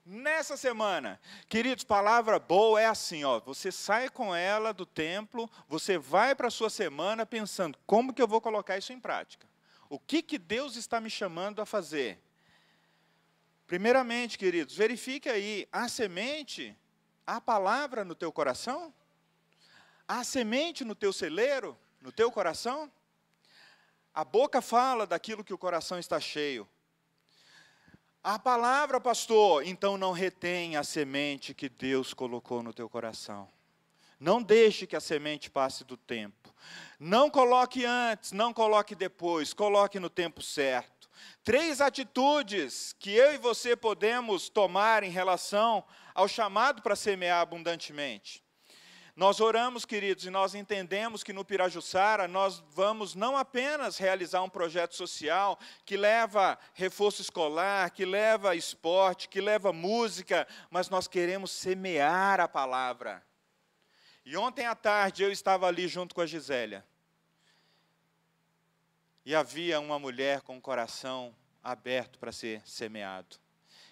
Nessa 0.06 0.56
semana, 0.56 1.20
queridos, 1.50 1.84
palavra 1.84 2.38
boa 2.38 2.80
é 2.80 2.86
assim, 2.86 3.24
ó, 3.24 3.40
você 3.40 3.72
sai 3.72 4.08
com 4.08 4.36
ela 4.36 4.72
do 4.72 4.86
templo, 4.86 5.50
você 5.68 5.98
vai 5.98 6.36
para 6.36 6.48
a 6.48 6.52
sua 6.52 6.70
semana 6.70 7.26
pensando, 7.26 7.78
como 7.88 8.14
que 8.14 8.22
eu 8.22 8.28
vou 8.28 8.40
colocar 8.40 8.78
isso 8.78 8.94
em 8.94 9.00
prática? 9.00 9.48
O 9.90 10.00
que, 10.00 10.22
que 10.22 10.38
Deus 10.38 10.76
está 10.76 11.02
me 11.02 11.10
chamando 11.10 11.60
a 11.60 11.66
fazer? 11.66 12.22
Primeiramente, 13.66 14.38
queridos, 14.38 14.76
verifique 14.76 15.28
aí, 15.28 15.68
a 15.72 15.88
semente, 15.88 16.78
a 17.26 17.42
palavra 17.42 18.06
no 18.06 18.14
teu 18.14 18.32
coração? 18.32 18.94
A 20.08 20.24
semente 20.24 20.86
no 20.86 20.94
teu 20.94 21.12
celeiro? 21.12 21.76
no 22.06 22.12
teu 22.12 22.32
coração? 22.32 22.90
A 24.16 24.24
boca 24.24 24.62
fala 24.62 25.06
daquilo 25.06 25.44
que 25.44 25.54
o 25.54 25.58
coração 25.58 26.00
está 26.00 26.22
cheio. 26.22 26.66
A 28.24 28.40
palavra, 28.40 29.02
pastor, 29.02 29.68
então 29.68 29.98
não 29.98 30.14
retém 30.14 30.78
a 30.78 30.86
semente 30.86 31.54
que 31.54 31.68
Deus 31.68 32.14
colocou 32.14 32.64
no 32.64 32.74
teu 32.74 32.88
coração. 32.88 33.46
Não 34.18 34.42
deixe 34.42 34.88
que 34.88 34.96
a 34.96 35.02
semente 35.02 35.50
passe 35.50 35.84
do 35.84 35.98
tempo. 35.98 36.56
Não 36.98 37.30
coloque 37.30 37.84
antes, 37.84 38.32
não 38.32 38.54
coloque 38.54 38.96
depois, 38.96 39.54
coloque 39.54 40.00
no 40.00 40.10
tempo 40.10 40.42
certo. 40.42 41.10
Três 41.44 41.82
atitudes 41.82 42.96
que 42.98 43.12
eu 43.12 43.34
e 43.34 43.38
você 43.38 43.76
podemos 43.76 44.48
tomar 44.48 45.04
em 45.04 45.10
relação 45.10 45.84
ao 46.14 46.30
chamado 46.30 46.82
para 46.82 46.96
semear 46.96 47.42
abundantemente. 47.42 48.45
Nós 49.16 49.40
oramos, 49.40 49.86
queridos, 49.86 50.26
e 50.26 50.30
nós 50.30 50.54
entendemos 50.54 51.24
que 51.24 51.32
no 51.32 51.46
Pirajussara 51.46 52.28
nós 52.28 52.62
vamos 52.72 53.16
não 53.16 53.38
apenas 53.38 53.98
realizar 53.98 54.44
um 54.44 54.50
projeto 54.50 54.94
social 54.94 55.58
que 55.86 55.96
leva 55.96 56.60
reforço 56.74 57.22
escolar, 57.22 57.92
que 57.92 58.04
leva 58.04 58.58
esporte, 58.58 59.30
que 59.30 59.40
leva 59.40 59.72
música, 59.72 60.46
mas 60.70 60.90
nós 60.90 61.08
queremos 61.08 61.52
semear 61.52 62.42
a 62.42 62.48
palavra. 62.48 63.24
E 64.26 64.36
ontem 64.36 64.66
à 64.66 64.76
tarde 64.76 65.24
eu 65.24 65.32
estava 65.32 65.66
ali 65.66 65.88
junto 65.88 66.14
com 66.14 66.20
a 66.20 66.26
Gisélia. 66.26 66.86
E 69.26 69.34
havia 69.34 69.80
uma 69.80 69.98
mulher 69.98 70.42
com 70.42 70.58
o 70.58 70.62
coração 70.62 71.34
aberto 71.64 72.20
para 72.20 72.34
ser 72.34 72.62
semeado. 72.68 73.38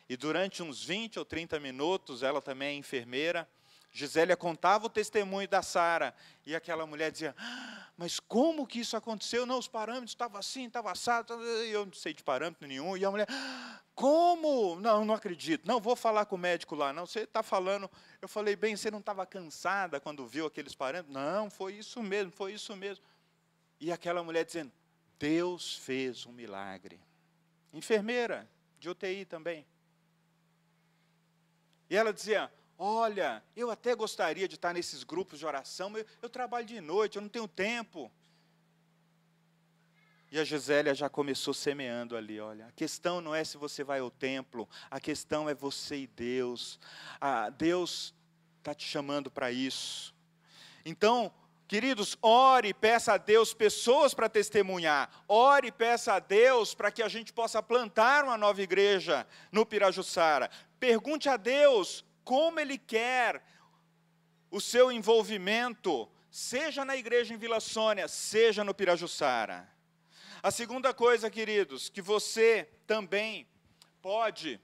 E 0.10 0.18
durante 0.18 0.62
uns 0.62 0.84
20 0.84 1.18
ou 1.18 1.24
30 1.24 1.62
minutos, 1.62 2.24
ela 2.24 2.42
também 2.42 2.76
é 2.76 2.78
enfermeira, 2.78 3.48
Gisélia 3.96 4.36
contava 4.36 4.88
o 4.88 4.90
testemunho 4.90 5.48
da 5.48 5.62
Sara, 5.62 6.16
e 6.48 6.56
aquela 6.56 6.84
mulher 6.88 7.12
dizia, 7.12 7.36
ah, 7.38 7.88
mas 7.96 8.20
como 8.20 8.66
que 8.66 8.80
isso 8.80 8.98
aconteceu? 8.98 9.46
Não, 9.46 9.60
os 9.60 9.68
parâmetros 9.68 10.10
estavam 10.10 10.40
assim, 10.40 10.66
estavam 10.66 10.92
assado, 10.92 11.34
eu 11.36 11.86
não 11.86 11.94
sei 11.94 12.12
de 12.12 12.24
parâmetro 12.24 12.68
nenhum, 12.68 12.98
e 12.98 13.06
a 13.06 13.12
mulher, 13.12 13.28
ah, 13.30 13.80
como? 13.94 14.76
Não, 14.80 15.06
não 15.06 15.14
acredito, 15.14 15.68
não, 15.68 15.80
vou 15.80 15.96
falar 15.96 16.26
com 16.26 16.36
o 16.36 16.40
médico 16.40 16.76
lá, 16.76 16.92
não, 16.92 17.06
você 17.06 17.20
está 17.20 17.44
falando, 17.44 17.88
eu 18.20 18.28
falei, 18.28 18.56
bem, 18.56 18.76
você 18.76 18.90
não 18.90 18.98
estava 18.98 19.28
cansada 19.28 20.00
quando 20.00 20.26
viu 20.26 20.48
aqueles 20.48 20.74
parâmetros? 20.74 21.14
Não, 21.14 21.52
foi 21.52 21.74
isso 21.76 22.02
mesmo, 22.02 22.32
foi 22.32 22.54
isso 22.54 22.76
mesmo. 22.76 23.06
E 23.80 23.92
aquela 23.92 24.24
mulher 24.24 24.44
dizendo, 24.44 24.72
Deus 25.20 25.78
fez 25.78 26.26
um 26.26 26.32
milagre. 26.32 27.00
Enfermeira, 27.72 28.50
de 28.80 28.90
UTI 28.90 29.24
também. 29.24 29.68
E 31.90 31.96
ela 31.96 32.12
dizia, 32.12 32.52
Olha, 32.78 33.44
eu 33.56 33.70
até 33.70 33.96
gostaria 33.96 34.48
de 34.48 34.56
estar 34.56 34.74
nesses 34.74 35.04
grupos 35.04 35.40
de 35.40 35.46
oração, 35.46 35.90
mas 35.90 36.02
eu, 36.02 36.08
eu 36.24 36.30
trabalho 36.30 36.66
de 36.66 36.82
noite, 36.82 37.18
eu 37.18 37.22
não 37.22 37.30
tenho 37.30 37.48
tempo. 37.48 38.12
E 40.34 40.40
a 40.40 40.44
Gisélia 40.44 40.96
já 40.96 41.08
começou 41.08 41.54
semeando 41.54 42.18
ali, 42.18 42.40
olha. 42.40 42.66
A 42.66 42.72
questão 42.72 43.22
não 43.22 43.36
é 43.36 43.44
se 43.44 43.56
você 43.56 43.84
vai 43.84 44.00
ao 44.00 44.10
templo, 44.10 44.68
a 44.90 45.00
questão 45.00 45.48
é 45.48 45.54
você 45.54 45.98
e 45.98 46.08
Deus. 46.08 46.80
Ah, 47.22 47.52
Deus 47.52 48.16
está 48.58 48.74
te 48.74 48.84
chamando 48.84 49.30
para 49.30 49.52
isso. 49.52 50.12
Então, 50.84 51.32
queridos, 51.68 52.18
ore 52.20 52.70
e 52.70 52.74
peça 52.74 53.14
a 53.14 53.18
Deus 53.18 53.54
pessoas 53.54 54.16
para 54.16 54.28
testemunhar. 54.28 55.08
Ore 55.28 55.68
e 55.68 55.72
peça 55.72 56.14
a 56.14 56.20
Deus 56.20 56.74
para 56.74 56.92
que 56.92 57.04
a 57.04 57.08
gente 57.08 57.32
possa 57.32 57.62
plantar 57.62 58.24
uma 58.24 58.36
nova 58.36 58.60
igreja 58.60 59.28
no 59.52 59.64
Pirajussara. 59.64 60.50
Pergunte 60.80 61.30
a 61.30 61.38
Deus 61.38 62.04
como 62.24 62.60
Ele 62.60 62.78
quer 62.78 63.44
o 64.50 64.62
seu 64.62 64.92
envolvimento, 64.92 66.10
seja 66.30 66.86
na 66.86 66.96
igreja 66.96 67.34
em 67.34 67.38
Vila 67.38 67.60
Sônia, 67.60 68.08
seja 68.08 68.64
no 68.64 68.74
Pirajussara. 68.74 69.68
A 70.42 70.52
segunda 70.52 70.94
coisa, 70.94 71.30
queridos, 71.30 71.90
que 71.90 72.02
você 72.02 72.70
também 72.86 73.48
pode 74.02 74.60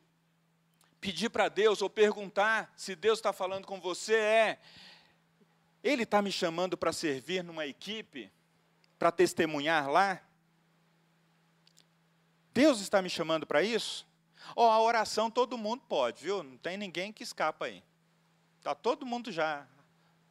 pedir 0.99 1.29
para 1.29 1.47
Deus 1.47 1.81
ou 1.81 1.89
perguntar 1.89 2.73
se 2.75 2.95
Deus 2.95 3.19
está 3.19 3.31
falando 3.31 3.65
com 3.65 3.79
você 3.79 4.15
é: 4.15 4.59
Ele 5.83 6.03
está 6.03 6.21
me 6.21 6.31
chamando 6.31 6.77
para 6.77 6.91
servir 6.91 7.43
numa 7.43 7.65
equipe, 7.65 8.31
para 8.97 9.11
testemunhar 9.11 9.89
lá? 9.89 10.21
Deus 12.53 12.81
está 12.81 13.01
me 13.01 13.09
chamando 13.09 13.45
para 13.45 13.63
isso? 13.63 14.08
Ó, 14.55 14.67
oh, 14.67 14.71
a 14.71 14.81
oração 14.81 15.29
todo 15.29 15.57
mundo 15.57 15.83
pode, 15.87 16.23
viu? 16.23 16.43
Não 16.43 16.57
tem 16.57 16.77
ninguém 16.77 17.11
que 17.11 17.23
escapa 17.23 17.65
aí. 17.65 17.83
Está 18.57 18.75
todo 18.75 19.05
mundo 19.05 19.31
já 19.31 19.67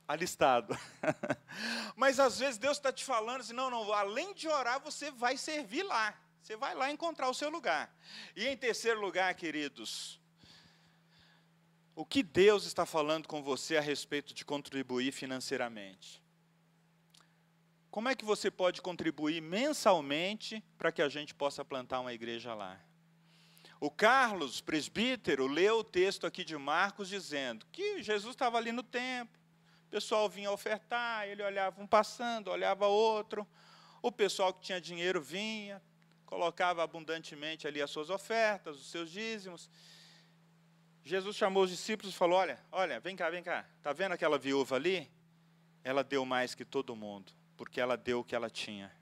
alistado. 0.07 0.77
Mas 1.95 2.19
às 2.19 2.39
vezes 2.39 2.59
Deus 2.59 2.79
está 2.79 2.93
te 2.93 3.05
falando 3.05 3.41
assim, 3.41 3.53
não, 3.53 3.71
não, 3.71 3.93
além 3.93 4.35
de 4.35 4.49
orar, 4.49 4.81
você 4.81 5.11
vai 5.11 5.37
servir 5.37 5.83
lá. 5.83 6.19
Você 6.43 6.57
vai 6.57 6.75
lá 6.75 6.91
encontrar 6.91 7.29
o 7.29 7.35
seu 7.35 7.51
lugar. 7.51 7.95
E 8.35 8.47
em 8.47 8.57
terceiro 8.57 9.01
lugar, 9.01 9.35
queridos, 9.35 10.19
o 11.95 12.07
que 12.07 12.23
Deus 12.23 12.65
está 12.65 12.87
falando 12.87 13.29
com 13.29 13.43
você 13.43 13.77
a 13.77 13.83
respeito 13.83 14.33
de 14.33 14.45
contribuir 14.45 15.13
financeiramente? 15.13 16.23
Como 17.91 18.09
é 18.09 18.15
que 18.15 18.25
você 18.25 18.51
pode 18.51 18.81
contribuir 18.81 19.43
mensalmente 19.43 20.63
para 20.79 20.93
que 20.93 21.03
a 21.03 21.09
gente 21.09 21.35
possa 21.35 21.65
plantar 21.65 22.01
uma 22.01 22.13
igreja 22.13 22.55
lá? 22.55 22.81
O 23.81 23.91
Carlos, 23.91 24.61
presbítero, 24.61 25.47
leu 25.47 25.79
o 25.79 25.85
texto 25.85 26.27
aqui 26.27 26.45
de 26.45 26.57
Marcos 26.57 27.09
dizendo 27.09 27.65
que 27.71 28.03
Jesus 28.03 28.35
estava 28.35 28.59
ali 28.59 28.73
no 28.73 28.83
templo, 28.83 29.39
o 29.87 29.91
pessoal 29.91 30.29
vinha 30.29 30.51
ofertar, 30.51 31.27
ele 31.29 31.43
olhava 31.43 31.81
um 31.81 31.87
passando, 31.87 32.51
olhava 32.51 32.87
outro. 32.87 33.47
O 34.03 34.13
pessoal 34.13 34.53
que 34.53 34.61
tinha 34.61 34.81
dinheiro 34.81 35.21
vinha, 35.21 35.81
colocava 36.27 36.83
abundantemente 36.83 37.67
ali 37.67 37.81
as 37.81 37.91
suas 37.91 38.11
ofertas, 38.11 38.77
os 38.77 38.91
seus 38.91 39.11
dízimos. 39.11 39.71
Jesus 41.03 41.37
chamou 41.37 41.63
os 41.63 41.71
discípulos 41.71 42.13
e 42.15 42.17
falou: 42.17 42.39
Olha, 42.39 42.59
olha, 42.71 43.01
vem 43.01 43.17
cá, 43.17 43.31
vem 43.31 43.43
cá. 43.43 43.65
Está 43.79 43.95
vendo 43.95 44.13
aquela 44.13 44.39
viúva 44.39 44.77
ali? 44.77 45.11
Ela 45.83 46.05
deu 46.05 46.25
mais 46.27 46.55
que 46.55 46.67
todo 46.67 46.95
mundo, 46.95 47.33
porque 47.57 47.81
ela 47.81 47.97
deu 47.97 48.21
o 48.21 48.25
que 48.25 48.35
ela 48.35 48.51
tinha. 48.51 48.93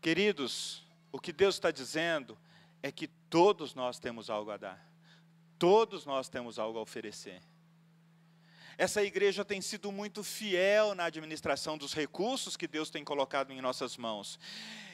Queridos, 0.00 0.82
o 1.12 1.18
que 1.20 1.32
Deus 1.32 1.56
está 1.56 1.70
dizendo 1.70 2.38
é 2.82 2.90
que 2.90 3.10
todos 3.28 3.74
nós 3.74 3.98
temos 3.98 4.30
algo 4.30 4.50
a 4.50 4.56
dar, 4.56 4.92
todos 5.58 6.04
nós 6.04 6.28
temos 6.28 6.58
algo 6.58 6.78
a 6.78 6.82
oferecer. 6.82 7.40
Essa 8.78 9.02
igreja 9.02 9.44
tem 9.44 9.62
sido 9.62 9.90
muito 9.90 10.22
fiel 10.22 10.94
na 10.94 11.04
administração 11.04 11.78
dos 11.78 11.94
recursos 11.94 12.56
que 12.56 12.68
Deus 12.68 12.90
tem 12.90 13.02
colocado 13.02 13.50
em 13.50 13.60
nossas 13.60 13.96
mãos. 13.96 14.38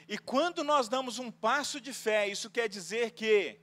E 0.09 0.17
quando 0.17 0.63
nós 0.63 0.89
damos 0.89 1.19
um 1.19 1.33
passo 1.33 1.81
de 1.81 1.93
fé, 1.93 2.29
isso 2.29 2.49
quer 2.49 2.69
dizer 2.69 3.11
que 3.11 3.59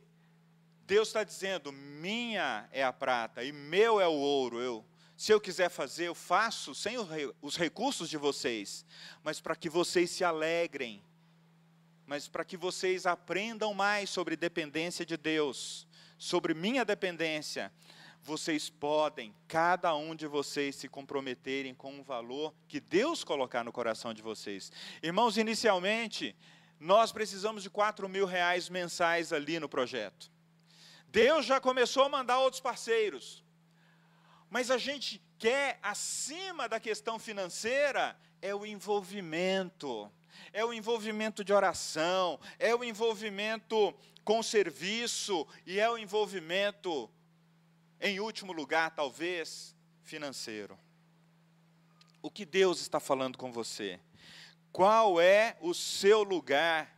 Deus 0.86 1.10
está 1.10 1.24
dizendo: 1.24 1.72
minha 1.72 2.68
é 2.72 2.84
a 2.84 2.92
prata 2.92 3.44
e 3.44 3.52
meu 3.54 4.02
é 4.02 4.08
o 4.08 4.14
ouro. 4.14 4.60
Eu, 4.60 4.86
se 5.16 5.32
eu 5.32 5.40
quiser 5.40 5.70
fazer, 5.70 6.08
eu 6.08 6.16
faço 6.16 6.76
sem 6.76 6.96
os 7.42 7.56
recursos 7.56 8.10
de 8.10 8.18
vocês, 8.18 8.86
mas 9.24 9.40
para 9.40 9.56
que 9.56 9.70
vocês 9.70 10.10
se 10.10 10.24
alegrem, 10.24 11.02
mas 12.10 12.28
para 12.28 12.44
que 12.44 12.58
vocês 12.58 13.06
aprendam 13.06 13.72
mais 13.72 14.10
sobre 14.10 14.36
dependência 14.36 15.06
de 15.06 15.16
Deus, 15.16 15.88
sobre 16.18 16.56
minha 16.56 16.84
dependência 16.84 17.72
vocês 18.24 18.68
podem, 18.68 19.34
cada 19.48 19.96
um 19.96 20.16
de 20.16 20.26
vocês, 20.26 20.76
se 20.76 20.90
comprometerem 20.90 21.72
com 21.76 21.94
um 21.94 22.02
valor 22.02 22.52
que 22.68 22.80
Deus 22.80 23.24
colocar 23.24 23.64
no 23.64 23.72
coração 23.72 24.12
de 24.12 24.24
vocês. 24.24 24.72
Irmãos, 25.04 25.38
inicialmente, 25.38 26.36
nós 26.80 27.12
precisamos 27.12 27.62
de 27.62 27.70
4 27.70 28.10
mil 28.10 28.26
reais 28.26 28.70
mensais 28.70 29.32
ali 29.32 29.60
no 29.60 29.70
projeto. 29.70 30.32
Deus 31.10 31.46
já 31.46 31.62
começou 31.62 32.06
a 32.06 32.10
mandar 32.10 32.40
outros 32.40 32.60
parceiros. 32.60 33.44
Mas 34.50 34.72
a 34.72 34.80
gente 34.80 35.22
quer, 35.38 35.78
acima 35.84 36.68
da 36.68 36.80
questão 36.80 37.20
financeira, 37.20 38.20
é 38.42 38.54
o 38.54 38.66
envolvimento. 38.66 40.12
É 40.52 40.64
o 40.64 40.74
envolvimento 40.74 41.44
de 41.44 41.54
oração, 41.54 42.40
é 42.58 42.74
o 42.76 42.84
envolvimento 42.84 43.94
com 44.24 44.44
serviço 44.44 45.48
e 45.66 45.80
é 45.80 45.90
o 45.90 45.98
envolvimento 45.98 47.10
em 48.00 48.20
último 48.20 48.54
lugar, 48.54 48.92
talvez, 48.92 49.76
financeiro. 50.04 50.78
O 52.22 52.30
que 52.30 52.46
Deus 52.46 52.82
está 52.82 53.00
falando 53.00 53.38
com 53.38 53.52
você? 53.52 54.00
Qual 54.72 55.20
é 55.20 55.58
o 55.62 55.74
seu 55.74 56.24
lugar 56.24 56.96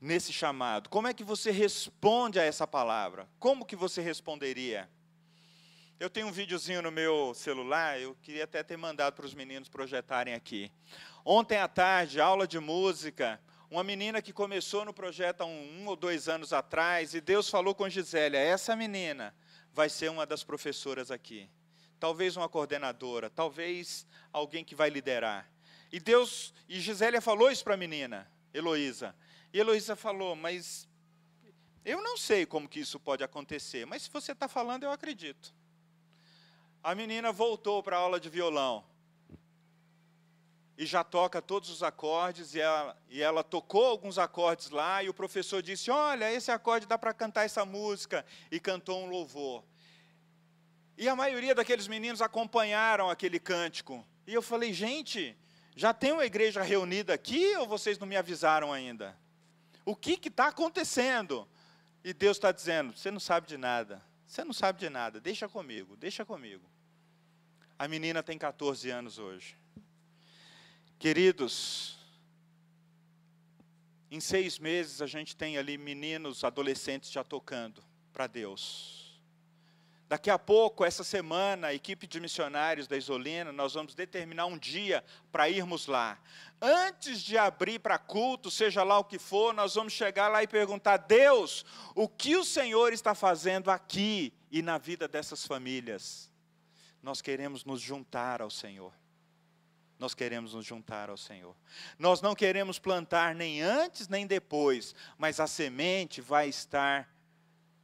nesse 0.00 0.32
chamado? 0.32 0.88
Como 0.88 1.08
é 1.08 1.14
que 1.14 1.24
você 1.24 1.50
responde 1.50 2.38
a 2.38 2.44
essa 2.44 2.66
palavra? 2.66 3.28
Como 3.38 3.64
que 3.64 3.74
você 3.74 4.00
responderia? 4.00 4.88
Eu 5.98 6.10
tenho 6.10 6.26
um 6.26 6.32
videozinho 6.32 6.82
no 6.82 6.90
meu 6.90 7.32
celular, 7.34 7.98
eu 7.98 8.14
queria 8.22 8.44
até 8.44 8.62
ter 8.62 8.76
mandado 8.76 9.14
para 9.14 9.24
os 9.24 9.34
meninos 9.34 9.68
projetarem 9.68 10.34
aqui. 10.34 10.70
Ontem 11.28 11.58
à 11.58 11.66
tarde, 11.66 12.20
aula 12.20 12.46
de 12.46 12.60
música, 12.60 13.40
uma 13.68 13.82
menina 13.82 14.22
que 14.22 14.32
começou 14.32 14.84
no 14.84 14.94
projeto 14.94 15.40
há 15.40 15.44
um, 15.44 15.82
um 15.82 15.88
ou 15.88 15.96
dois 15.96 16.28
anos 16.28 16.52
atrás, 16.52 17.14
e 17.14 17.20
Deus 17.20 17.50
falou 17.50 17.74
com 17.74 17.88
Gisélia, 17.88 18.38
essa 18.38 18.76
menina 18.76 19.34
vai 19.72 19.88
ser 19.88 20.08
uma 20.08 20.24
das 20.24 20.44
professoras 20.44 21.10
aqui. 21.10 21.50
Talvez 21.98 22.36
uma 22.36 22.48
coordenadora, 22.48 23.28
talvez 23.28 24.06
alguém 24.32 24.64
que 24.64 24.76
vai 24.76 24.88
liderar. 24.88 25.50
E 25.90 25.98
Deus, 25.98 26.54
e 26.68 26.78
Gisélia 26.78 27.20
falou 27.20 27.50
isso 27.50 27.64
para 27.64 27.74
a 27.74 27.76
menina, 27.76 28.30
Heloísa. 28.54 29.12
E 29.52 29.58
Heloísa 29.58 29.96
falou, 29.96 30.36
mas 30.36 30.88
eu 31.84 32.00
não 32.00 32.16
sei 32.16 32.46
como 32.46 32.68
que 32.68 32.78
isso 32.78 33.00
pode 33.00 33.24
acontecer, 33.24 33.84
mas 33.84 34.02
se 34.02 34.10
você 34.12 34.30
está 34.30 34.46
falando, 34.46 34.84
eu 34.84 34.92
acredito. 34.92 35.52
A 36.84 36.94
menina 36.94 37.32
voltou 37.32 37.82
para 37.82 37.96
a 37.96 38.00
aula 38.00 38.20
de 38.20 38.28
violão 38.28 38.84
e 40.78 40.84
já 40.84 41.02
toca 41.02 41.40
todos 41.40 41.70
os 41.70 41.82
acordes, 41.82 42.54
e 42.54 42.60
ela, 42.60 42.96
e 43.08 43.22
ela 43.22 43.42
tocou 43.42 43.86
alguns 43.86 44.18
acordes 44.18 44.68
lá, 44.68 45.02
e 45.02 45.08
o 45.08 45.14
professor 45.14 45.62
disse: 45.62 45.90
Olha, 45.90 46.30
esse 46.30 46.50
acorde 46.50 46.86
dá 46.86 46.98
para 46.98 47.14
cantar 47.14 47.44
essa 47.44 47.64
música, 47.64 48.24
e 48.50 48.60
cantou 48.60 49.02
um 49.02 49.08
louvor. 49.08 49.64
E 50.98 51.08
a 51.08 51.16
maioria 51.16 51.54
daqueles 51.54 51.88
meninos 51.88 52.20
acompanharam 52.20 53.08
aquele 53.08 53.38
cântico. 53.38 54.06
E 54.26 54.34
eu 54.34 54.42
falei: 54.42 54.72
Gente, 54.72 55.36
já 55.74 55.94
tem 55.94 56.12
uma 56.12 56.26
igreja 56.26 56.62
reunida 56.62 57.14
aqui 57.14 57.56
ou 57.56 57.66
vocês 57.66 57.98
não 57.98 58.06
me 58.06 58.16
avisaram 58.16 58.72
ainda? 58.72 59.16
O 59.84 59.96
que 59.96 60.18
está 60.28 60.48
acontecendo? 60.48 61.48
E 62.04 62.12
Deus 62.12 62.36
está 62.36 62.52
dizendo: 62.52 62.94
Você 62.94 63.10
não 63.10 63.20
sabe 63.20 63.46
de 63.46 63.56
nada, 63.56 64.02
você 64.26 64.44
não 64.44 64.52
sabe 64.52 64.78
de 64.78 64.90
nada, 64.90 65.20
deixa 65.20 65.48
comigo, 65.48 65.96
deixa 65.96 66.22
comigo. 66.22 66.68
A 67.78 67.88
menina 67.88 68.22
tem 68.22 68.36
14 68.36 68.90
anos 68.90 69.18
hoje. 69.18 69.56
Queridos, 70.98 71.98
em 74.10 74.18
seis 74.18 74.58
meses 74.58 75.02
a 75.02 75.06
gente 75.06 75.36
tem 75.36 75.58
ali 75.58 75.76
meninos, 75.76 76.42
adolescentes 76.42 77.10
já 77.10 77.22
tocando 77.22 77.84
para 78.14 78.26
Deus. 78.26 79.20
Daqui 80.08 80.30
a 80.30 80.38
pouco, 80.38 80.84
essa 80.84 81.04
semana, 81.04 81.66
a 81.66 81.74
equipe 81.74 82.06
de 82.06 82.18
missionários 82.18 82.86
da 82.86 82.96
Isolina, 82.96 83.52
nós 83.52 83.74
vamos 83.74 83.94
determinar 83.94 84.46
um 84.46 84.56
dia 84.56 85.04
para 85.30 85.50
irmos 85.50 85.86
lá. 85.86 86.18
Antes 86.62 87.20
de 87.20 87.36
abrir 87.36 87.80
para 87.80 87.98
culto, 87.98 88.50
seja 88.50 88.82
lá 88.84 88.98
o 88.98 89.04
que 89.04 89.18
for, 89.18 89.52
nós 89.52 89.74
vamos 89.74 89.92
chegar 89.92 90.28
lá 90.28 90.42
e 90.42 90.46
perguntar: 90.46 90.96
Deus, 90.96 91.64
o 91.94 92.08
que 92.08 92.36
o 92.36 92.44
Senhor 92.44 92.92
está 92.92 93.14
fazendo 93.14 93.68
aqui 93.68 94.32
e 94.50 94.62
na 94.62 94.78
vida 94.78 95.08
dessas 95.08 95.44
famílias? 95.44 96.30
Nós 97.02 97.20
queremos 97.20 97.64
nos 97.64 97.80
juntar 97.80 98.40
ao 98.40 98.50
Senhor 98.50 98.94
nós 99.98 100.14
queremos 100.14 100.54
nos 100.54 100.64
juntar 100.64 101.08
ao 101.08 101.16
Senhor. 101.16 101.56
Nós 101.98 102.20
não 102.20 102.34
queremos 102.34 102.78
plantar 102.78 103.34
nem 103.34 103.62
antes 103.62 104.08
nem 104.08 104.26
depois, 104.26 104.94
mas 105.16 105.40
a 105.40 105.46
semente 105.46 106.20
vai 106.20 106.48
estar 106.48 107.08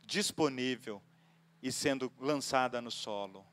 disponível 0.05 1.03
e 1.63 1.73
sendo 1.73 2.13
lançada 2.19 2.81
no 2.81 2.91
solo. 2.91 3.47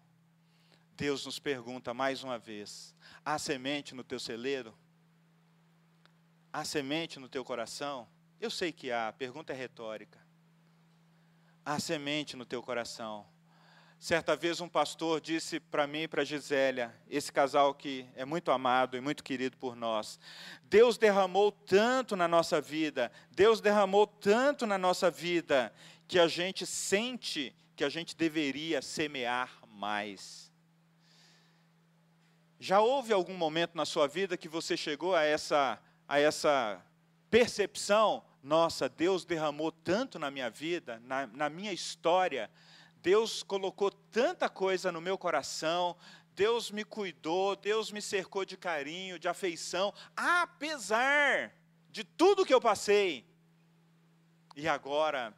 Deus 0.95 1.25
nos 1.25 1.39
pergunta 1.39 1.93
mais 1.93 2.23
uma 2.23 2.37
vez: 2.37 2.93
há 3.23 3.39
semente 3.39 3.95
no 3.95 4.03
teu 4.03 4.19
celeiro? 4.19 4.77
Há 6.51 6.65
semente 6.65 7.19
no 7.19 7.29
teu 7.29 7.45
coração? 7.45 8.07
Eu 8.41 8.49
sei 8.49 8.71
que 8.71 8.91
há, 8.91 9.07
a 9.07 9.13
pergunta 9.13 9.53
é 9.53 9.55
retórica. 9.55 10.19
Há 11.63 11.79
semente 11.79 12.35
no 12.35 12.45
teu 12.45 12.61
coração. 12.63 13.25
Certa 13.99 14.33
vez 14.33 14.61
um 14.61 14.69
pastor 14.69 15.19
disse 15.19 15.59
para 15.59 15.85
mim 15.85 16.03
e 16.03 16.07
para 16.07 16.23
Gisélia, 16.23 16.95
esse 17.09 17.33
casal 17.33 17.73
que 17.73 18.07
é 18.15 18.23
muito 18.23 18.49
amado 18.49 18.95
e 18.95 19.01
muito 19.01 19.21
querido 19.21 19.57
por 19.57 19.75
nós, 19.75 20.17
Deus 20.63 20.97
derramou 20.97 21.51
tanto 21.51 22.15
na 22.15 22.25
nossa 22.25 22.61
vida, 22.61 23.11
Deus 23.29 23.59
derramou 23.59 24.07
tanto 24.07 24.65
na 24.65 24.77
nossa 24.77 25.11
vida, 25.11 25.73
que 26.07 26.17
a 26.17 26.29
gente 26.29 26.65
sente 26.65 27.53
que 27.75 27.83
a 27.83 27.89
gente 27.89 28.15
deveria 28.15 28.81
semear 28.81 29.59
mais. 29.67 30.49
Já 32.57 32.79
houve 32.79 33.11
algum 33.11 33.35
momento 33.35 33.75
na 33.75 33.85
sua 33.85 34.07
vida 34.07 34.37
que 34.37 34.47
você 34.47 34.77
chegou 34.77 35.13
a 35.13 35.23
essa, 35.23 35.77
a 36.07 36.17
essa 36.17 36.81
percepção? 37.29 38.23
Nossa, 38.41 38.87
Deus 38.87 39.25
derramou 39.25 39.73
tanto 39.73 40.17
na 40.17 40.31
minha 40.31 40.49
vida, 40.49 41.01
na, 41.03 41.27
na 41.27 41.49
minha 41.49 41.73
história, 41.73 42.49
Deus 43.01 43.43
colocou 43.43 43.89
tanta 43.89 44.49
coisa 44.49 44.91
no 44.91 45.01
meu 45.01 45.17
coração, 45.17 45.95
Deus 46.35 46.71
me 46.71 46.83
cuidou, 46.83 47.55
Deus 47.55 47.91
me 47.91 48.01
cercou 48.01 48.45
de 48.45 48.55
carinho, 48.55 49.19
de 49.19 49.27
afeição, 49.27 49.93
apesar 50.15 51.53
de 51.89 52.03
tudo 52.03 52.45
que 52.45 52.53
eu 52.53 52.61
passei. 52.61 53.25
E 54.55 54.67
agora, 54.67 55.33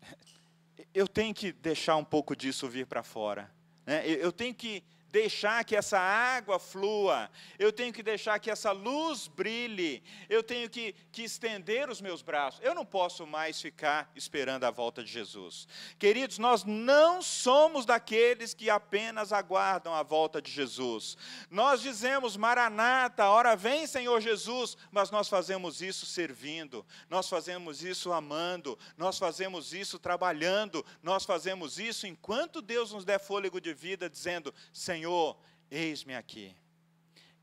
eu 0.92 1.06
tenho 1.08 1.34
que 1.34 1.52
deixar 1.52 1.96
um 1.96 2.04
pouco 2.04 2.36
disso 2.36 2.68
vir 2.68 2.86
para 2.86 3.02
fora. 3.02 3.50
Né? 3.86 4.06
Eu 4.06 4.32
tenho 4.32 4.54
que 4.54 4.82
deixar 5.12 5.62
que 5.62 5.76
essa 5.76 5.98
água 5.98 6.58
flua, 6.58 7.30
eu 7.58 7.70
tenho 7.70 7.92
que 7.92 8.02
deixar 8.02 8.38
que 8.38 8.50
essa 8.50 8.72
luz 8.72 9.28
brilhe, 9.28 10.02
eu 10.26 10.42
tenho 10.42 10.70
que, 10.70 10.94
que 11.12 11.22
estender 11.22 11.90
os 11.90 12.00
meus 12.00 12.22
braços. 12.22 12.60
Eu 12.64 12.74
não 12.74 12.86
posso 12.86 13.26
mais 13.26 13.60
ficar 13.60 14.10
esperando 14.16 14.64
a 14.64 14.70
volta 14.70 15.04
de 15.04 15.12
Jesus. 15.12 15.68
Queridos, 15.98 16.38
nós 16.38 16.64
não 16.64 17.20
somos 17.20 17.84
daqueles 17.84 18.54
que 18.54 18.70
apenas 18.70 19.34
aguardam 19.34 19.94
a 19.94 20.02
volta 20.02 20.40
de 20.40 20.50
Jesus. 20.50 21.18
Nós 21.50 21.82
dizemos, 21.82 22.34
Maranata, 22.34 23.28
hora 23.28 23.54
vem, 23.54 23.86
Senhor 23.86 24.18
Jesus, 24.18 24.78
mas 24.90 25.10
nós 25.10 25.28
fazemos 25.28 25.82
isso 25.82 26.06
servindo, 26.06 26.86
nós 27.10 27.28
fazemos 27.28 27.84
isso 27.84 28.12
amando, 28.12 28.78
nós 28.96 29.18
fazemos 29.18 29.74
isso 29.74 29.98
trabalhando, 29.98 30.82
nós 31.02 31.26
fazemos 31.26 31.78
isso 31.78 32.06
enquanto 32.06 32.62
Deus 32.62 32.92
nos 32.92 33.04
der 33.04 33.20
fôlego 33.20 33.60
de 33.60 33.74
vida, 33.74 34.08
dizendo, 34.08 34.54
Senhor, 34.72 35.01
Senhor, 35.02 35.36
eis-me 35.68 36.14
aqui, 36.14 36.54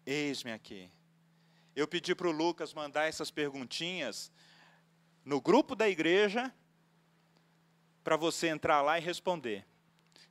eis-me 0.05 0.49
aqui. 0.49 0.89
Eu 1.75 1.89
pedi 1.89 2.15
para 2.15 2.29
o 2.29 2.31
Lucas 2.31 2.73
mandar 2.73 3.09
essas 3.09 3.29
perguntinhas 3.29 4.31
no 5.25 5.41
grupo 5.41 5.75
da 5.75 5.89
igreja 5.89 6.55
para 8.01 8.15
você 8.15 8.47
entrar 8.47 8.81
lá 8.81 8.97
e 8.97 9.01
responder. 9.01 9.65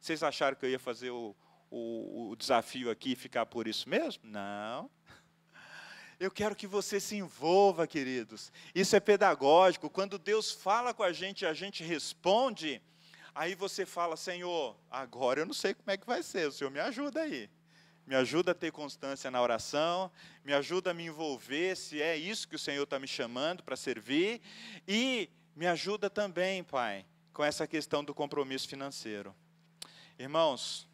Vocês 0.00 0.22
acharam 0.22 0.56
que 0.56 0.64
eu 0.64 0.70
ia 0.70 0.78
fazer 0.78 1.10
o, 1.10 1.36
o, 1.70 2.30
o 2.30 2.34
desafio 2.34 2.90
aqui 2.90 3.12
e 3.12 3.14
ficar 3.14 3.44
por 3.44 3.68
isso 3.68 3.90
mesmo? 3.90 4.22
Não. 4.24 4.90
Eu 6.18 6.30
quero 6.30 6.56
que 6.56 6.66
você 6.66 6.98
se 6.98 7.14
envolva, 7.16 7.86
queridos. 7.86 8.50
Isso 8.74 8.96
é 8.96 9.00
pedagógico. 9.00 9.90
Quando 9.90 10.18
Deus 10.18 10.50
fala 10.50 10.94
com 10.94 11.02
a 11.02 11.12
gente 11.12 11.42
e 11.42 11.46
a 11.46 11.52
gente 11.52 11.84
responde, 11.84 12.80
Aí 13.38 13.54
você 13.54 13.86
fala, 13.86 14.16
Senhor, 14.16 14.76
agora 14.90 15.38
eu 15.38 15.46
não 15.46 15.54
sei 15.54 15.72
como 15.72 15.88
é 15.92 15.96
que 15.96 16.04
vai 16.04 16.24
ser, 16.24 16.48
o 16.48 16.50
Senhor 16.50 16.72
me 16.72 16.80
ajuda 16.80 17.20
aí. 17.20 17.48
Me 18.04 18.16
ajuda 18.16 18.50
a 18.50 18.54
ter 18.54 18.72
constância 18.72 19.30
na 19.30 19.40
oração, 19.40 20.10
me 20.44 20.52
ajuda 20.52 20.90
a 20.90 20.94
me 20.94 21.04
envolver, 21.04 21.76
se 21.76 22.02
é 22.02 22.16
isso 22.16 22.48
que 22.48 22.56
o 22.56 22.58
Senhor 22.58 22.82
está 22.82 22.98
me 22.98 23.06
chamando 23.06 23.62
para 23.62 23.76
servir, 23.76 24.40
e 24.88 25.30
me 25.54 25.68
ajuda 25.68 26.10
também, 26.10 26.64
Pai, 26.64 27.06
com 27.32 27.44
essa 27.44 27.64
questão 27.64 28.02
do 28.02 28.12
compromisso 28.12 28.66
financeiro. 28.66 29.32
Irmãos, 30.18 30.88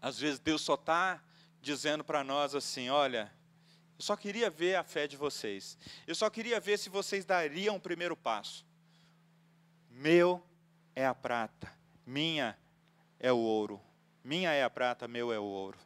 às 0.00 0.18
vezes 0.18 0.40
Deus 0.40 0.62
só 0.62 0.72
está 0.72 1.22
dizendo 1.60 2.02
para 2.02 2.24
nós 2.24 2.54
assim: 2.54 2.88
olha, 2.88 3.30
eu 3.98 4.02
só 4.02 4.16
queria 4.16 4.48
ver 4.48 4.76
a 4.76 4.82
fé 4.82 5.06
de 5.06 5.18
vocês, 5.18 5.76
eu 6.06 6.14
só 6.14 6.30
queria 6.30 6.58
ver 6.58 6.78
se 6.78 6.88
vocês 6.88 7.26
dariam 7.26 7.76
o 7.76 7.80
primeiro 7.80 8.16
passo. 8.16 8.64
Meu 9.90 10.42
é 11.00 11.06
a 11.06 11.14
prata, 11.14 11.72
minha 12.04 12.58
é 13.18 13.32
o 13.32 13.38
ouro. 13.38 13.80
Minha 14.22 14.52
é 14.52 14.62
a 14.62 14.68
prata, 14.68 15.08
meu 15.08 15.32
é 15.32 15.38
o 15.38 15.44
ouro. 15.44 15.78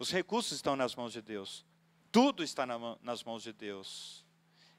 Os 0.00 0.10
recursos 0.10 0.52
estão 0.52 0.74
nas 0.74 0.96
mãos 0.96 1.12
de 1.12 1.22
Deus. 1.22 1.64
Tudo 2.10 2.42
está 2.42 2.66
nas 2.66 3.22
mãos 3.22 3.44
de 3.44 3.52
Deus. 3.52 4.24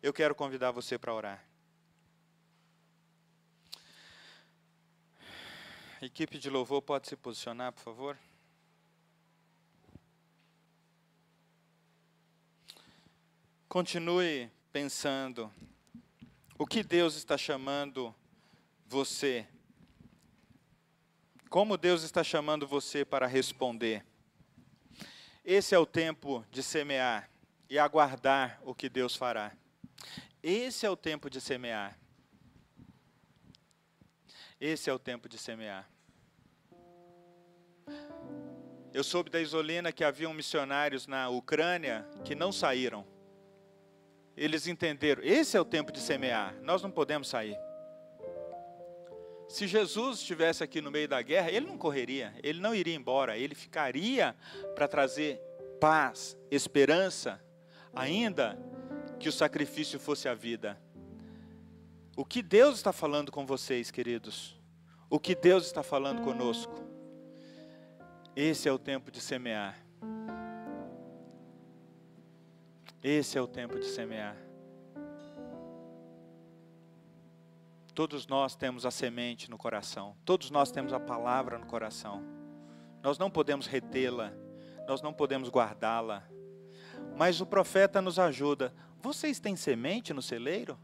Eu 0.03 0.11
quero 0.11 0.35
convidar 0.35 0.71
você 0.71 0.97
para 0.97 1.13
orar. 1.13 1.45
Equipe 6.01 6.37
de 6.37 6.49
louvor 6.49 6.81
pode 6.81 7.07
se 7.07 7.15
posicionar, 7.15 7.71
por 7.71 7.83
favor? 7.83 8.17
Continue 13.69 14.51
pensando 14.73 15.53
o 16.57 16.67
que 16.67 16.83
Deus 16.83 17.15
está 17.15 17.37
chamando 17.37 18.13
você? 18.91 19.47
Como 21.49 21.77
Deus 21.77 22.03
está 22.03 22.25
chamando 22.25 22.67
você 22.67 23.05
para 23.05 23.25
responder? 23.25 24.05
Esse 25.45 25.73
é 25.73 25.79
o 25.79 25.85
tempo 25.85 26.45
de 26.51 26.61
semear 26.61 27.29
e 27.69 27.79
aguardar 27.79 28.59
o 28.63 28.75
que 28.75 28.89
Deus 28.89 29.15
fará. 29.15 29.53
Esse 30.43 30.85
é 30.85 30.89
o 30.89 30.97
tempo 30.97 31.29
de 31.29 31.39
semear. 31.39 31.97
Esse 34.59 34.89
é 34.89 34.93
o 34.93 34.99
tempo 34.99 35.29
de 35.29 35.37
semear. 35.37 35.89
Eu 38.93 39.05
soube 39.05 39.29
da 39.29 39.39
Isolina 39.39 39.93
que 39.93 40.03
haviam 40.03 40.33
missionários 40.33 41.07
na 41.07 41.29
Ucrânia 41.29 42.05
que 42.25 42.35
não 42.35 42.51
saíram. 42.51 43.07
Eles 44.35 44.67
entenderam, 44.67 45.23
esse 45.23 45.55
é 45.55 45.61
o 45.61 45.65
tempo 45.65 45.93
de 45.93 45.99
semear, 45.99 46.53
nós 46.61 46.81
não 46.81 46.91
podemos 46.91 47.29
sair. 47.29 47.57
Se 49.51 49.67
Jesus 49.67 50.19
estivesse 50.19 50.63
aqui 50.63 50.79
no 50.79 50.89
meio 50.89 51.09
da 51.09 51.21
guerra, 51.21 51.51
ele 51.51 51.67
não 51.67 51.77
correria, 51.77 52.33
ele 52.41 52.61
não 52.61 52.73
iria 52.73 52.95
embora, 52.95 53.37
ele 53.37 53.53
ficaria 53.53 54.33
para 54.73 54.87
trazer 54.87 55.41
paz, 55.77 56.37
esperança, 56.49 57.37
ainda 57.93 58.57
que 59.19 59.27
o 59.27 59.31
sacrifício 59.31 59.99
fosse 59.99 60.29
a 60.29 60.33
vida. 60.33 60.81
O 62.15 62.23
que 62.23 62.41
Deus 62.41 62.77
está 62.77 62.93
falando 62.93 63.29
com 63.29 63.45
vocês, 63.45 63.91
queridos? 63.91 64.57
O 65.09 65.19
que 65.19 65.35
Deus 65.35 65.65
está 65.65 65.83
falando 65.83 66.21
conosco? 66.21 66.73
Esse 68.33 68.69
é 68.69 68.71
o 68.71 68.79
tempo 68.79 69.11
de 69.11 69.19
semear. 69.19 69.77
Esse 73.03 73.37
é 73.37 73.41
o 73.41 73.47
tempo 73.47 73.77
de 73.77 73.87
semear. 73.87 74.37
Todos 77.93 78.25
nós 78.25 78.55
temos 78.55 78.85
a 78.85 78.91
semente 78.91 79.49
no 79.49 79.57
coração, 79.57 80.15
todos 80.23 80.49
nós 80.49 80.71
temos 80.71 80.93
a 80.93 80.99
palavra 80.99 81.57
no 81.57 81.65
coração. 81.65 82.23
Nós 83.03 83.17
não 83.17 83.29
podemos 83.29 83.67
retê-la, 83.67 84.31
nós 84.87 85.01
não 85.01 85.11
podemos 85.11 85.49
guardá-la. 85.49 86.23
Mas 87.17 87.41
o 87.41 87.45
profeta 87.45 88.01
nos 88.01 88.17
ajuda. 88.17 88.73
Vocês 89.01 89.39
têm 89.39 89.55
semente 89.55 90.13
no 90.13 90.21
celeiro? 90.21 90.77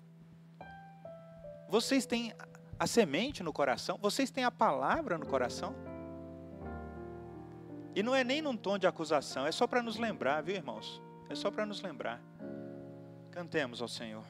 Vocês 1.70 2.06
têm 2.06 2.34
a 2.80 2.88
semente 2.88 3.44
no 3.44 3.54
coração? 3.54 3.98
Vocês 4.02 4.30
têm 4.30 4.44
a 4.44 4.52
palavra 4.52 5.18
no 5.18 5.26
coração? 5.26 5.76
E 7.96 8.04
não 8.04 8.14
é 8.14 8.24
nem 8.24 8.42
num 8.42 8.56
tom 8.56 8.78
de 8.78 8.86
acusação, 8.86 9.48
é 9.48 9.52
só 9.52 9.66
para 9.66 9.82
nos 9.82 9.98
lembrar, 9.98 10.44
viu, 10.44 10.56
irmãos? 10.56 11.02
É 11.30 11.36
só 11.36 11.50
para 11.50 11.66
nos 11.66 11.82
lembrar. 11.82 12.22
Cantemos 13.32 13.82
ao 13.82 13.88
Senhor. 13.88 14.24